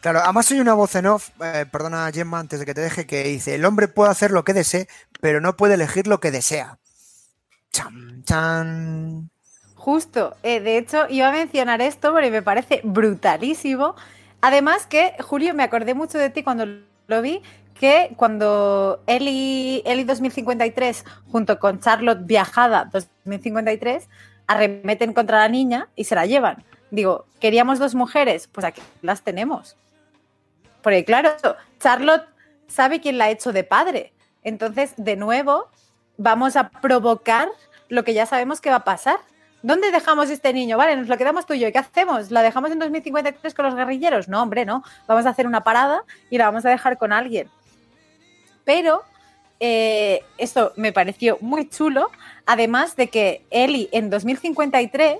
[0.00, 3.06] Claro, además hay una voz en off, eh, perdona Gemma, antes de que te deje,
[3.06, 4.86] que dice, el hombre puede hacer lo que desee,
[5.20, 6.78] pero no puede elegir lo que desea.
[7.72, 9.30] Chan, chan.
[9.74, 13.96] Justo, eh, de hecho iba a mencionar esto porque me parece brutalísimo.
[14.42, 16.66] Además que, Julio, me acordé mucho de ti cuando
[17.06, 17.42] lo vi,
[17.74, 24.08] que cuando Eli, Eli 2053 junto con Charlotte Viajada 2053
[24.46, 26.64] arremeten contra la niña y se la llevan.
[26.90, 28.48] Digo, ¿queríamos dos mujeres?
[28.48, 29.76] Pues aquí las tenemos.
[30.82, 31.30] Porque claro,
[31.80, 32.26] Charlotte
[32.68, 34.12] sabe quién la ha hecho de padre.
[34.42, 35.68] Entonces, de nuevo,
[36.16, 37.48] vamos a provocar
[37.88, 39.16] lo que ya sabemos que va a pasar.
[39.62, 40.76] ¿Dónde dejamos este niño?
[40.76, 41.72] Vale, nos lo quedamos tú y yo.
[41.72, 42.30] ¿Qué hacemos?
[42.30, 44.28] ¿La dejamos en 2053 con los guerrilleros?
[44.28, 44.84] No, hombre, no.
[45.08, 47.48] Vamos a hacer una parada y la vamos a dejar con alguien
[48.64, 49.02] pero
[49.60, 52.10] eh, esto me pareció muy chulo,
[52.46, 55.18] además de que Eli en 2053,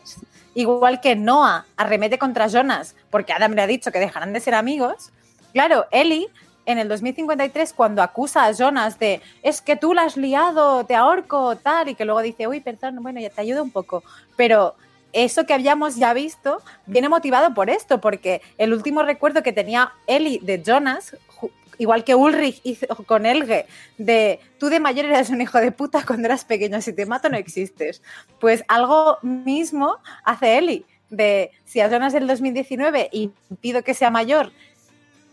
[0.55, 4.55] igual que Noah arremete contra Jonas, porque Adam le ha dicho que dejarán de ser
[4.55, 5.12] amigos,
[5.53, 6.29] claro, Eli
[6.66, 10.95] en el 2053 cuando acusa a Jonas de es que tú la has liado, te
[10.95, 14.03] ahorco, tal, y que luego dice, uy, perdón, bueno, ya te ayudo un poco,
[14.37, 14.75] pero
[15.12, 19.93] eso que habíamos ya visto viene motivado por esto, porque el último recuerdo que tenía
[20.07, 21.16] Eli de Jonas
[21.79, 23.67] igual que Ulrich hizo con Elge,
[23.99, 27.29] de tú de mayor eras un hijo de puta cuando eras pequeño, si te mato
[27.29, 28.03] no existes.
[28.41, 33.31] Pues algo mismo hace Eli, de si Jonas del 2019 y
[33.61, 34.53] pido que sea mayor,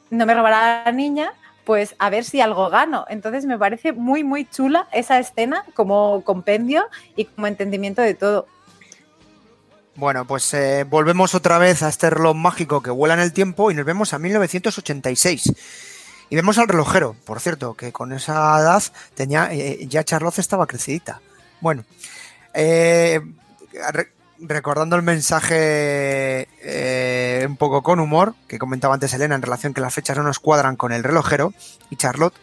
[0.09, 1.34] no me robará la niña,
[1.65, 3.05] pues a ver si algo gano.
[3.09, 8.47] Entonces me parece muy, muy chula esa escena como compendio y como entendimiento de todo.
[9.95, 13.72] Bueno, pues eh, volvemos otra vez a este reloj mágico que vuela en el tiempo
[13.72, 15.53] y nos vemos a 1986.
[16.31, 18.81] Y vemos al relojero, por cierto, que con esa edad
[19.15, 21.19] tenía, eh, ya Charlotte estaba crecidita.
[21.59, 21.83] Bueno,
[22.53, 23.19] eh,
[24.39, 29.81] recordando el mensaje eh, un poco con humor que comentaba antes Elena en relación que
[29.81, 31.53] las fechas no nos cuadran con el relojero
[31.89, 32.33] y Charlotte,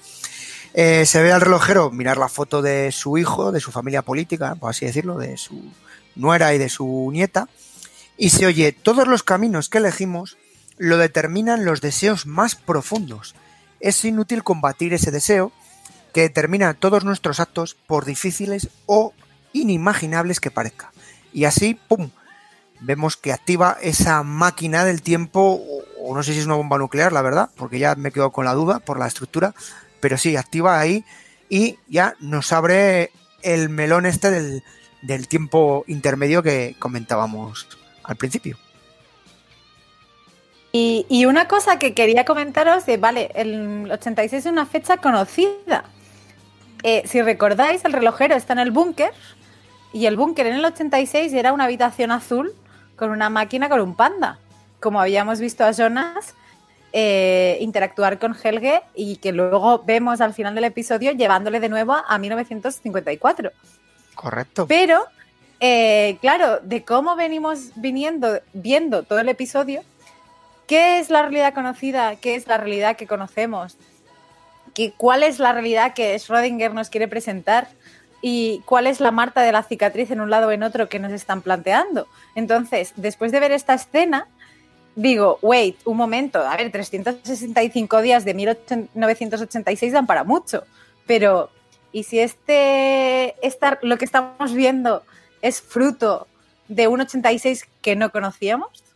[0.74, 4.68] se ve al relojero mirar la foto de su hijo, de su familia política, por
[4.68, 5.72] así decirlo, de su
[6.14, 7.48] nuera y de su nieta,
[8.18, 10.36] y se oye, todos los caminos que elegimos
[10.76, 13.34] lo determinan los deseos más profundos
[13.80, 15.52] es inútil combatir ese deseo
[16.12, 19.12] que determina todos nuestros actos por difíciles o
[19.52, 20.92] inimaginables que parezca.
[21.32, 22.10] Y así, ¡pum!
[22.80, 25.60] Vemos que activa esa máquina del tiempo,
[26.00, 28.44] o no sé si es una bomba nuclear, la verdad, porque ya me quedo con
[28.44, 29.54] la duda por la estructura,
[30.00, 31.04] pero sí, activa ahí
[31.48, 33.10] y ya nos abre
[33.42, 34.62] el melón este del,
[35.02, 37.68] del tiempo intermedio que comentábamos
[38.04, 38.56] al principio.
[40.70, 45.84] Y, una cosa que quería comentaros, de, vale, el 86 es una fecha conocida.
[46.82, 49.12] Eh, si recordáis, el relojero está en el búnker
[49.92, 52.52] y el búnker en el 86 era una habitación azul
[52.96, 54.38] con una máquina con un panda,
[54.78, 56.34] como habíamos visto a Jonas
[56.92, 61.94] eh, interactuar con Helge y que luego vemos al final del episodio llevándole de nuevo
[61.94, 63.52] a 1954.
[64.14, 64.66] Correcto.
[64.66, 65.04] Pero,
[65.60, 69.82] eh, claro, de cómo venimos viniendo, viendo todo el episodio,
[70.68, 72.16] ¿Qué es la realidad conocida?
[72.16, 73.78] ¿Qué es la realidad que conocemos?
[74.98, 77.68] ¿Cuál es la realidad que Schrödinger nos quiere presentar?
[78.20, 80.98] ¿Y cuál es la Marta de la cicatriz en un lado o en otro que
[80.98, 82.06] nos están planteando?
[82.34, 84.28] Entonces, después de ver esta escena,
[84.94, 90.64] digo, wait, un momento, a ver, 365 días de 1986 dan para mucho,
[91.06, 91.48] pero
[91.92, 95.02] ¿y si este, esta, lo que estamos viendo
[95.40, 96.26] es fruto
[96.68, 98.87] de un 86 que no conocíamos?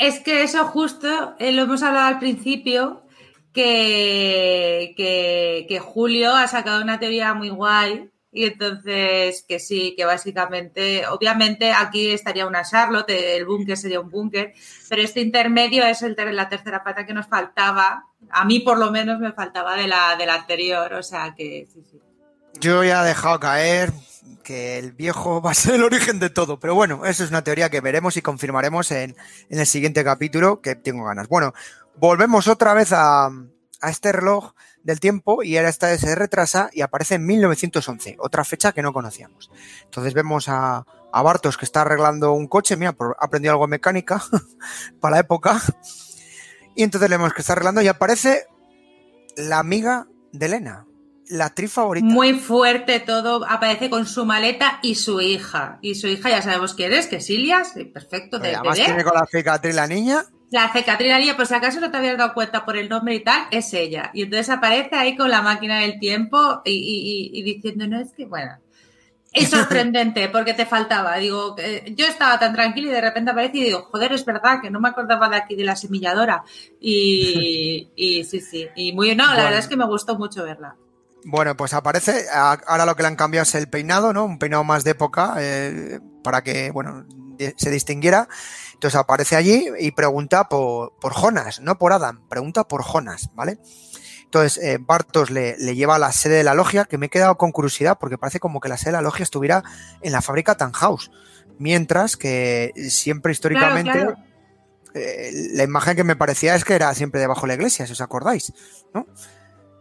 [0.00, 3.02] Es que eso justo eh, lo hemos hablado al principio,
[3.52, 11.06] que, que, Julio ha sacado una teoría muy guay y entonces, que sí, que básicamente,
[11.06, 14.54] obviamente aquí estaría una Charlotte, el búnker sería un búnker,
[14.88, 18.06] pero este intermedio es el la tercera pata que nos faltaba.
[18.30, 21.66] A mí por lo menos me faltaba de la, de la anterior, o sea que
[21.70, 22.00] sí, sí.
[22.60, 23.92] Yo ya he dejado caer
[24.42, 27.42] que el viejo va a ser el origen de todo, pero bueno, eso es una
[27.42, 29.16] teoría que veremos y confirmaremos en,
[29.48, 31.28] en el siguiente capítulo, que tengo ganas.
[31.28, 31.54] Bueno,
[31.96, 33.26] volvemos otra vez a,
[33.80, 38.44] a este reloj del tiempo y ahora esta se retrasa y aparece en 1911, otra
[38.44, 39.50] fecha que no conocíamos.
[39.84, 43.70] Entonces vemos a, a Bartos que está arreglando un coche, mira, ha aprendido algo de
[43.70, 44.22] mecánica
[45.00, 45.60] para la época.
[46.74, 48.46] Y entonces le vemos que está arreglando y aparece
[49.36, 50.86] la amiga de Elena,
[51.30, 52.06] la actriz favorita.
[52.06, 55.78] Muy fuerte todo, aparece con su maleta y su hija.
[55.80, 57.62] Y su hija ya sabemos quién es, que es Silvia,
[57.92, 58.38] perfecto.
[58.38, 60.24] De, además de tiene con la cicatriz la niña.
[60.50, 63.22] La cicatriz niña, por si acaso no te habías dado cuenta por el nombre y
[63.22, 64.10] tal, es ella.
[64.12, 68.12] Y entonces aparece ahí con la máquina del tiempo y, y, y diciendo, no, es
[68.12, 68.58] que, bueno,
[69.32, 71.16] es sorprendente porque te faltaba.
[71.18, 71.54] Digo,
[71.94, 74.80] yo estaba tan tranquila y de repente aparece y digo, joder, es verdad que no
[74.80, 76.42] me acordaba de aquí de la semilladora.
[76.80, 78.66] Y, y sí, sí.
[78.74, 79.44] Y muy, no, la Bueno.
[79.44, 80.74] verdad es que me gustó mucho verla.
[81.24, 84.24] Bueno, pues aparece, ahora lo que le han cambiado es el peinado, ¿no?
[84.24, 87.06] Un peinado más de época, eh, para que, bueno,
[87.56, 88.28] se distinguiera.
[88.74, 93.58] Entonces aparece allí y pregunta por, por Jonas, no por Adam, pregunta por Jonas, ¿vale?
[94.24, 97.10] Entonces eh, Bartos le, le lleva a la sede de la logia, que me he
[97.10, 99.62] quedado con curiosidad porque parece como que la sede de la logia estuviera
[100.00, 101.10] en la fábrica Tannhaus.
[101.58, 104.24] Mientras que siempre históricamente Claro, claro.
[104.94, 107.92] eh, la imagen que me parecía es que era siempre debajo de la iglesia, si
[107.92, 108.52] os acordáis,
[108.94, 109.06] ¿no?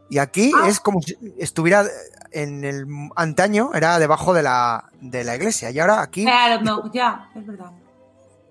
[0.10, 0.68] Y aquí Ah.
[0.68, 1.86] es como si estuviera
[2.32, 5.72] en el antaño, era debajo de la, de la iglesia.
[5.72, 7.72] Y ahora aquí, Claro, no, ya, es verdad.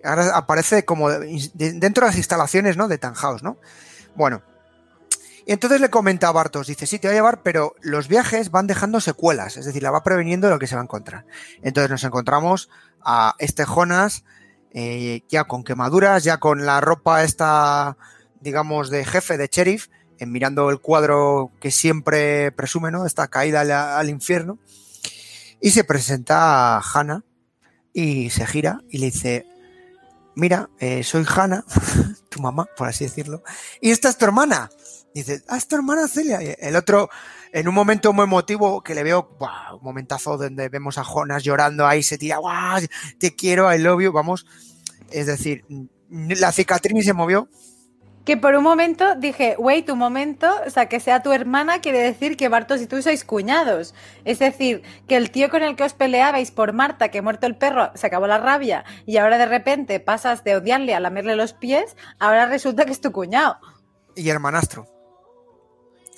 [0.04, 2.88] ahora aparece como de- de- dentro de las instalaciones, ¿no?
[2.88, 3.56] De Tannhaus, ¿no?
[4.14, 4.42] Bueno.
[5.46, 8.50] Y entonces le comenta a Bartos, dice, sí, te va a llevar, pero los viajes
[8.50, 11.24] van dejando secuelas, es decir, la va preveniendo de lo que se va a encontrar.
[11.62, 12.68] Entonces nos encontramos
[13.02, 14.24] a este Jonas,
[14.72, 17.96] eh, ya con quemaduras, ya con la ropa esta,
[18.42, 19.88] digamos, de jefe, de sheriff,
[20.26, 23.06] mirando el cuadro que siempre presume, ¿no?
[23.06, 24.58] Esta caída al, infierno.
[25.60, 27.24] Y se presenta a Hannah
[27.92, 29.46] y se gira y le dice,
[30.34, 31.64] mira, eh, soy Hannah,
[32.28, 33.42] tu mamá, por así decirlo,
[33.80, 34.70] y esta es tu hermana.
[35.14, 36.42] Dice, ah, es tu hermana Celia.
[36.42, 37.10] Y el otro,
[37.52, 39.74] en un momento muy emotivo que le veo, ¡buah!
[39.74, 42.82] un momentazo donde vemos a Jonas llorando ahí, se tira, ¡guau!
[43.18, 44.46] te quiero, I love you, vamos.
[45.10, 45.64] Es decir,
[46.08, 47.48] la cicatriz se movió.
[48.28, 52.00] Que por un momento dije, wait, un momento, o sea, que sea tu hermana quiere
[52.00, 53.94] decir que Bartos y tú sois cuñados.
[54.26, 57.56] Es decir, que el tío con el que os peleabais por Marta, que muerto el
[57.56, 61.54] perro, se acabó la rabia, y ahora de repente pasas de odiarle a lamerle los
[61.54, 63.60] pies, ahora resulta que es tu cuñado.
[64.14, 64.97] Y hermanastro.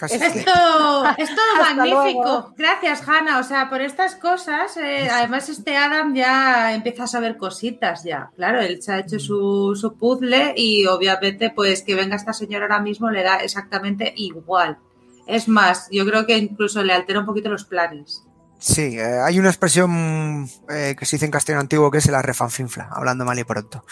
[0.00, 2.22] Casi Es que- todo, es todo Hasta magnífico.
[2.24, 2.54] luego.
[2.56, 3.38] Gracias, Hanna.
[3.38, 8.30] O sea, por estas cosas, eh, además este Adam ya empieza a saber cositas ya.
[8.34, 12.64] Claro, él se ha hecho su, su puzzle y obviamente pues que venga esta señora
[12.64, 14.78] ahora mismo le da exactamente igual.
[15.26, 18.24] Es más, yo creo que incluso le altera un poquito los planes.
[18.58, 22.20] Sí, eh, hay una expresión eh, que se dice en castellano antiguo que es la
[22.22, 23.84] refanfinfla, hablando mal y pronto.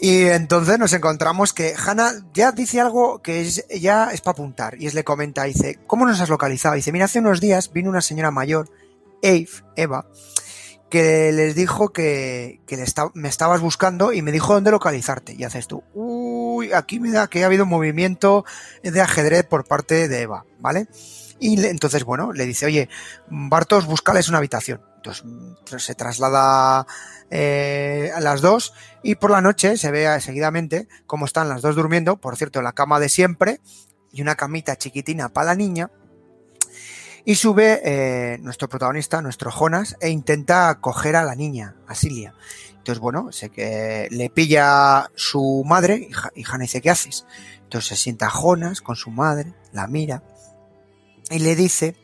[0.00, 4.76] Y entonces nos encontramos que Hannah ya dice algo que es, ya es para apuntar.
[4.80, 6.76] Y es le comenta, dice, ¿cómo nos has localizado?
[6.76, 8.70] Dice, mira, hace unos días vino una señora mayor,
[9.22, 10.06] Eve, Eva,
[10.88, 12.84] que les dijo que, que le
[13.14, 15.34] me estabas buscando y me dijo dónde localizarte.
[15.36, 18.44] Y haces tú, uy, aquí me da que ha habido un movimiento
[18.84, 20.86] de ajedrez por parte de Eva, ¿vale?
[21.40, 22.88] Y le- entonces, bueno, le dice, oye,
[23.28, 24.80] Bartos, búscales una habitación.
[25.24, 26.86] Mm, se traslada
[27.30, 28.72] eh, a las dos
[29.02, 32.72] y por la noche se ve seguidamente cómo están las dos durmiendo, por cierto, la
[32.72, 33.60] cama de siempre
[34.12, 35.90] y una camita chiquitina para la niña.
[37.24, 42.32] Y sube eh, nuestro protagonista, nuestro Jonas, e intenta coger a la niña, a Silia.
[42.70, 47.26] Entonces, bueno, sé que le pilla su madre y, Ja- y Hannah dice, ¿qué haces?
[47.64, 50.22] Entonces se sienta Jonas con su madre, la mira
[51.28, 51.96] y le dice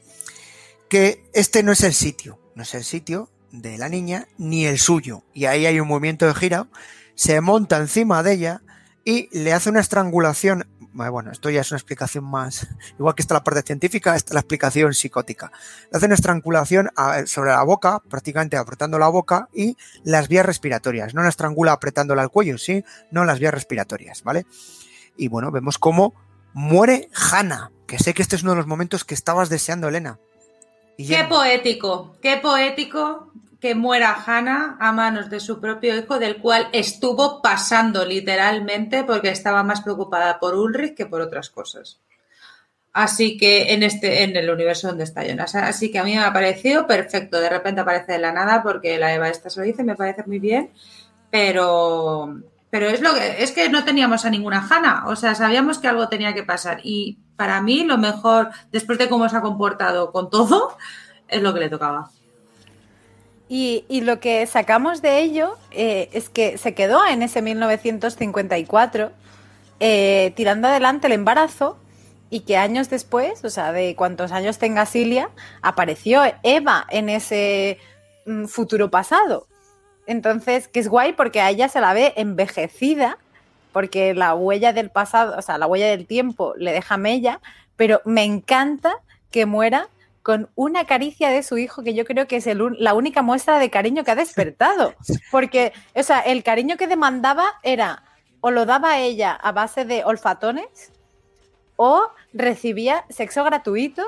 [0.90, 4.78] que este no es el sitio, no es el sitio de la niña ni el
[4.78, 5.22] suyo.
[5.32, 6.66] Y ahí hay un movimiento de gira,
[7.14, 8.62] se monta encima de ella
[9.04, 10.66] y le hace una estrangulación.
[10.92, 12.68] Bueno, esto ya es una explicación más.
[12.98, 15.50] Igual que está la parte científica, está la explicación psicótica.
[15.90, 16.90] Le hace una estrangulación
[17.26, 21.14] sobre la boca, prácticamente apretando la boca y las vías respiratorias.
[21.14, 24.46] No la estrangula apretándola al cuello, sí, no las vías respiratorias, ¿vale?
[25.16, 26.14] Y bueno, vemos cómo
[26.52, 30.18] muere Hannah, que sé que este es uno de los momentos que estabas deseando, Elena.
[30.96, 36.68] Qué poético, qué poético que muera Hannah a manos de su propio hijo, del cual
[36.72, 41.98] estuvo pasando literalmente porque estaba más preocupada por Ulrich que por otras cosas.
[42.92, 45.54] Así que en este, en el universo donde está Jonas.
[45.56, 47.40] Así que a mí me ha parecido perfecto.
[47.40, 50.22] De repente aparece de la nada porque la Eva esta se lo dice, me parece
[50.26, 50.70] muy bien.
[51.30, 52.40] Pero,
[52.74, 55.04] pero es lo que, es que no teníamos a ninguna Hannah.
[55.06, 56.80] O sea, sabíamos que algo tenía que pasar.
[56.82, 60.76] Y para mí, lo mejor, después de cómo se ha comportado con todo,
[61.28, 62.10] es lo que le tocaba.
[63.48, 69.12] Y, lo que sacamos de ello eh, es que se quedó en ese 1954
[69.78, 71.78] eh, tirando adelante el embarazo
[72.28, 75.30] y que años después, o sea, de cuántos años tenga Cilia,
[75.62, 77.78] apareció Eva en ese
[78.26, 79.46] mm, futuro pasado.
[80.06, 83.18] Entonces, que es guay porque a ella se la ve envejecida,
[83.72, 87.40] porque la huella del pasado, o sea, la huella del tiempo le deja mella,
[87.76, 88.94] pero me encanta
[89.30, 89.88] que muera
[90.22, 93.68] con una caricia de su hijo que yo creo que es la única muestra de
[93.68, 94.94] cariño que ha despertado.
[95.30, 98.04] Porque, o sea, el cariño que demandaba era
[98.40, 100.92] o lo daba ella a base de olfatones
[101.76, 104.02] o recibía sexo gratuito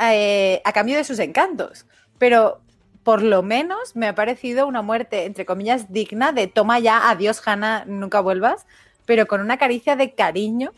[0.00, 1.86] eh, a cambio de sus encantos.
[2.18, 2.60] Pero
[3.06, 7.40] por lo menos me ha parecido una muerte, entre comillas, digna de toma ya, adiós,
[7.46, 8.66] Hannah, nunca vuelvas,
[9.04, 10.72] pero con una caricia de cariño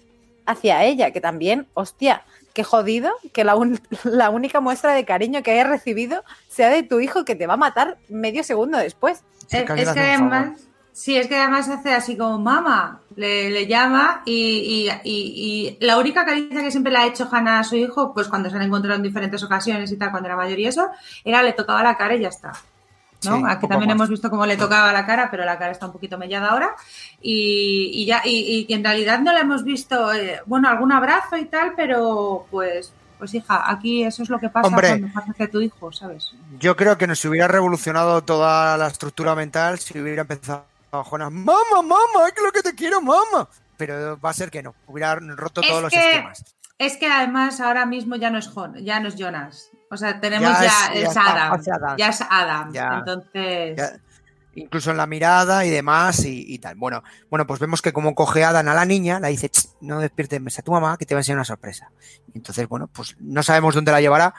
[0.44, 3.56] hacia ella, que también, hostia, qué jodido que la,
[4.04, 7.54] la, única muestra de cariño que hayas recibido sea de tu hijo que te va
[7.54, 9.24] a matar medio segundo después.
[9.50, 10.60] es, que además,
[10.92, 16.70] sí, es que además hace así como mamá, le, llama y, la única caricia que
[16.70, 19.42] siempre le ha hecho Hannah a su hijo, pues cuando se han encontrado en diferentes
[19.42, 20.90] ocasiones y tal, cuando era mayor y eso,
[21.24, 22.52] era le tocaba la cara y ya está.
[23.24, 23.44] ¿no?
[23.48, 26.16] Aquí también hemos visto cómo le tocaba la cara, pero la cara está un poquito
[26.16, 26.76] mellada ahora.
[27.20, 31.72] Y, ya, y, en realidad no la hemos visto, eh, bueno, algún abrazo y tal,
[31.76, 36.32] pero pues, pues hija, aquí eso es lo que pasa cuando hace tu hijo, ¿sabes?
[36.60, 41.30] Yo creo que nos hubiera revolucionado toda la estructura mental si hubiera empezado a Jonas,
[41.30, 43.48] mamá, mamá, es lo que te quiero, mamá.
[43.76, 46.44] Pero va a ser que no, hubiera roto todos los esquemas.
[46.78, 48.50] Es que además ahora mismo ya no es,
[48.82, 49.70] ya no es Jonas.
[49.90, 52.72] O sea, tenemos ya, es, Adam, Ya es Adam.
[52.74, 54.00] entonces.
[54.54, 56.76] incluso en la mirada y demás y, tal.
[56.76, 59.50] Bueno, bueno, pues vemos que como coge Adam a la niña, la dice,
[59.80, 61.90] no despiertes a tu mamá, que te va a enseñar una sorpresa.
[62.34, 64.34] Entonces, bueno, pues no sabemos dónde la llevará.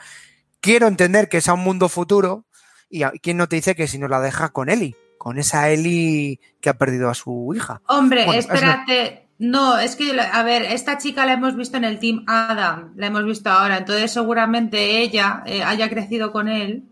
[0.60, 2.44] Quiero entender que es a un mundo futuro
[2.88, 6.40] y quién no te dice que si nos la deja con Eli, con esa Eli
[6.62, 7.82] que ha perdido a su hija.
[7.88, 12.24] Hombre, espérate, no, es que, a ver, esta chica la hemos visto en el Team
[12.26, 16.84] Adam, la hemos visto ahora, entonces seguramente ella eh, haya crecido con él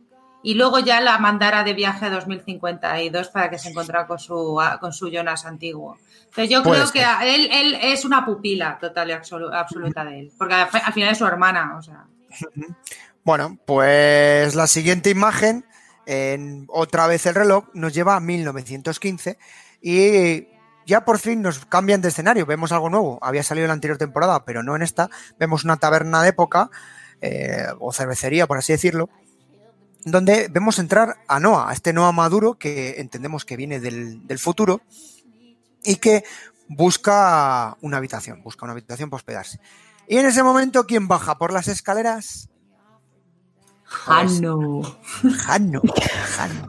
[0.42, 4.60] y luego ya la mandara de viaje a 2052 para que se encontrara con su,
[4.78, 5.96] con su Jonas antiguo.
[6.24, 10.52] Entonces yo creo que él, él, es una pupila total y absoluta de él, porque
[10.54, 12.04] al final es su hermana, o sea.
[13.24, 15.66] Bueno, pues la siguiente imagen,
[16.08, 19.36] en otra vez el reloj, nos lleva a 1915
[19.82, 20.48] y
[20.86, 23.18] ya por fin nos cambian de escenario, vemos algo nuevo.
[23.20, 25.10] Había salido en la anterior temporada, pero no en esta.
[25.38, 26.70] Vemos una taberna de época,
[27.20, 29.10] eh, o cervecería, por así decirlo,
[30.02, 34.80] donde vemos entrar a Noah, a este Noah maduro que entendemos que viene del, futuro
[35.84, 36.24] y que
[36.68, 39.60] busca una habitación, busca una habitación para hospedarse.
[40.08, 42.48] Y en ese momento, ¿quién baja por las escaleras?
[44.06, 44.82] Hanno.
[45.46, 45.82] Hanno.
[46.38, 46.68] Hanno.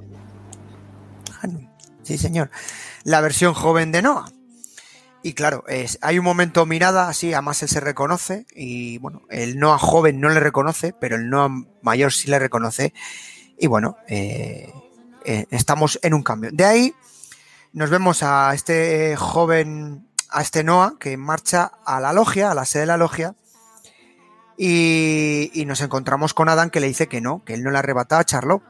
[1.41, 1.71] Hanno.
[2.03, 2.49] Sí, señor
[3.03, 4.31] la versión joven de Noah.
[5.21, 9.59] Y claro, es, hay un momento mirada así, además él se reconoce y bueno, el
[9.59, 11.49] Noah joven no le reconoce, pero el Noah
[11.81, 12.93] mayor sí le reconoce.
[13.57, 14.71] Y bueno, eh,
[15.25, 16.51] eh, estamos en un cambio.
[16.53, 16.93] De ahí
[17.73, 22.65] nos vemos a este joven, a este Noah que marcha a la logia, a la
[22.65, 23.35] sede de la logia,
[24.61, 28.19] y, nos encontramos con Adam que le dice que no, que él no le arrebata
[28.19, 28.61] a Charlotte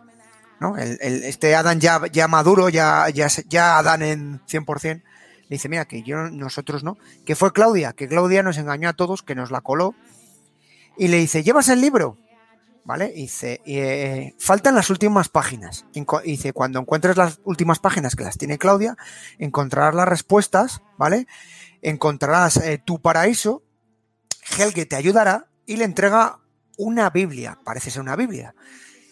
[0.59, 0.77] ¿no?
[0.77, 5.01] este Adam ya, ya maduro, ya, ya, Adán en 100%, le
[5.49, 9.23] dice, mira, que yo, nosotros no, que fue Claudia, que Claudia nos engañó a todos,
[9.23, 9.95] que nos la coló,
[10.95, 12.17] y le dice, ¿llevas el libro?
[12.83, 13.11] ¿Vale?
[13.15, 15.85] Y dice, eh, faltan las últimas páginas.
[15.93, 18.95] Y dice, cuando encuentres las últimas páginas que las tiene Claudia,
[19.37, 21.25] encontrarás las respuestas, ¿vale?
[21.81, 23.63] Encontrarás eh, tu paraíso,
[24.57, 26.39] Helge te ayudará y le entrega
[26.77, 28.55] una Biblia, parece ser una Biblia.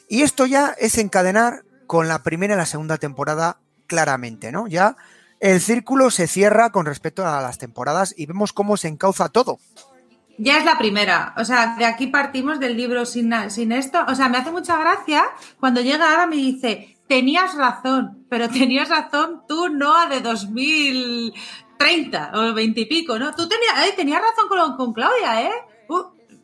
[0.10, 4.68] Y esto ya es encadenar con la primera y la segunda temporada claramente, ¿no?
[4.68, 4.98] Ya
[5.40, 9.60] el círculo se cierra con respecto a las temporadas y vemos cómo se encauza todo.
[10.40, 11.36] Ya es la primera.
[11.38, 14.04] O sea, de aquí partimos del libro sin, sin esto.
[14.08, 15.26] O sea, me hace mucha gracia
[15.60, 22.56] cuando llega Adam y dice, tenías razón, pero tenías razón tú, no de 2030 o
[22.56, 23.36] 20 y pico, ¿no?
[23.36, 25.52] Tú tenías, tenías razón con, con Claudia, ¿eh?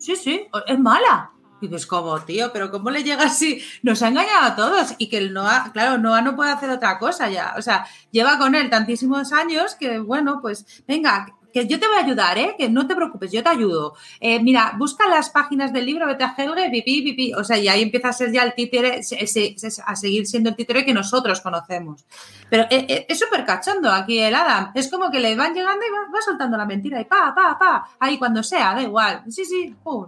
[0.03, 1.31] Sí, sí, es mala.
[1.61, 3.63] Y dices, como, tío, pero ¿cómo le llega así?
[3.83, 4.95] Nos ha engañado a todos.
[4.97, 7.53] Y que el Noah, claro, Noah no puede hacer otra cosa ya.
[7.57, 11.97] O sea, lleva con él tantísimos años que, bueno, pues, venga, que yo te voy
[11.97, 12.55] a ayudar, ¿eh?
[12.57, 13.95] Que no te preocupes, yo te ayudo.
[14.19, 17.33] Eh, mira, busca las páginas del libro, vete a Helge, pipí, pipí.
[17.33, 19.01] O sea, y ahí empieza a ser ya el títere,
[19.85, 22.05] a seguir siendo el títere que nosotros conocemos.
[22.49, 24.71] Pero eh, eh, es súper cachondo aquí el Adam.
[24.73, 27.87] Es como que le van llegando y va, soltando la mentira y pa, pa, pa.
[27.99, 29.23] Ahí cuando sea, da igual.
[29.29, 30.07] Sí, sí, pum.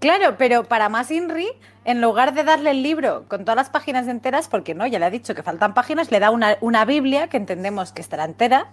[0.00, 1.48] Claro, pero para más Inri,
[1.84, 5.06] en lugar de darle el libro con todas las páginas enteras, porque no, ya le
[5.06, 8.66] ha dicho que faltan páginas, le da una, una Biblia que entendemos que estará entera.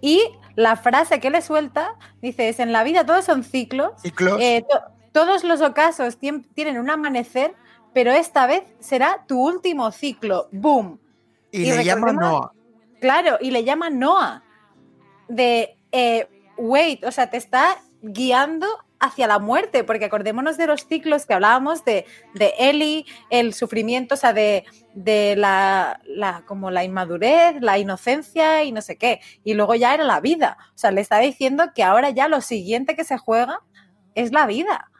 [0.00, 0.22] Y
[0.56, 3.92] la frase que le suelta dice: es en la vida todos son ciclos.
[4.38, 4.64] Eh,
[5.12, 7.54] todos los ocasos tienen un amanecer,
[7.92, 10.48] pero esta vez será tu último ciclo.
[10.52, 11.00] ¡Boom!
[11.50, 12.52] Y, le llama Noah.
[13.00, 14.44] Claro, y le llama Noah.
[15.28, 18.66] De eh, wait, o sea, te está guiando
[19.00, 22.04] hacia la muerte, porque acordémonos de los ciclos que hablábamos de,
[22.34, 24.64] de Eli, el sufrimiento, o sea, de,
[25.36, 25.98] la,
[26.46, 29.20] como la inmadurez, la inocencia y no sé qué.
[29.42, 30.58] Y luego ya era la vida.
[30.74, 33.62] O sea, le está diciendo que ahora ya lo siguiente que se juega
[34.14, 34.90] es la vida.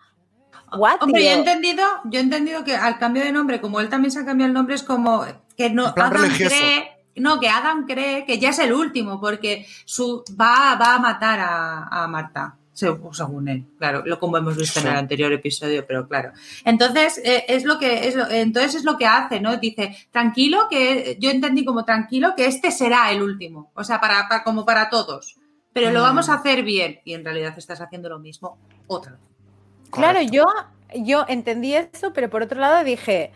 [0.73, 4.13] Hombre, yo he entendido, yo he entendido que al cambio de nombre, como él también
[4.13, 8.25] se ha cambiado el nombre, es como que no Adam cree, no, que Adam cree
[8.25, 13.65] que ya es el último, porque su va, va a matar a Marta según él,
[13.79, 16.33] claro, lo como hemos visto en el anterior episodio, pero claro.
[16.65, 19.57] Entonces, eh, es lo que es entonces es lo que hace, ¿no?
[19.57, 24.27] Dice, tranquilo, que yo entendí como tranquilo que este será el último, o sea, para,
[24.45, 25.37] como para todos,
[25.73, 26.39] pero lo vamos a mm.
[26.39, 29.21] hacer bien y en realidad estás haciendo lo mismo otra vez.
[29.91, 30.47] Claro, yo,
[30.95, 33.33] yo entendí eso, pero por otro lado dije,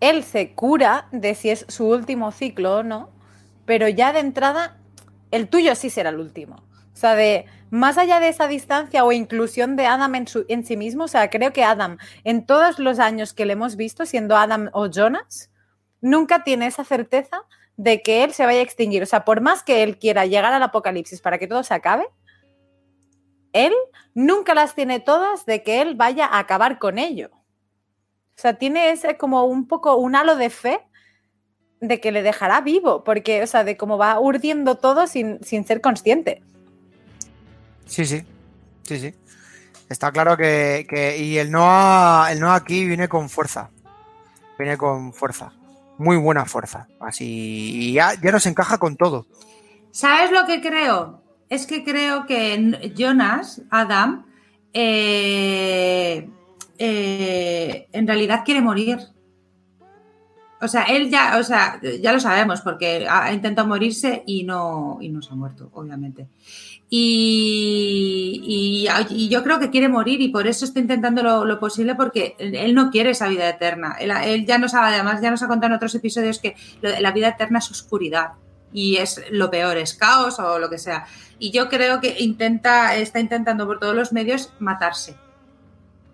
[0.00, 3.10] él se cura de si es su último ciclo o no,
[3.64, 4.78] pero ya de entrada,
[5.30, 6.67] el tuyo sí será el último.
[6.98, 11.04] O sea, de más allá de esa distancia o inclusión de Adam en, sí mismo,
[11.04, 14.68] o sea, creo que Adam, en todos los años que le hemos visto, siendo Adam
[14.72, 15.52] o Jonas,
[16.00, 17.42] nunca tiene esa certeza
[17.76, 19.00] de que él se vaya a extinguir.
[19.04, 22.08] O sea, por más que él quiera llegar al apocalipsis para que todo se acabe,
[23.52, 23.72] él
[24.12, 27.30] nunca las tiene todas de que él vaya a acabar con ello.
[27.32, 30.80] O sea, tiene ese como un poco un halo de fe
[31.80, 35.64] de que le dejará vivo, porque, o sea, de cómo va urdiendo todo sin, sin
[35.64, 36.42] ser consciente.
[37.88, 38.22] Sí, sí,
[38.84, 39.14] sí, sí.
[39.88, 43.70] Está claro que, y el Noah, el Noah aquí viene con fuerza.
[44.58, 45.52] Viene con fuerza.
[45.96, 46.86] Muy buena fuerza.
[47.00, 49.26] Así, y ya, ya nos encaja con todo.
[49.90, 51.22] ¿Sabes lo que creo?
[51.48, 54.26] Es que creo que Jonas, Adam,
[54.74, 56.28] eh,
[56.78, 58.98] eh, en realidad quiere morir.
[60.60, 64.98] O sea, él ya, o sea, ya lo sabemos porque ha intentado morirse y no,
[65.00, 66.26] y no se ha muerto, obviamente.
[66.90, 68.88] Y,
[69.30, 72.90] yo creo que quiere morir y por eso está intentando lo, posible porque él no
[72.90, 73.96] quiere esa vida eterna.
[74.00, 77.28] Él, ya nos ha, además ya nos ha contado en otros episodios que la vida
[77.28, 78.32] eterna es oscuridad
[78.72, 81.06] y es lo peor, es caos o lo que sea.
[81.38, 85.16] Y yo creo que intenta, está intentando por todos los medios matarse.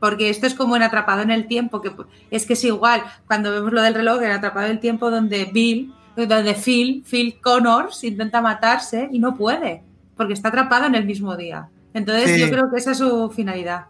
[0.05, 1.91] Porque esto es como en Atrapado en el Tiempo, que
[2.31, 5.47] es que es igual cuando vemos lo del reloj en Atrapado en el Tiempo donde
[5.47, 9.83] Bill, donde Phil, Phil Connors intenta matarse y no puede
[10.15, 11.71] porque está atrapado en el mismo día.
[11.95, 13.87] Entonces yo creo que esa es su finalidad.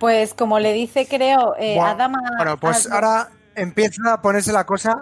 [0.00, 2.18] Pues como le dice, creo, eh, Adama...
[2.38, 5.00] Bueno, pues ahora empieza a ponerse la cosa...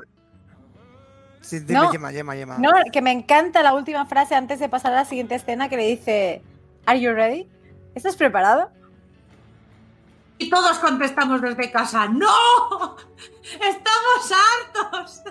[1.41, 5.05] Sí, dime, no, No, que me encanta la última frase antes de pasar a la
[5.07, 6.43] siguiente escena que le dice,
[6.85, 7.49] ¿Are you ready?
[7.95, 8.69] ¿Estás preparado?
[10.39, 12.97] Y todos contestamos desde casa, ¡No!
[13.43, 15.23] ¡Estamos hartos!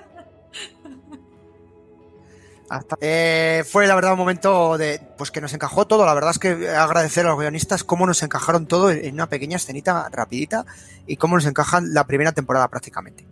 [3.01, 6.05] Eh, fue la verdad un momento de pues que nos encajó todo.
[6.05, 9.57] La verdad es que agradecer a los guionistas cómo nos encajaron todo en una pequeña
[9.57, 10.65] escenita rapidita
[11.05, 13.27] y cómo nos encajan la primera temporada prácticamente.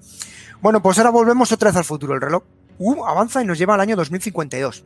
[0.61, 2.13] Bueno, pues ahora volvemos otra vez al futuro.
[2.13, 2.43] El reloj
[2.77, 4.83] uh, avanza y nos lleva al año 2052.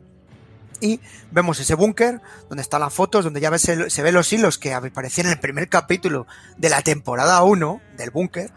[0.80, 1.00] Y
[1.30, 4.74] vemos ese búnker donde están las fotos, donde ya se, se ven los hilos que
[4.74, 6.26] aparecían en el primer capítulo
[6.56, 8.50] de la temporada 1 del búnker.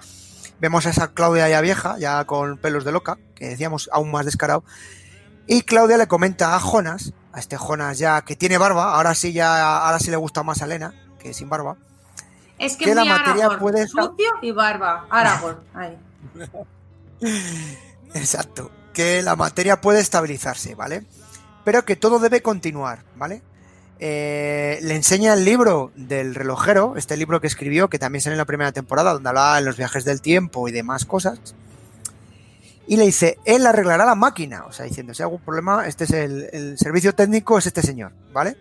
[0.60, 4.26] Vemos a esa Claudia ya vieja, ya con pelos de loca, que decíamos aún más
[4.26, 4.64] descarado,
[5.52, 9.34] y Claudia le comenta a Jonas, a este Jonas ya que tiene barba, ahora sí
[9.34, 11.76] ya ahora sí le gusta más a Elena, que sin barba.
[12.60, 15.98] Es que, la materia puede sucio y barba, Aragorn, ahí.
[18.14, 21.04] Exacto, que la materia puede estabilizarse, ¿vale?
[21.64, 23.42] Pero que todo debe continuar, ¿vale?
[24.02, 28.38] Eh, le enseña el libro del relojero, este libro que escribió, que también sale en
[28.38, 31.40] la primera temporada, donde hablaba de los viajes del tiempo y demás cosas.
[32.88, 36.06] Y le dice, él arreglará la máquina, o sea, diciendo, si hay algún problema, este
[36.06, 38.58] es el, servicio técnico, es este señor, ¿vale?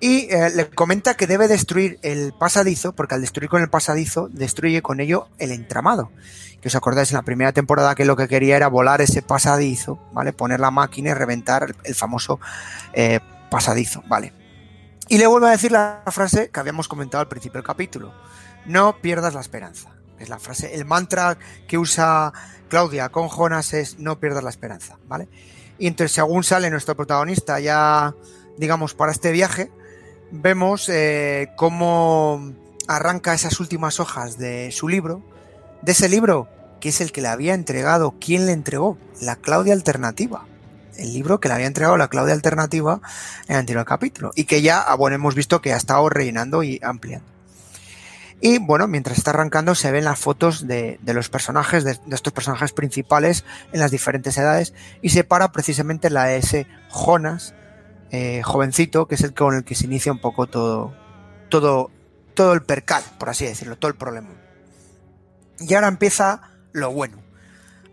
[0.00, 4.28] Y eh, le comenta que debe destruir el pasadizo, porque al destruir con el pasadizo,
[4.32, 6.10] destruye con ello el entramado.
[6.62, 9.98] Que os acordáis en la primera temporada que lo que quería era volar ese pasadizo,
[10.12, 10.32] ¿vale?
[10.32, 12.40] Poner la máquina y reventar el, famoso
[12.94, 13.20] eh,
[13.50, 14.32] pasadizo, ¿vale?
[15.08, 18.14] Y le vuelvo a decir la frase que habíamos comentado al principio del capítulo.
[18.64, 19.90] No pierdas la esperanza.
[20.18, 21.36] Es la frase, el mantra
[21.66, 22.32] que usa
[22.68, 25.28] Claudia con Jonas es no pierdas la esperanza, ¿vale?
[25.78, 28.14] Y entonces según sale nuestro protagonista ya,
[28.56, 29.72] digamos, para este viaje,
[30.30, 32.52] vemos eh, cómo
[32.86, 35.22] arranca esas últimas hojas de su libro,
[35.82, 36.48] de ese libro
[36.80, 38.98] que es el que le había entregado, ¿quién le entregó?
[39.20, 40.46] La Claudia Alternativa.
[40.96, 43.00] El libro que le había entregado la Claudia Alternativa
[43.46, 46.64] en el anterior capítulo y que ya, ah, bueno, hemos visto que ha estado rellenando
[46.64, 47.26] y ampliando.
[48.40, 52.32] Y bueno, mientras está arrancando se ven las fotos de, de los personajes, de, estos
[52.32, 57.54] personajes principales en las diferentes edades y se para precisamente la de ese Jonas,
[58.10, 60.92] eh, jovencito, que es el con el que se inicia un poco todo,
[61.48, 61.92] todo,
[62.34, 64.41] todo el percal, por así decirlo, todo el problema.
[65.68, 67.18] Y ahora empieza lo bueno.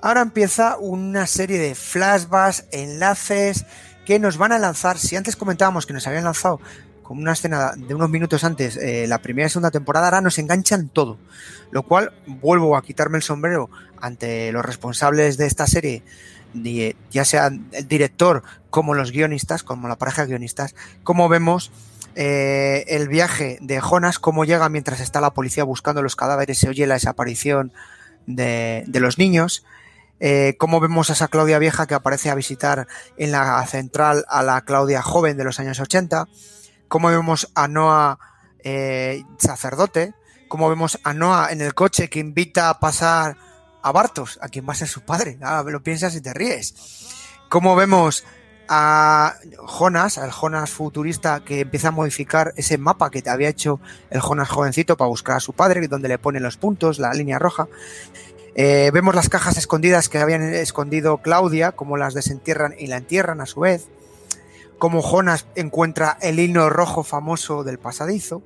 [0.01, 3.65] Ahora empieza una serie de flashbacks, enlaces
[4.05, 4.97] que nos van a lanzar.
[4.97, 6.59] Si antes comentábamos que nos habían lanzado
[7.03, 10.39] con una escena de unos minutos antes eh, la primera y segunda temporada, ahora nos
[10.39, 11.17] enganchan todo.
[11.71, 13.69] Lo cual vuelvo a quitarme el sombrero
[13.99, 16.03] ante los responsables de esta serie
[17.11, 21.71] ya sea el director como los guionistas, como la pareja de guionistas, como vemos
[22.15, 26.69] eh, el viaje de Jonas, cómo llega mientras está la policía buscando los cadáveres, se
[26.69, 27.71] oye la desaparición
[28.25, 29.65] de, los niños,
[30.19, 32.87] eh, cómo vemos a esa Claudia vieja que aparece a visitar
[33.17, 36.27] en la central a la Claudia joven de los años 80,
[36.87, 38.19] cómo vemos a Noah
[38.63, 40.13] eh, sacerdote,
[40.47, 43.37] cómo vemos a Noah en el coche que invita a pasar
[43.81, 45.37] a Bartos, a quien va a ser su padre.
[45.65, 46.75] Lo piensas y te ríes.
[47.49, 48.25] Como vemos
[48.71, 49.35] a
[49.65, 53.79] Jonas, al Jonas futurista que empieza a modificar ese mapa que te había hecho
[54.11, 57.39] el Jonas jovencito para buscar a su padre, donde le pone los puntos, la línea
[57.39, 57.67] roja.
[58.53, 63.41] Eh, vemos las cajas escondidas que habían escondido Claudia, como las desentierran y la entierran
[63.41, 63.87] a su vez.
[64.77, 68.43] Como Jonas encuentra el himno rojo famoso del pasadizo.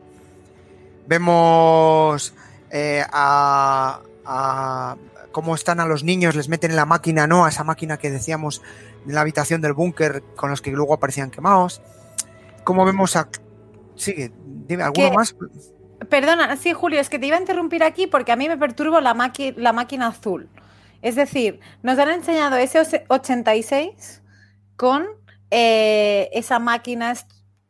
[1.05, 2.33] Vemos
[2.71, 4.95] eh, a, a
[5.33, 8.09] cómo están a los niños, les meten en la máquina, no a esa máquina que
[8.09, 8.61] decíamos
[9.05, 11.81] en la habitación del búnker con los que luego aparecían quemados.
[12.63, 13.29] Cómo vemos a.
[13.95, 14.31] Sigue,
[14.67, 15.15] dime, ¿alguno ¿Qué?
[15.15, 15.35] más?
[16.09, 19.01] Perdona, sí, Julio, es que te iba a interrumpir aquí porque a mí me perturba
[19.01, 20.49] la, maqui la máquina azul.
[21.01, 24.21] Es decir, nos han enseñado ese 86
[24.75, 25.05] con
[25.51, 27.13] eh, esa máquina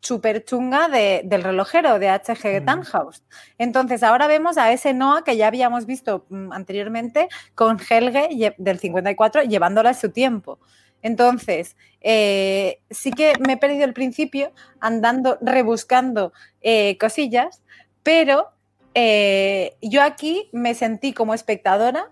[0.03, 2.61] súper chunga de, del relojero de H.G.
[2.61, 2.65] Mm.
[2.65, 3.23] Tannhaus.
[3.57, 8.79] Entonces, ahora vemos a ese Noah que ya habíamos visto mm, anteriormente con Helge del
[8.79, 10.59] 54 llevándola a su tiempo.
[11.03, 17.61] Entonces, eh, sí que me he perdido el principio andando, rebuscando eh, cosillas,
[18.01, 18.49] pero
[18.95, 22.09] eh, yo aquí me sentí como espectadora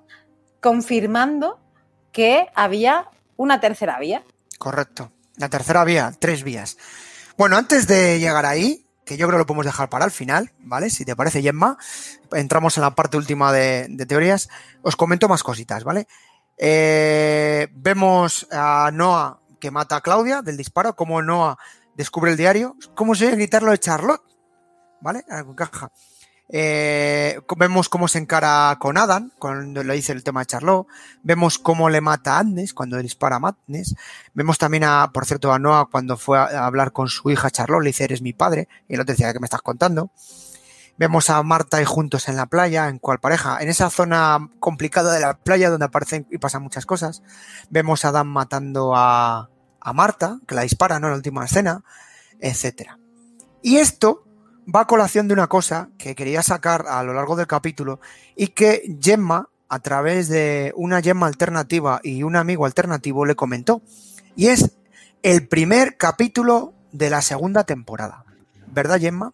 [0.59, 1.59] confirmando
[2.11, 4.23] que había una tercera vía.
[4.59, 5.11] Correcto.
[5.37, 6.77] La tercera vía, tres vías.
[7.37, 10.51] Bueno, antes de llegar ahí, que yo creo que lo podemos dejar para el final,
[10.59, 10.89] ¿vale?
[10.89, 11.77] Si te parece, Gemma,
[12.33, 14.49] entramos en la parte última de, de teorías.
[14.83, 16.07] Os comento más cositas, ¿vale?
[16.57, 21.57] Eh, vemos a Noah que mata a Claudia del disparo, como Noah
[21.95, 24.23] descubre el diario, cómo se oye gritarlo de Charlotte,
[25.01, 25.23] ¿vale?
[25.29, 25.91] Encaja.
[26.53, 30.87] Eh, vemos cómo se encara con Adam cuando le dice el tema de Charlotte.
[31.23, 33.95] Vemos cómo le mata a Agnes cuando le dispara a Agnes.
[34.33, 37.83] Vemos también a, por cierto, a Noah cuando fue a hablar con su hija Charlotte,
[37.83, 38.67] le dice, eres mi padre.
[38.89, 40.11] Y el otro decía, ¿qué me estás contando?
[41.01, 45.11] Vemos a Marta y juntos en la playa, en cual pareja, en esa zona complicada
[45.11, 47.23] de la playa donde aparecen y pasan muchas cosas.
[47.71, 49.49] Vemos a Adam matando a,
[49.79, 51.07] a Marta, que la dispara, ¿no?
[51.07, 51.83] En la última escena,
[52.39, 52.99] etcétera.
[53.63, 54.27] Y esto
[54.67, 57.99] va a colación de una cosa que quería sacar a lo largo del capítulo
[58.35, 63.81] y que Gemma, a través de una Gemma alternativa y un amigo alternativo, le comentó.
[64.35, 64.77] Y es
[65.23, 68.23] el primer capítulo de la segunda temporada.
[68.67, 69.33] ¿Verdad, Gemma?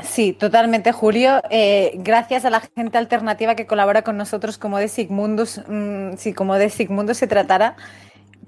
[0.00, 1.42] Sí, totalmente, Julio.
[1.50, 6.32] Eh, gracias a la gente alternativa que colabora con nosotros, como de Sigmundus, mmm, si
[6.32, 7.76] como de Sigmundus se tratara.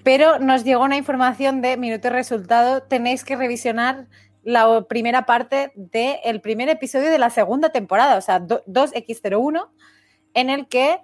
[0.02, 2.82] Pero nos llegó una información de minuto y resultado.
[2.82, 4.06] Tenéis que revisionar
[4.42, 9.68] la primera parte del de primer episodio de la segunda temporada, o sea, 2X01,
[10.34, 11.00] en el que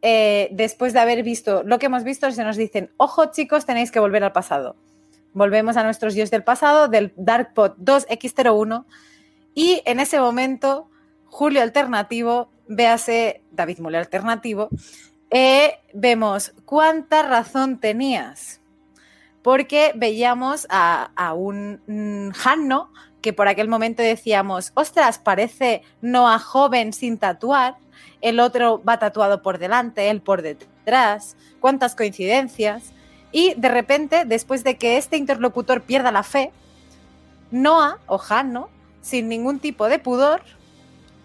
[0.00, 3.90] eh, después de haber visto lo que hemos visto, se nos dicen, ojo chicos, tenéis
[3.90, 4.76] que volver al pasado.
[5.32, 8.84] Volvemos a nuestros dios del pasado, del DarkPod 2X01,
[9.58, 10.88] y en ese momento,
[11.24, 14.68] Julio Alternativo, véase David Mule Alternativo,
[15.30, 18.60] eh, vemos cuánta razón tenías.
[19.42, 26.38] Porque veíamos a, a un mm, Hanno que por aquel momento decíamos, ostras, parece Noah
[26.38, 27.78] joven sin tatuar,
[28.20, 32.92] el otro va tatuado por delante, él por detrás, cuántas coincidencias.
[33.32, 36.52] Y de repente, después de que este interlocutor pierda la fe,
[37.50, 38.68] Noah o Hanno,
[39.00, 40.42] sin ningún tipo de pudor,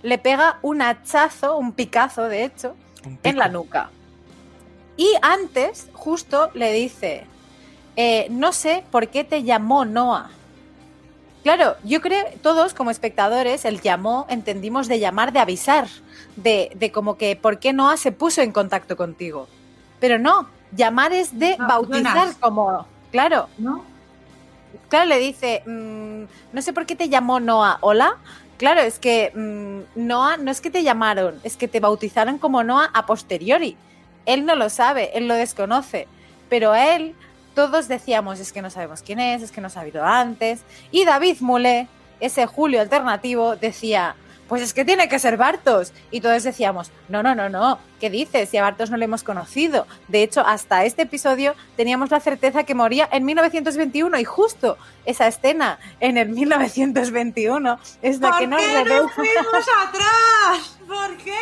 [0.01, 2.75] le pega un hachazo, un picazo de hecho,
[3.23, 3.89] en la nuca.
[4.97, 7.25] Y antes, justo le dice,
[7.95, 10.29] eh, no sé por qué te llamó Noah.
[11.43, 15.87] Claro, yo creo, todos como espectadores, el llamó, entendimos de llamar, de avisar,
[16.37, 19.47] de, de como que por qué Noah se puso en contacto contigo.
[19.99, 23.83] Pero no, llamar es de No, bautizar como, claro, ¿No?
[24.89, 26.23] Claro, le dice, mm,
[26.53, 28.17] no sé por qué te llamó Noah, hola.
[28.57, 32.63] Claro, es que mm, Noah no es que te llamaron, es que te bautizaron como
[32.63, 33.75] Noah a posteriori.
[34.25, 36.07] Él no lo sabe, él lo desconoce,
[36.49, 37.15] pero a él
[37.55, 40.61] todos decíamos, es que no sabemos quién es, es que no ha habido antes.
[40.91, 41.87] Y David Mule,
[42.19, 44.15] ese Julio alternativo, decía,
[44.47, 45.93] pues es que tiene que ser Bartos.
[46.11, 48.49] Y todos decíamos, no, no, no, no, ¿qué dices?
[48.49, 49.87] Si a Bartos no le hemos conocido.
[50.07, 55.27] De hecho, hasta este episodio teníamos la certeza que moría en 1921 y justo esa
[55.27, 60.77] escena en el 1921 es la ¿Por que nos qué no fuimos atrás?
[60.87, 61.33] ¿Por qué?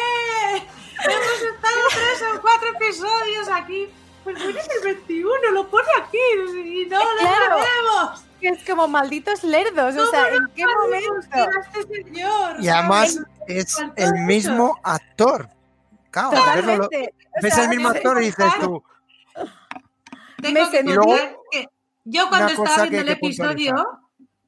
[1.03, 3.87] Hemos estado tres o cuatro episodios aquí.
[4.23, 6.17] Pues viene el 21, lo pone aquí
[6.63, 7.57] y no lo Claro.
[7.57, 8.23] sabemos.
[8.41, 9.95] Que es como malditos lerdos.
[9.95, 11.49] O sea, ¿en qué momento?
[11.61, 12.55] Este señor.
[12.59, 15.49] Y además es el mismo actor.
[16.09, 17.13] Claro, lo- Totalmente.
[17.37, 18.83] O ves sea, el mismo actor y dices tú,
[20.41, 21.67] Tengo que contar que
[22.03, 23.75] yo cuando estaba viendo que el episodio,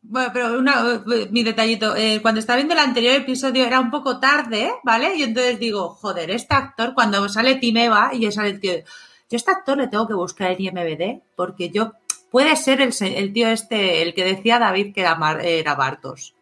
[0.02, 4.20] bueno, pero una, mi detallito, eh, cuando estaba viendo el anterior episodio era un poco
[4.20, 5.16] tarde, ¿vale?
[5.16, 8.84] Y entonces digo, joder, este actor, cuando sale Tim Eva y sale el tío, yo
[9.32, 11.94] a este actor le tengo que buscar en IMBD porque yo,
[12.34, 16.34] puede ser el, tío este, el que decía David que era, era Bartos,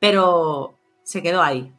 [0.00, 1.74] pero se quedó ahí.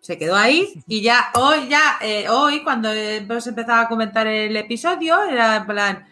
[0.00, 4.54] Se quedó ahí y ya hoy, ya, eh, hoy cuando hemos empezado a comentar el
[4.54, 6.08] episodio, era en plan,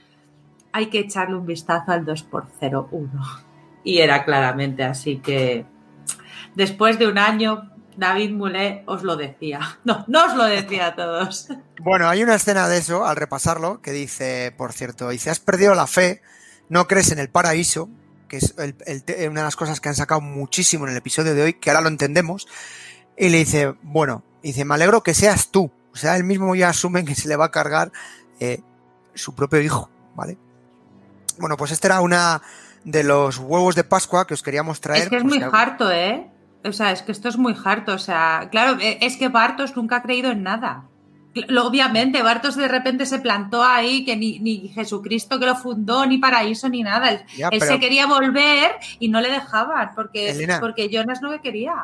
[0.73, 3.10] hay que echarle un vistazo al 2x01.
[3.85, 5.66] Y era claramente así que
[6.55, 9.60] después de un año, David Moulet os lo decía.
[9.85, 11.48] No, no os lo decía a todos.
[11.81, 15.74] Bueno, hay una escena de eso, al repasarlo, que dice, por cierto, dice, has perdido
[15.74, 16.23] la fe,
[16.69, 17.89] no crees en el paraíso,
[18.28, 20.97] que es el- el te- una de las cosas que han sacado muchísimo en el
[20.99, 22.47] episodio de hoy, que ahora lo entendemos,
[23.16, 25.70] y le dice, bueno, dice, me alegro que seas tú.
[25.93, 27.90] O sea, él mismo ya asume que se le va a cargar
[28.40, 28.61] eh,
[29.15, 30.36] su propio hijo, ¿vale?
[31.39, 32.40] Bueno, pues este era una
[32.85, 35.05] de los huevos de Pascua que os queríamos traer.
[35.05, 36.31] Es que es muy harto, ¿eh?
[36.65, 37.95] O sea, es que esto es muy harto.
[37.95, 40.85] O sea, claro, eh, es que Bartos nunca ha creído en nada.
[41.59, 46.19] Obviamente, Bartos de repente se plantó ahí, que ni, ni Jesucristo que lo fundó, ni
[46.19, 47.10] paraíso, ni nada.
[47.10, 50.59] Él, Ya, él pero- se quería volver y no le dejaban, porque, Elena.
[50.60, 51.74] porque Jonas no le quería.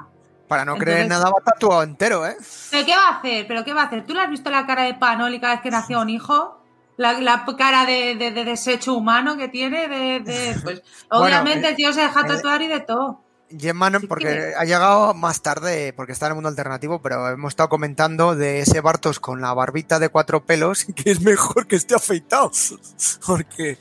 [0.49, 2.37] Para no creer en nada va tatuado entero, ¿eh?
[2.71, 3.47] ¿Pero qué va a hacer?
[3.47, 4.05] ¿Pero qué va a hacer?
[4.07, 6.61] ¿Tú le has visto la cara de Panoli cada vez que nació un hijo?
[6.97, 11.75] La, la cara de, de- de desecho humano que tiene, de, de- pues obviamente el
[11.77, 13.24] tío se deja eh, tatuar y de todo.
[13.59, 17.01] Gemma, no, Así porque que- ha llegado más tarde, porque está en el mundo alternativo,
[17.03, 21.21] pero hemos estado comentando de ese Bartos con la barbita de cuatro pelos, que es
[21.21, 22.51] mejor que esté afeitado.
[23.27, 23.79] Porque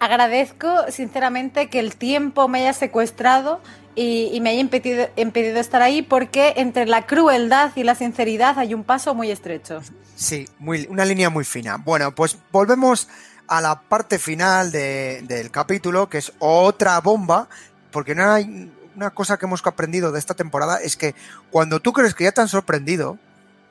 [0.00, 3.60] Agradezco sinceramente que el tiempo me haya secuestrado
[3.96, 8.56] y, y me haya impedido, impedido estar ahí porque entre la crueldad y la sinceridad
[8.60, 9.80] hay un paso muy estrecho.
[10.14, 11.78] sí, muy, una línea muy fina.
[11.78, 13.08] Bueno, pues volvemos
[13.48, 17.48] a la parte final de- del capítulo, que es otra bomba,
[17.90, 21.14] porque no hay una cosa que hemos aprendido de esta temporada es que
[21.52, 23.16] cuando tú crees que ya te han sorprendido,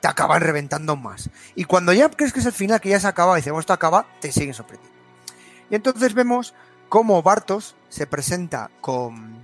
[0.00, 1.28] te acaban reventando más.
[1.54, 3.74] Y cuando ya crees que es el final, que ya se acaba, y bueno, esto
[3.74, 4.96] acaba, te siguen sorprendiendo.
[5.68, 6.54] Y entonces vemos
[6.88, 9.42] cómo Bartos se presenta con,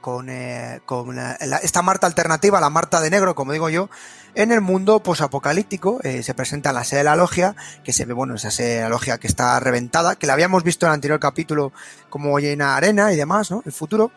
[0.00, 3.90] con, eh, con esta Marta alternativa, la Marta de negro, como digo yo,
[4.36, 5.98] en el mundo posapocalíptico.
[6.04, 8.76] eh, se presenta en la sede de la logia, que se ve, bueno, esa sede
[8.76, 11.72] de la logia que está reventada, que la habíamos visto en el anterior capítulo
[12.10, 13.60] como llena arena y demás, ¿no?
[13.66, 14.12] El futuro.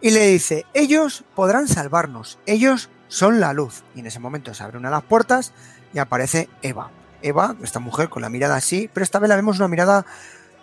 [0.00, 3.82] Y le dice, ellos podrán salvarnos, ellos son la luz.
[3.94, 5.52] Y en ese momento se abre una de las puertas
[5.92, 6.90] y aparece Eva.
[7.22, 10.06] Eva, esta mujer con la mirada así, pero esta vez la vemos una mirada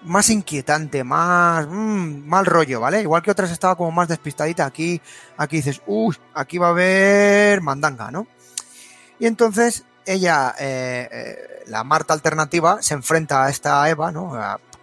[0.03, 3.01] más inquietante, más mm, mal rollo, ¿vale?
[3.01, 5.01] Igual que otras estaba como más despistadita, aquí,
[5.38, 8.27] aquí dices, uy, aquí va a haber mandanga, ¿no?
[9.19, 14.34] Y entonces ella, eh, eh, la Marta alternativa, se enfrenta a esta Eva, ¿no?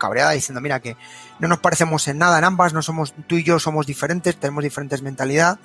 [0.05, 0.97] Cabreada diciendo, mira que
[1.39, 4.63] no nos parecemos en nada en ambas, no somos, tú y yo somos diferentes, tenemos
[4.63, 5.59] diferentes mentalidad.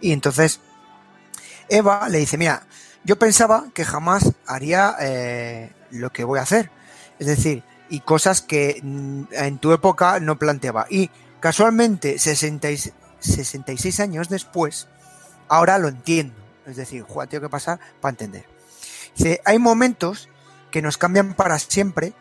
[0.00, 0.60] Y entonces
[1.68, 2.66] Eva le dice, mira,
[3.04, 6.70] yo pensaba que jamás haría eh, lo que voy a hacer.
[7.18, 10.86] Es decir, y cosas que mm, en tu época no planteaba.
[10.90, 14.88] Y casualmente, 66 años después,
[15.48, 16.34] ahora lo entiendo.
[16.66, 18.46] Es decir, tengo que pasar para entender.
[19.16, 20.28] Dice, hay momentos
[20.70, 22.14] que nos cambian para siempre.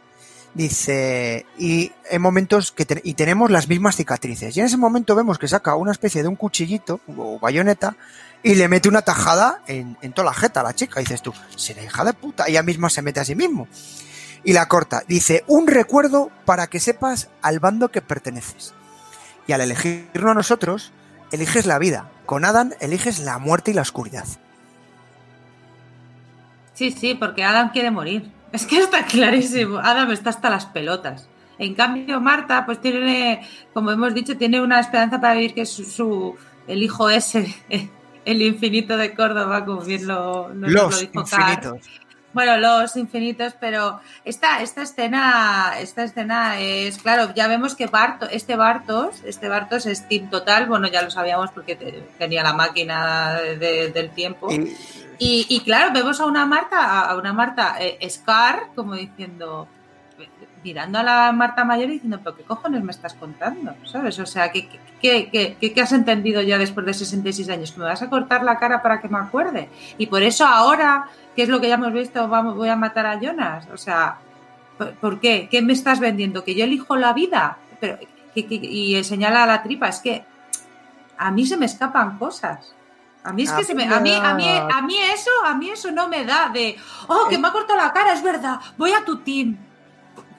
[0.54, 4.56] Dice, y hay momentos que y tenemos las mismas cicatrices.
[4.56, 7.96] Y en ese momento vemos que saca una especie de un cuchillito o bayoneta
[8.44, 11.02] y le mete una tajada en, toda la jeta a la chica.
[11.02, 12.46] Y dices tú, será hija de puta.
[12.48, 13.68] Ella misma se mete a sí mismo.
[14.44, 15.04] Y la corta.
[15.08, 18.76] Dice, un recuerdo para que sepas al bando que perteneces.
[19.48, 20.92] Y al elegirnos a nosotros,
[21.32, 22.12] eliges la vida.
[22.28, 24.26] Con Adam eliges la muerte y la oscuridad.
[26.74, 28.32] Sí, sí, porque Adam quiere morir.
[28.54, 29.80] Es que está clarísimo.
[29.80, 31.28] Adam está hasta las pelotas.
[31.58, 35.72] En cambio, Marta, pues tiene, como hemos dicho, tiene una esperanza para vivir que es
[35.72, 36.36] su,
[36.68, 37.54] el hijo ese,
[38.26, 41.82] el infinito de Córdoba, como bien lo, Los infinitos.
[42.34, 48.30] Bueno, los infinitos, pero esta, esta escena, esta escena es, claro, ya vemos que Bartos,
[48.32, 51.76] este Bartos, este Bartos es Team Total, bueno, ya lo sabíamos porque
[52.18, 54.52] tenía la máquina del tiempo.
[54.52, 54.76] Y,
[55.64, 59.68] claro, vemos a una Marta, a una Marta eh, Scar, como diciendo,
[60.64, 63.76] mirando a la Marta mayor y diciendo, pero ¿qué cojones me estás contando?
[63.86, 64.18] ¿Sabes?
[64.20, 64.70] O sea, ¿qué,
[65.02, 67.72] qué, has entendido ya después de 66 años?
[67.72, 69.70] ¿Que me vas a cortar la cara para que me acuerde?
[69.98, 72.28] Y por eso ahora, ¿qué es lo que ya hemos visto?
[72.28, 73.68] Vamos, voy a matar a Jonas.
[73.74, 74.18] O sea,
[75.02, 75.48] ¿por qué?
[75.52, 76.44] ¿Qué me estás vendiendo?
[76.44, 77.58] ¿Que yo elijo la vida?
[77.80, 77.98] Pero,
[78.36, 80.26] y señala a la tripa, es que
[81.18, 82.74] a mí se me escapan cosas.
[83.24, 85.70] A mí es que se me, a mí, a mí, a mí eso, a mí
[85.70, 86.78] eso no me da de,
[87.08, 89.58] oh, que me ha cortado la cara, es verdad, voy a tu team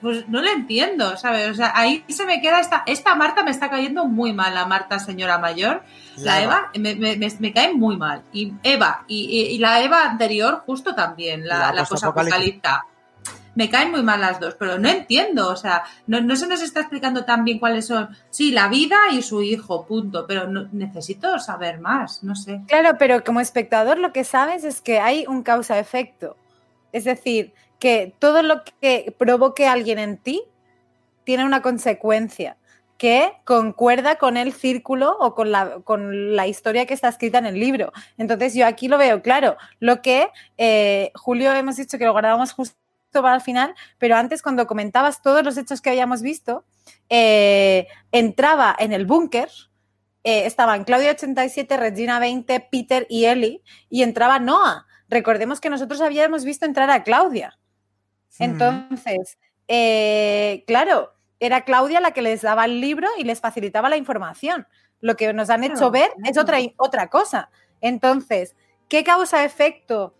[0.05, 1.49] pues no lo entiendo, ¿sabes?
[1.49, 4.67] O sea, ahí se me queda esta, esta Marta me está cayendo muy mal, la
[4.67, 5.81] Marta señora mayor.
[6.17, 8.21] La, Eva, me, cae muy mal.
[8.31, 12.85] Y Eva, y, la Eva anterior justo también, la, la, posapocalipta.
[13.55, 16.81] Me caen muy mal las dos, pero no entiendo, o sea, no, se nos está
[16.81, 21.79] explicando tan bien cuáles son, sí, la vida y su hijo, punto, pero necesito saber
[21.79, 22.61] más, no sé.
[22.67, 26.35] Claro, pero como espectador lo que sabes es que hay un causa-efecto.
[26.91, 30.43] Es decir, que todo lo que provoque alguien en ti
[31.23, 32.57] tiene una consecuencia
[32.97, 37.45] que concuerda con el círculo o con la, con la historia que está escrita en
[37.45, 37.91] el libro.
[38.17, 39.57] Entonces yo aquí lo veo claro.
[39.79, 42.77] Lo que eh, Julio hemos dicho que lo guardábamos justo
[43.21, 46.65] para el final, pero antes cuando comentabas todos los hechos que habíamos visto,
[47.09, 49.49] eh, entraba en el búnker,
[50.23, 54.85] eh, estaban Claudia 87, Regina 20, Peter y Eli, y entraba Noah.
[55.07, 57.59] Recordemos que nosotros habíamos visto entrar a Claudia.
[58.39, 59.37] Entonces,
[59.67, 64.67] eh, claro, era Claudia la que les daba el libro y les facilitaba la información.
[64.99, 67.49] Lo que nos han hecho ver es otra, otra cosa.
[67.81, 68.55] Entonces,
[68.89, 70.15] ¿qué causa-efecto,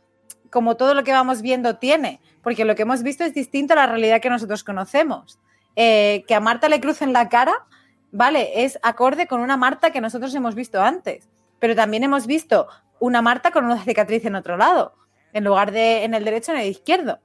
[0.52, 2.22] como todo lo que vamos viendo, tiene?
[2.46, 5.40] Porque lo que hemos visto es distinto a la realidad que nosotros conocemos.
[5.76, 7.66] Eh, que a Marta le crucen la cara,
[8.12, 11.28] vale, es acorde con una Marta que nosotros hemos visto antes.
[11.58, 12.68] Pero también hemos visto
[13.00, 14.94] una Marta con una cicatriz en otro lado,
[15.34, 17.20] en lugar de en el derecho, en el izquierdo.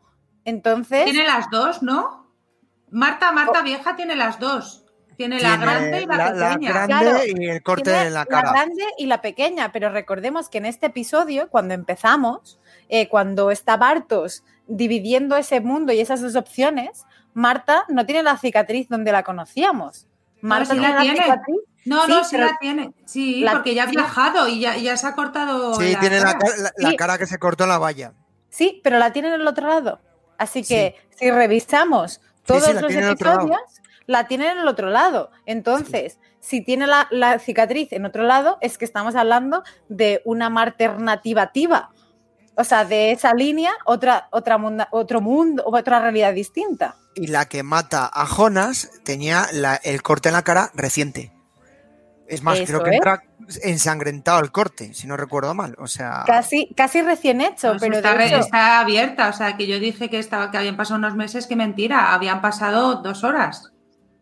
[0.46, 1.04] Entonces.
[1.04, 2.32] Tiene las dos, ¿no?
[2.88, 3.62] Marta, Marta oh.
[3.62, 4.86] vieja tiene las dos.
[5.18, 6.72] Tiene, la grande y la, pequeña.
[6.72, 8.52] La grande y el corte de la cara.
[8.52, 13.50] La grande y la pequeña, pero recordemos que en este episodio, cuando empezamos, eh, cuando
[13.50, 19.12] está Bartos dividiendo ese mundo y esas dos opciones, Marta no tiene la cicatriz donde
[19.12, 20.06] la conocíamos.
[20.40, 21.60] Marta tiene la cicatriz.
[21.84, 22.92] No, no, sí la tiene.
[23.04, 25.74] Sí, porque ya ha viajado y ya, ya se ha cortado.
[25.74, 26.38] Sí, tiene La,
[26.76, 28.12] la, cara que se cortó en la valla.
[28.50, 30.00] Sí, pero la tiene en el otro lado.
[30.36, 33.60] Así que si revisamos todos los episodios,
[34.06, 35.30] la tienen en el otro lado.
[35.46, 41.90] Entonces, si tiene la, cicatriz en otro lado, es que estamos hablando de una alternativa.
[42.60, 44.58] O sea, de esa línea, otra, otra
[44.90, 46.94] otro mundo, otra realidad distinta.
[47.14, 49.46] Y la que mata a Jonas tenía
[49.82, 51.32] el corte en la cara reciente.
[52.28, 53.22] Es más, creo que entra
[53.62, 55.74] ensangrentado el corte, si no recuerdo mal.
[55.78, 56.24] O sea.
[56.26, 59.30] Casi, casi recién hecho, pero está, abierta.
[59.30, 62.42] O sea, que yo dije que estaba, que habían pasado unos meses, que mentira, habían
[62.42, 63.72] pasado dos horas.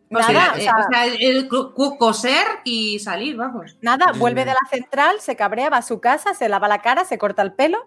[0.09, 3.77] Nada, o sea, el, coser y salir, vamos.
[3.81, 7.03] Nada, vuelve de la central, se cabrea, va a su casa, se lava la cara,
[7.03, 7.85] se corta el pelo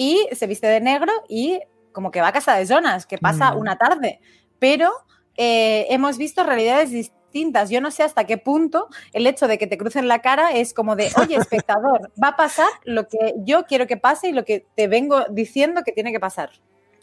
[0.00, 1.60] y se viste de negro y
[1.92, 3.58] como que va a casa de Jonas, que pasa mm.
[3.58, 4.18] una tarde.
[4.58, 4.90] Pero
[5.36, 9.66] eh, hemos visto realidades distintas yo no sé hasta qué punto el hecho de que
[9.66, 13.66] te crucen la cara es como de, oye, espectador, va a pasar lo que yo
[13.66, 16.50] quiero que pase y lo que te vengo diciendo que tiene que pasar.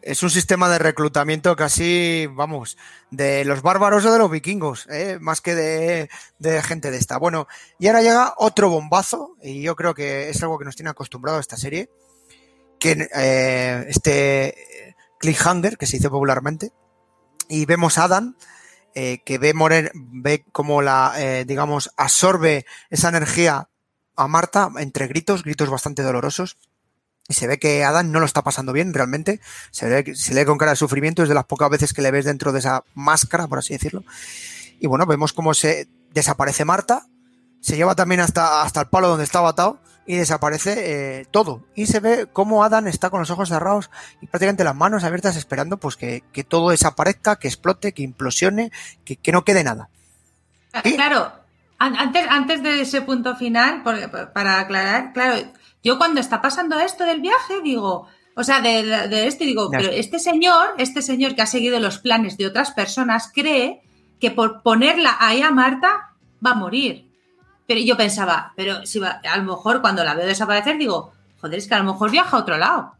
[0.02, 2.78] es un sistema de reclutamiento casi, vamos,
[3.11, 5.19] de los bárbaros o de los vikingos, ¿eh?
[5.22, 6.10] más que de,
[6.40, 7.19] de, gente de esta.
[7.19, 7.48] Bueno,
[7.78, 11.38] y ahora llega otro bombazo, y yo creo que es algo que nos tiene acostumbrado
[11.38, 11.90] a esta serie,
[12.80, 16.72] que eh, este cliffhanger, que se dice popularmente,
[17.49, 18.36] y vemos a Adam,
[18.95, 23.70] eh, que ve como la, eh, digamos, absorbe esa energía
[24.16, 26.58] a Marta entre gritos, gritos bastante dolorosos.
[27.30, 29.41] Y se ve que Adam no lo está pasando bien realmente.
[29.70, 32.26] Se, ve, lee con cara de sufrimiento, es de las pocas veces que le ves
[32.26, 34.04] dentro de esa máscara, por así decirlo.
[34.80, 37.06] Y bueno, vemos cómo se desaparece Marta,
[37.62, 41.65] se lleva también hasta, hasta el palo donde estaba atado y desaparece eh, todo.
[41.75, 45.35] Y se ve cómo Adam está con los ojos cerrados y prácticamente las manos abiertas
[45.35, 48.71] esperando pues que, que todo desaparezca, que explote, que implosione,
[49.03, 49.89] que, que no quede nada.
[50.84, 51.31] Y, claro,
[51.77, 55.51] antes, antes de ese punto final, para aclarar, claro,
[55.84, 59.89] yo cuando está pasando esto del viaje, digo, o sea, de, de este, digo, pero
[59.89, 63.81] este señor, este señor que ha seguido los planes de otras personas, cree
[64.19, 66.15] que por ponerla ahí a Marta
[66.45, 67.06] va a morir.
[67.68, 71.60] Pero yo pensaba, pero si va, a lo mejor cuando la veo desaparecer, digo, joder,
[71.60, 72.94] es que a lo mejor viaja a otro lado.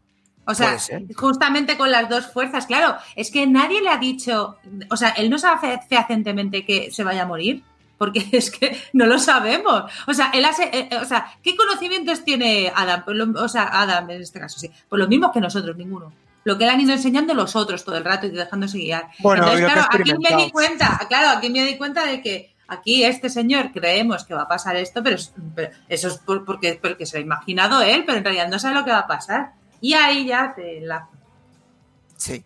[0.44, 0.78] O sea,
[1.14, 4.56] justamente con las dos fuerzas, claro, es que nadie le ha dicho,
[4.90, 7.62] o sea, él no sabe fehacientemente que se vaya a morir
[7.98, 9.90] porque es que no lo sabemos.
[10.06, 13.04] O sea, él hace, eh, o sea, ¿qué conocimientos tiene Adam?
[13.36, 14.70] O sea, Adam en este caso, sí.
[14.88, 16.12] Pues lo mismo que nosotros, ninguno.
[16.44, 19.08] Lo que le han ido enseñando los otros todo el rato y dejándose guiar.
[19.18, 23.04] Bueno, Entonces, claro, aquí me di cuenta, claro, aquí me di cuenta de que aquí
[23.04, 25.16] este señor creemos que va a pasar esto, pero,
[25.88, 28.92] eso es porque, se lo ha imaginado él, pero en realidad no sabe lo que
[28.92, 29.52] va a pasar.
[29.80, 31.08] Y ahí ya te la...
[32.16, 32.44] Sí.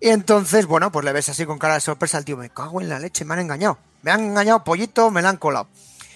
[0.00, 2.80] Y entonces, bueno, pues le ves así con cara de sorpresa al tío, me cago
[2.80, 3.78] en la leche, me han engañado.
[4.02, 5.68] Me han engañado pollito, me la han colado.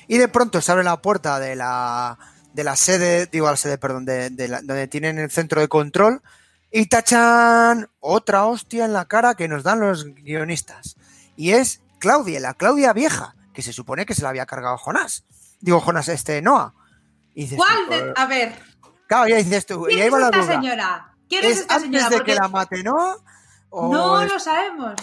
[0.09, 2.19] Y de pronto se abre la puerta de la,
[2.55, 6.23] de la sede, digo la sede, perdón, de, donde tienen el centro de control
[6.71, 10.97] y tachan otra hostia en la cara que nos dan los guionistas.
[11.37, 15.25] Y es Claudia, la Claudia vieja, que se supone que se la había cargado Jonás.
[15.61, 16.75] Digo, Jonás, este, Noah.
[17.35, 17.89] Y dices, ¿Cuál?
[17.89, 18.55] De, a ver.
[19.09, 19.85] Claro, ya dices tú.
[19.85, 21.15] ¿Quién y ahí es va esta señora?
[21.29, 22.09] ¿Quién es, ¿Es esta antes señora?
[22.11, 23.17] de Porque que la mate Noah?
[23.71, 24.95] o no es- lo sabemos.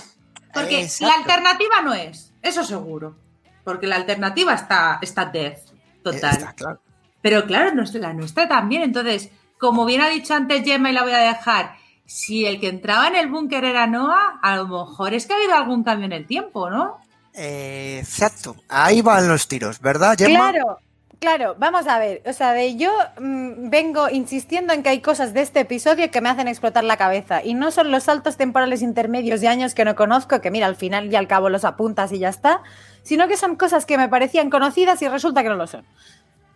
[0.54, 1.08] Porque Exacto.
[1.08, 3.18] la alternativa no es, eso seguro.
[3.64, 5.60] Porque la alternativa está, está death,
[6.04, 6.32] total.
[6.38, 6.82] Está claro.
[7.22, 8.82] Pero claro, nuestra- la nuestra también.
[8.84, 9.30] Entonces,
[9.60, 11.76] como bien ha dicho antes Gemma y la voy a dejar,
[12.12, 15.38] si el que entraba en el búnker era Noah, a lo mejor es que ha
[15.38, 16.98] habido algún cambio en el tiempo, ¿no?
[17.34, 18.58] Eh, exacto.
[18.68, 20.52] Ahí van los tiros, ¿verdad, Gemma?
[20.52, 20.80] Claro,
[21.22, 22.22] claro, vamos a ver.
[22.26, 26.20] O sea, de yo mm, vengo insistiendo en que hay cosas de este episodio que
[26.20, 27.42] me hacen explotar la cabeza.
[27.46, 30.76] Y no son los saltos temporales intermedios de años que no conozco, que mira, al
[30.76, 32.62] final y al cabo los apuntas y ya está.
[33.04, 35.86] Sino que son cosas que me parecían conocidas y resulta que no lo son.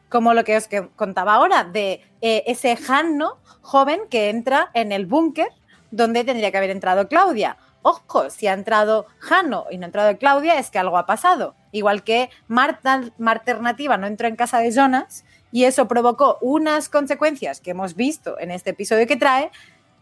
[0.10, 5.06] Como lo que os contaba ahora, de eh, ese Hanno joven que entra en el
[5.06, 5.50] búnker
[5.92, 7.58] donde tendría que haber entrado Claudia.
[7.82, 11.56] Ojo, si ha entrado Hanno y no ha entrado Claudia, es que algo ha pasado.
[11.72, 17.62] Igual que Marta, Marternativa no entró en casa de Jonas y eso provocó unas consecuencias
[17.62, 19.52] que hemos visto en este episodio que trae,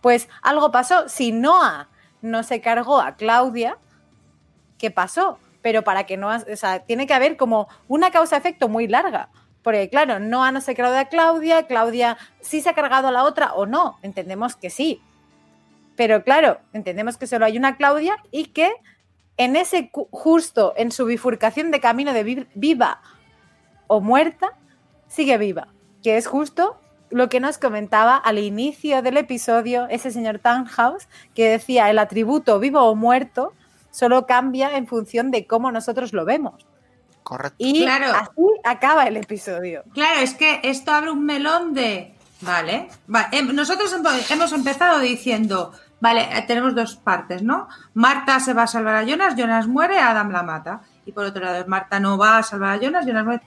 [0.01, 1.09] pues algo pasó.
[1.09, 1.89] Si Noah
[2.21, 3.77] no se cargó a Claudia,
[4.77, 5.37] ¿qué pasó?
[5.61, 9.29] Pero para que Noah, o sea, tiene que haber como una causa-efecto muy larga.
[9.63, 13.53] Porque claro, no se cargó a Claudia, Claudia sí se ha cargado a la otra
[13.53, 15.01] o no, entendemos que sí.
[15.95, 18.71] Pero claro, entendemos que solo hay una Claudia y que
[19.37, 23.01] en ese justo en su bifurcación de camino de vi- viva
[23.87, 24.51] o muerta,
[25.07, 25.67] sigue viva,
[26.03, 26.77] que es justo
[27.09, 32.59] lo que nos comentaba al inicio del episodio ese señor Tannhaus, que decía el atributo
[32.59, 33.53] vivo o muerto
[33.91, 36.65] solo cambia en función de cómo nosotros lo vemos.
[37.23, 37.55] Correcto.
[37.59, 38.13] Y Claro.
[38.13, 38.29] así
[38.63, 39.83] acaba el episodio.
[39.93, 42.15] Claro, es que esto abre un melón de.
[42.41, 42.89] Vale.
[43.13, 43.95] va- em- nosotros
[44.29, 45.71] hemos empezado diciendo.
[46.01, 47.69] Vale, eh, tenemos dos partes, ¿no?
[47.93, 50.81] Marta se va a salvar a Jonas, Jonas muere, Adam la mata.
[51.05, 53.41] Y por otro lado, Marta no va a salvar a Jonas, Jonas muere.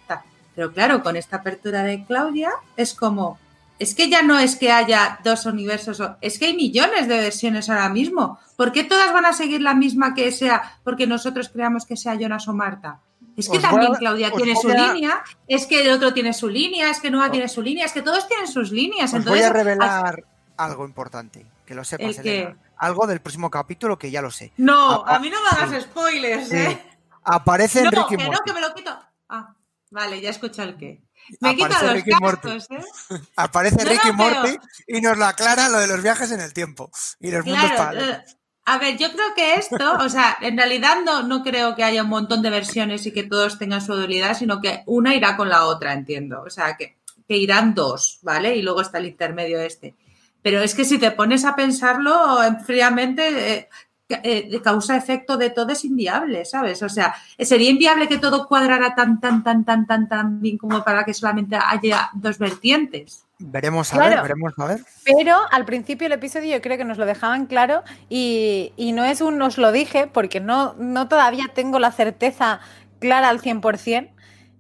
[0.55, 3.39] Pero claro, con esta apertura de Claudia, es como.
[3.79, 7.69] Es que ya no es que haya dos universos, es que hay millones de versiones
[7.69, 8.39] ahora mismo.
[8.57, 12.15] ¿Por qué todas van a seguir la misma que sea porque nosotros creamos que sea
[12.15, 13.01] Jonas o Marta?
[13.37, 16.33] Es que Os también a- Claudia tiene su a- línea, es que el otro tiene
[16.33, 19.11] su línea, es que Noah tiene su línea, es que todos tienen sus líneas.
[19.13, 20.25] Os Entonces, voy a revelar
[20.57, 22.19] algo importante, que lo sepas.
[22.19, 22.57] Elena.
[22.79, 24.53] Algo del próximo capítulo que ya lo sé.
[24.57, 26.57] No, a mí no me hagas spoilers, Sí.
[26.57, 26.83] ¿eh?
[27.25, 28.43] Aparece No, en Ricky que no, Morty.
[28.47, 28.99] que me lo quito.
[29.29, 29.55] Ah,
[29.91, 31.03] vale, ya escucho el qué.
[31.41, 32.49] Me Aparece Ricky Morty.
[32.49, 33.21] cascos, ¿eh?
[33.37, 36.53] Aparece No, Ricky no, Morty y nos lo aclara lo de los viajes en el
[36.53, 38.37] tiempo y los mundos Claro, paralelos.
[38.67, 41.85] Eh, a ver, yo creo que esto, o sea, en realidad no, no creo que
[41.85, 45.37] haya un montón de versiones y que todos tengan su dualidad, sino que una irá
[45.37, 46.43] con la otra, entiendo.
[46.47, 48.57] O sea, que, que irán dos, ¿vale?
[48.57, 49.95] Y luego está el intermedio este.
[50.43, 53.69] Pero es que si te pones a pensarlo fríamente, eh,
[54.09, 56.83] eh, causa-efecto de todo es inviable, ¿sabes?
[56.83, 60.85] O sea, sería inviable que todo cuadrara tan, tan, tan, tan, tan, tan bien como
[60.85, 63.26] para que solamente haya dos vertientes.
[63.39, 64.81] Veremos a ver, veremos a ver.
[65.05, 69.05] Pero al principio del episodio yo creo que nos lo dejaban claro y, y no
[69.05, 72.61] es un nos lo dije porque no, no todavía tengo la certeza
[72.99, 74.11] clara al 100%,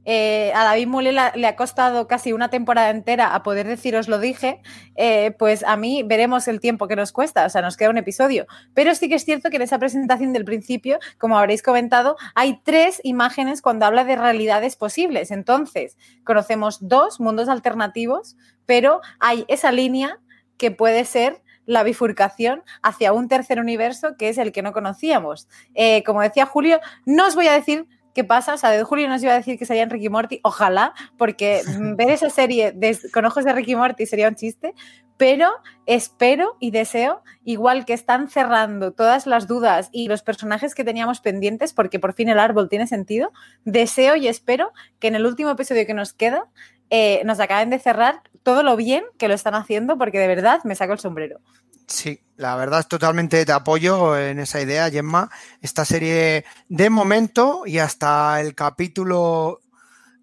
[0.09, 4.07] eh, a David Mule le ha costado casi una temporada entera a poder decir os
[4.07, 4.63] lo dije,
[4.95, 7.99] eh, pues a mí veremos el tiempo que nos cuesta, o sea, nos queda un
[7.99, 8.47] episodio.
[8.73, 12.61] Pero sí que es cierto que en esa presentación del principio, como habréis comentado, hay
[12.63, 15.33] tres imágenes cuando habla de realidades posibles.
[15.33, 20.21] Entonces, conocemos dos mundos alternativos, pero hay esa línea
[20.57, 25.49] que puede ser la bifurcación hacia un tercer universo que es el que no conocíamos.
[25.75, 28.55] Eh, como decía Julio, no os voy a decir qué pasa.
[28.55, 31.61] O sea, de Julio nos iba a decir que sería Ricky Morty, ojalá, porque
[31.97, 32.75] ver esa serie
[33.13, 34.75] con ojos de Ricky Morty sería un chiste,
[35.19, 35.51] pero
[35.85, 41.21] espero y deseo, igual que están cerrando todas las dudas y los personajes que teníamos
[41.21, 43.33] pendientes, porque por fin el árbol tiene sentido,
[43.65, 46.47] deseo y espero que en el último episodio que nos queda
[46.91, 50.61] eh, nos acaben de cerrar todo lo bien que lo están haciendo, porque de verdad
[50.65, 51.41] me saco el sombrero.
[51.89, 55.31] Sí, la verdad es totalmente de apoyo en esa idea, Gemma.
[55.63, 59.61] Esta serie, de momento y hasta el capítulo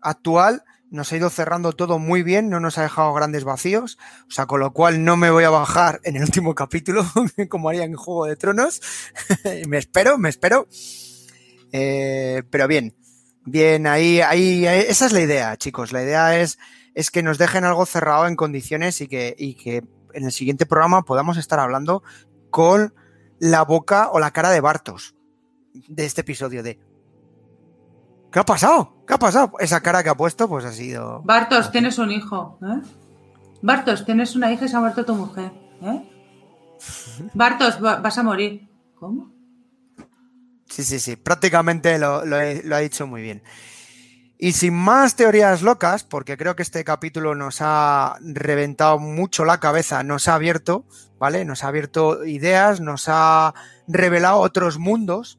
[0.02, 4.31] actual, nos ha ido cerrando todo muy bien, no nos ha dejado grandes vacíos, o
[4.31, 7.03] sea, con lo cual no me voy a bajar en el último capítulo,
[7.49, 8.81] como haría en Juego de Tronos.
[9.68, 10.68] me espero, me espero.
[11.72, 12.95] Eh, pero bien,
[13.45, 15.91] bien, ahí, ahí, esa es la idea, chicos.
[15.91, 16.59] La idea es,
[16.93, 19.83] es que nos dejen algo cerrado en condiciones y que, y que
[20.13, 22.03] en el siguiente programa podamos estar hablando
[22.49, 22.93] con
[23.39, 25.15] la boca o la cara de Bartos
[25.73, 26.79] de este episodio de
[28.33, 28.95] ¿Qué ha pasado?
[29.07, 29.51] ¿Qué ha pasado?
[29.59, 31.21] Esa cara que ha puesto pues ha sido...
[31.23, 32.57] Bartos, tienes un hijo.
[32.63, 32.81] ¿eh?
[33.61, 35.51] Bartos, tienes una hija y se ha muerto tu mujer.
[35.83, 36.09] ¿eh?
[37.35, 38.67] Bartos, vas a morir.
[38.95, 39.31] ¿Cómo?
[40.73, 41.15] Sí, sí, sí.
[41.15, 43.43] Prácticamente lo, ha dicho muy bien.
[44.39, 49.59] Y sin más teorías locas, porque creo que este capítulo nos ha reventado mucho la
[49.59, 50.87] cabeza, nos ha abierto,
[51.19, 51.45] ¿vale?
[51.45, 53.53] Nos ha abierto ideas, nos ha
[53.87, 55.37] revelado otros mundos.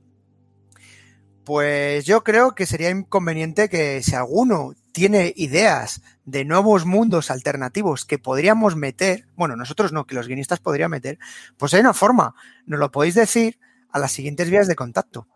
[1.43, 8.05] Pues yo creo que sería inconveniente que si alguno tiene ideas de nuevos mundos alternativos
[8.05, 11.19] que podríamos meter, bueno, nosotros no, que los guionistas podrían meter,
[11.56, 12.36] pues hay una forma,
[12.66, 13.59] nos lo podéis decir
[13.95, 15.27] a las siguientes vías de contacto.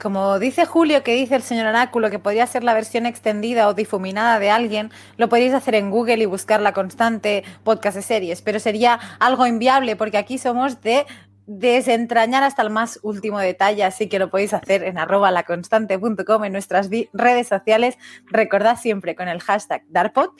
[0.00, 3.74] Como dice Julio, que dice el señor Oráculo, que podría ser la versión extendida o
[3.74, 8.42] difuminada de alguien, lo podéis hacer en Google y buscar la constante podcast de series,
[8.42, 11.06] pero sería algo inviable porque aquí somos de
[11.46, 16.52] desentrañar hasta el más último detalle, así que lo podéis hacer en arroba laconstante.com en
[16.52, 17.96] nuestras redes sociales.
[18.26, 20.30] Recordad siempre con el hashtag DARPOD.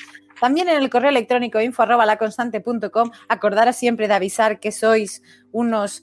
[0.41, 3.11] También en el correo electrónico info arroba laconstante.com.
[3.29, 5.23] Acordaros siempre de avisar que sois
[5.53, 6.03] unos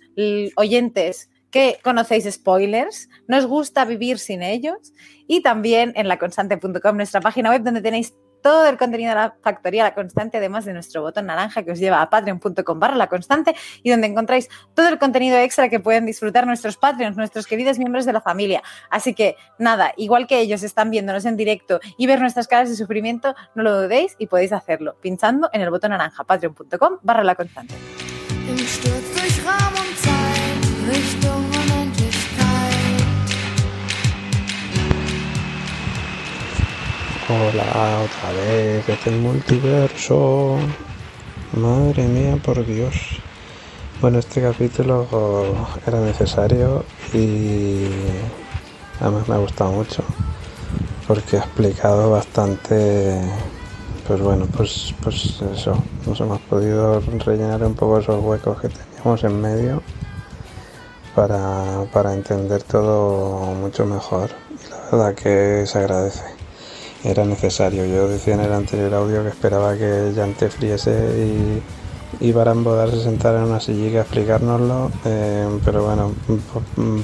[0.55, 4.91] oyentes que conocéis spoilers, nos gusta vivir sin ellos
[5.27, 9.83] y también en laconstante.com, nuestra página web donde tenéis todo el contenido de la factoría
[9.83, 13.55] La Constante, además de nuestro botón naranja que os lleva a patreon.com barra La Constante
[13.81, 18.05] y donde encontráis todo el contenido extra que pueden disfrutar nuestros patreons, nuestros queridos miembros
[18.05, 18.61] de la familia.
[18.91, 22.75] Así que nada, igual que ellos están viéndonos en directo y ver nuestras caras de
[22.75, 27.35] sufrimiento, no lo dudéis y podéis hacerlo pinchando en el botón naranja patreon.com barra La
[27.35, 27.73] Constante.
[37.29, 40.57] Hola, otra vez desde el multiverso.
[41.53, 42.93] Madre mía, por Dios.
[44.01, 45.07] Bueno, este capítulo
[45.87, 46.83] era necesario
[47.13, 47.87] y
[48.99, 50.03] además me ha gustado mucho
[51.07, 53.21] porque ha explicado bastante,
[54.05, 59.23] pues bueno, pues, pues eso, nos hemos podido rellenar un poco esos huecos que teníamos
[59.23, 59.81] en medio
[61.15, 66.32] para, para entender todo mucho mejor y la verdad que se agradece
[67.03, 67.85] era necesario.
[67.85, 71.61] Yo decía en el anterior audio que esperaba que Jan friese
[72.19, 76.13] y, y Baran se sentara en una silla a explicárnoslo, eh, pero bueno,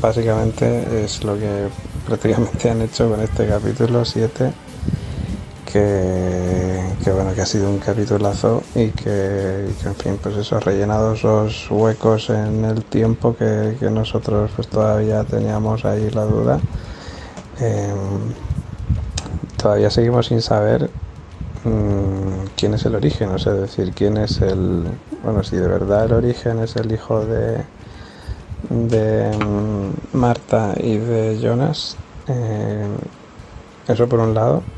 [0.02, 1.68] básicamente es lo que
[2.06, 4.52] prácticamente han hecho con este capítulo 7.
[5.72, 6.82] Que,
[7.14, 11.70] bueno que ha sido un capitulazo y que, en fin pues eso ha rellenado esos
[11.70, 16.60] huecos en el tiempo que, nosotros pues todavía teníamos ahí la duda
[17.60, 17.94] eh,
[19.60, 20.96] todavía seguimos sin saber
[21.64, 26.06] mm, quién es el origen, o sea, decir, quién es el, bueno, si de verdad
[26.06, 27.70] el origen es el hijo de,
[28.62, 32.98] de mm, Marta y de Jonas, eh,
[33.88, 34.72] eso por un lado,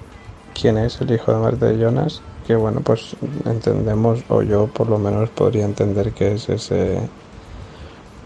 [0.53, 4.89] quién es el hijo de Marta y Jonas, que bueno, pues entendemos, o yo por
[4.89, 7.13] lo menos podría entender que es ese,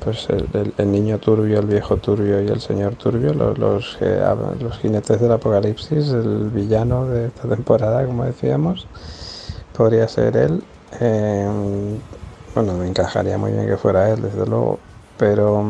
[0.06, 3.98] pues el, niño turbio, el viejo turbio y el señor turbio, los, los,
[4.78, 8.88] jinetes del apocalipsis, el villano de esta temporada, como decíamos,
[9.76, 10.64] podría ser él.
[11.02, 11.98] Eh,
[12.54, 14.78] bueno, me encajaría muy bien que fuera él, desde luego,
[15.18, 15.66] pero,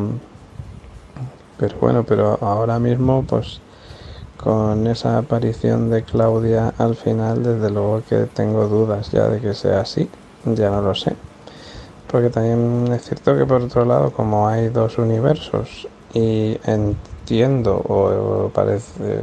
[1.58, 3.62] pero bueno, pero ahora mismo, pues
[4.36, 9.54] con esa aparición de Claudia al final, desde luego que tengo dudas ya de que
[9.54, 10.10] sea así,
[10.44, 11.16] ya no lo sé.
[12.16, 18.50] Porque también es cierto que por otro lado, como hay dos universos y entiendo o,
[18.54, 19.20] parece,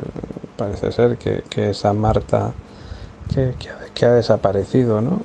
[0.58, 2.52] parece ser que, esa Marta
[3.34, 3.54] que,
[3.94, 5.22] que, ha desaparecido, ¿no?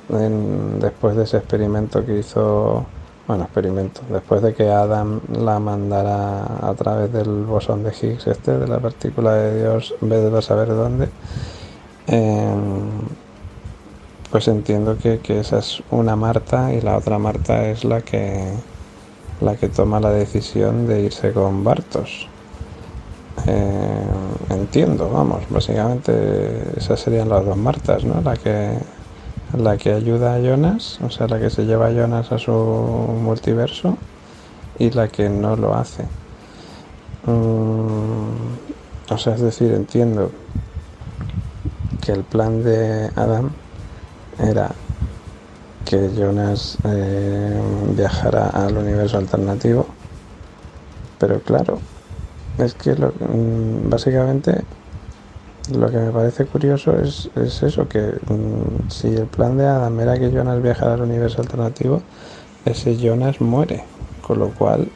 [0.80, 2.86] después de ese experimento que hizo
[3.26, 4.00] bueno, experimento.
[4.08, 8.78] Después de que Adam la mandara a través del bosón de Higgs, este, de la
[8.78, 11.10] partícula de Dios, en vez de saber dónde,
[12.06, 13.02] em,
[14.30, 18.52] pues entiendo que, esa es una Marta y la otra Marta es la que
[19.40, 22.28] la que toma la decisión de irse con Bartos.
[23.46, 28.20] Em, entiendo, vamos, básicamente esas serían las dos Martas, ¿no?
[28.20, 28.78] La que
[29.56, 32.52] la que ayuda a Jonas, o sea, la que se lleva a Jonas a su
[32.52, 33.96] multiverso
[34.78, 36.04] y la que no lo hace.
[37.26, 38.58] Mm,
[39.10, 40.30] o sea, es decir, entiendo
[42.00, 43.50] que el plan de Adam
[44.38, 44.74] era
[45.84, 47.60] que Jonas eh,
[47.94, 49.96] viajara al universo alternativo,
[51.18, 51.82] pero claro,
[52.58, 54.66] es que lo, mm, básicamente
[55.72, 60.18] lo que me parece curioso es, eso, que mm, si el plan de Adam era
[60.18, 62.02] que Jonas viajara al universo alternativo,
[62.64, 63.86] ese Jonas muere,
[64.20, 64.92] con lo cual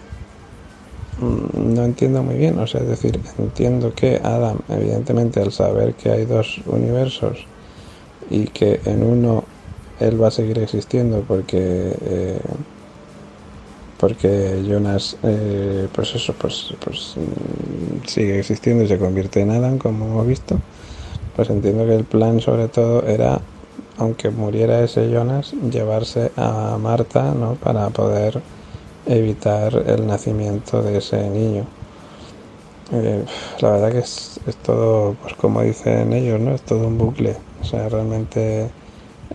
[1.17, 5.97] mm, no entiendo muy bien, o sea, es decir, entiendo que Adam, evidentemente, al saber
[5.97, 7.51] que hay dos universos
[8.33, 9.45] y que en uno
[10.01, 12.41] él va a seguir existiendo porque eh,
[14.03, 19.79] porque Jonas, eh, pues eso, pues, pues mm, sigue existiendo y se convierte en Adam,
[19.79, 20.57] como hemos visto.
[21.37, 23.41] Pues entiendo que el plan, sobre todo, era,
[23.99, 27.55] aunque muriera ese Jonas, llevarse a Marta, ¿no?
[27.55, 28.43] Para poder
[29.07, 31.65] evitar el nacimiento de ese niño.
[32.93, 33.25] Eh,
[33.61, 36.57] la verdad que es, es todo, pues como dicen ellos, ¿no?
[36.57, 37.37] Es todo un bucle.
[37.63, 38.69] O sea, realmente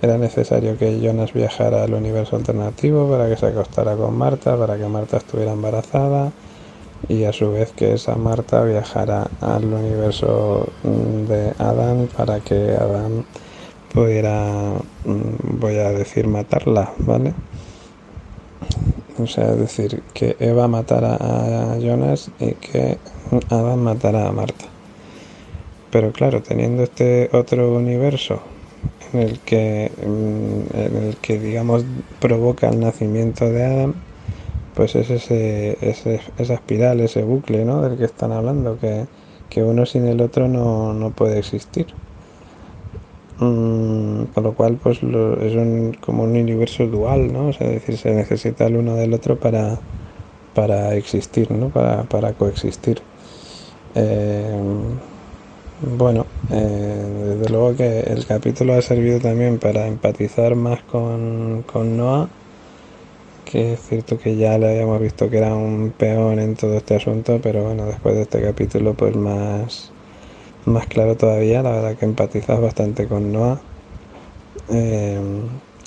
[0.01, 4.77] era necesario que Jonas viajara al universo alternativo para que se acostara con Marta, para
[4.77, 6.31] que Marta estuviera embarazada
[7.07, 12.75] y a su vez que esa Marta viajara al universo mm, de Adán para que
[12.75, 13.25] Adán
[13.93, 14.73] pudiera,
[15.05, 17.33] mm, voy a decir, matarla, ¿vale?
[19.17, 22.99] O sea, decir, que Eva matara a Jonas y que
[23.49, 24.76] Adán matara a Marta.
[25.91, 28.41] Pero claro, teniendo este otro universo
[29.13, 31.85] en el que, mm, en el que digamos
[32.19, 33.93] provoca el nacimiento de Adam,
[34.75, 37.81] pues es ese, esa espiral, ese bucle ¿no?
[37.81, 39.07] del que están hablando, que,
[39.59, 41.87] uno sin el otro no, puede existir.
[43.39, 47.49] Mm, con lo cual pues es un, como un universo dual, ¿no?
[47.49, 49.79] es decir, se necesita el uno del otro para,
[50.53, 51.69] para existir, ¿no?
[51.69, 53.01] para, para coexistir.
[53.95, 54.61] Eh,
[55.81, 61.95] bueno, eh, desde luego que el capítulo ha servido también para empatizar más con, con
[61.95, 62.29] Noah,
[63.45, 66.95] que es cierto que ya le habíamos visto que era un peón en todo este
[66.95, 69.91] asunto, pero bueno, después de este capítulo pues más,
[70.65, 73.59] más claro todavía, la verdad que empatizas bastante con Noah.
[74.69, 75.19] Eh,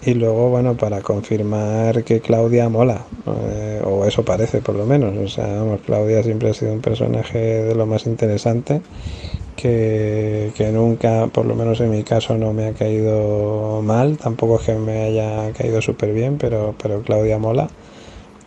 [0.03, 5.15] y luego, bueno, para confirmar que Claudia mola, eh, o eso parece por lo menos,
[5.19, 8.81] o sea, vamos, Claudia siempre ha sido un personaje de lo más interesante
[9.61, 14.19] que, nunca, por lo menos en mi caso, no me ha caído mal.
[14.19, 17.69] Tampoco es que me haya caído súper bien, pero, pero Claudia mola.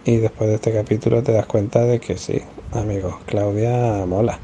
[0.06, 2.42] Y después de este capítulo te das cuenta de que sí,
[2.72, 4.40] amigo, Claudia mola.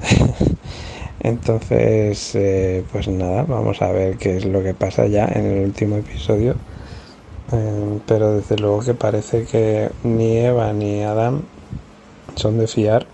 [1.20, 5.64] Entonces, eh, pues nada, vamos a ver qué es lo que pasa ya en el
[5.64, 6.54] último episodio.
[7.52, 11.42] Eh, pero desde luego que parece que ni Eva ni Adam
[12.36, 13.06] son de fiar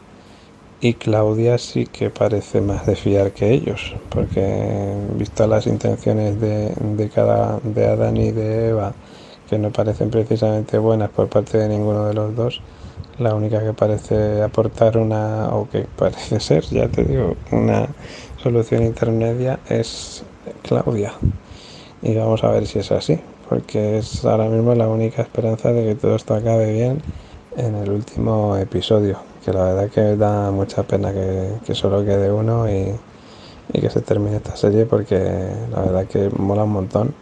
[0.80, 6.74] y Claudia sí que parece más de fiar que ellos, porque visto las intenciones de,
[6.78, 8.92] de cada de Adán y de Eva,
[9.48, 12.60] que no parecen precisamente buenas por parte de ninguno de los dos,
[13.18, 17.88] la única que parece aportar una, o que parece ser, ya te digo, una
[18.42, 20.24] solución intermedia es
[20.62, 21.14] Claudia.
[22.02, 25.84] Y vamos a ver si es así, porque es ahora mismo la única esperanza de
[25.86, 27.02] que todo esto acabe bien
[27.56, 32.68] en el último episodio que la verdad que da mucha pena que, solo quede uno
[32.68, 32.92] y,
[33.72, 35.16] y que se termine esta serie porque
[35.70, 37.14] la verdad que mola un montón.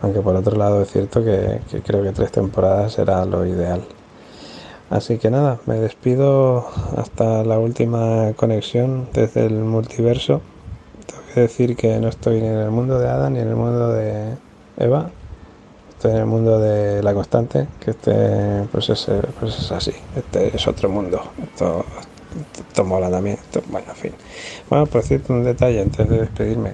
[0.00, 3.82] Aunque por otro lado es cierto que, que creo que tres temporadas era lo ideal.
[4.88, 10.42] Así que nada, me despido hasta la última conexión desde el multiverso.
[11.06, 13.56] Tengo que decir que no estoy ni en el mundo de Adam ni en el
[13.56, 14.36] mundo de
[14.76, 15.10] Eva.
[16.04, 19.08] En el mundo de la constante, que este pues es,
[19.40, 19.92] pues es así.
[20.14, 21.20] Este es otro mundo.
[21.42, 21.84] Esto,
[22.58, 23.38] esto mola también.
[23.68, 24.12] Bueno, en fin.
[24.68, 26.72] Bueno, por cierto, un detalle antes de despedirme.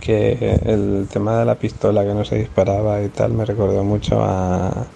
[0.00, 4.22] Que el tema de la pistola que no se disparaba y tal me recordó mucho
[4.22, 4.86] a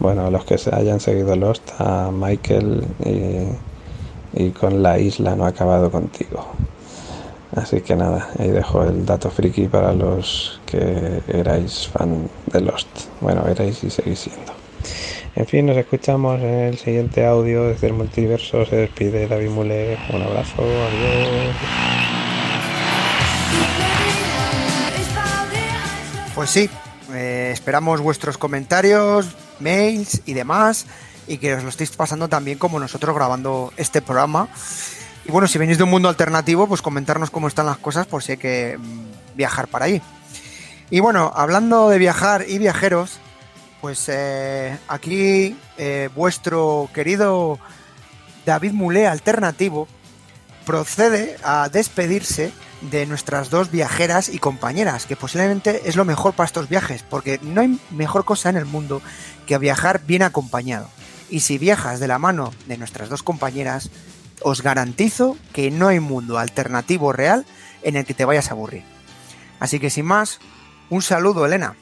[0.00, 2.84] bueno, los que se hayan seguido Lost, a Michael
[4.32, 6.44] y con la isla no ha acabado contigo.
[7.54, 12.88] Así que nada, ahí dejo el dato friki para los que erais fan de Lost.
[13.20, 14.52] Bueno, erais y seguís siendo.
[15.34, 18.64] En fin, nos escuchamos en el siguiente audio desde el multiverso.
[18.64, 19.98] Se despide David Mule.
[20.12, 21.56] Un abrazo, adiós.
[26.34, 26.70] Pues sí,
[27.14, 29.26] eh, esperamos vuestros comentarios,
[29.60, 30.86] mails y demás,
[31.26, 34.48] y que os lo estéis pasando también como nosotros grabando este programa.
[35.24, 38.22] Y bueno, si venís de un mundo alternativo, pues comentarnos cómo están las cosas por
[38.22, 40.02] si hay que mm, viajar para allí.
[40.90, 43.18] Y bueno, hablando de viajar y viajeros,
[43.80, 47.58] pues eh, aquí eh, vuestro querido
[48.44, 49.88] David Mulé alternativo
[50.66, 52.52] procede a despedirse
[52.90, 57.38] de nuestras dos viajeras y compañeras, que posiblemente es lo mejor para estos viajes, porque
[57.42, 59.00] no hay mejor cosa en el mundo
[59.46, 60.88] que viajar bien acompañado.
[61.30, 63.90] Y si viajas de la mano de nuestras dos compañeras,
[64.44, 67.44] os garantizo que no hay mundo alternativo real
[67.82, 68.84] en el que te vayas a aburrir.
[69.60, 70.40] Así que sin más,
[70.90, 71.74] un saludo, Elena.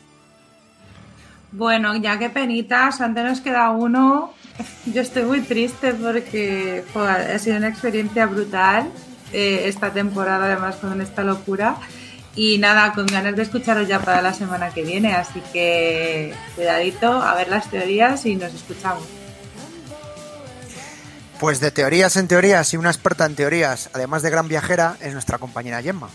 [1.52, 4.32] Bueno, ya que penitas, antes nos queda uno.
[4.86, 8.90] Yo estoy muy triste porque ha sido una experiencia brutal
[9.32, 11.76] eh, esta temporada, además con esta locura.
[12.36, 15.14] Y nada, con ganas de escucharos ya para la semana que viene.
[15.14, 19.19] Así que cuidadito, a ver las teorías y nos escuchamos.
[21.40, 25.14] Pues de teorías en teorías y una experta en teorías, además de gran viajera, es
[25.14, 26.10] nuestra compañera Gemma.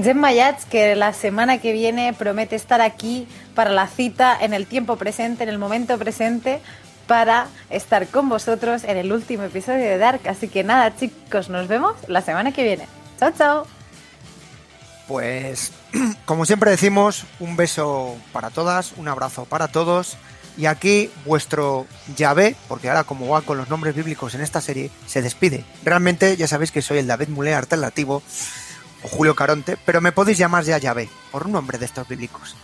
[0.00, 3.26] Gemma Yats, que la semana que viene promete estar aquí
[3.56, 6.60] para la cita en el tiempo presente, en el momento presente,
[7.08, 10.20] para estar con vosotros en el último episodio de Dark.
[10.28, 12.86] Así que nada, chicos, nos vemos la semana que viene.
[13.18, 13.66] Chao, chao.
[15.08, 15.72] Pues,
[16.26, 20.16] como siempre decimos, un beso para todas, un abrazo para todos.
[20.56, 21.86] Y aquí vuestro
[22.16, 25.64] Yahvé, porque ahora como va con los nombres bíblicos en esta serie, se despide.
[25.84, 28.22] Realmente ya sabéis que soy el David Mulé alternativo,
[29.02, 32.56] o Julio Caronte, pero me podéis llamar ya Yahvé, por un nombre de estos bíblicos.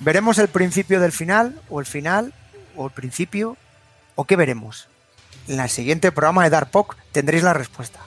[0.00, 2.34] Veremos el principio del final, o el final,
[2.74, 3.56] o el principio,
[4.14, 4.88] o qué veremos.
[5.48, 8.00] En el siguiente programa de Dark Pok tendréis la respuesta.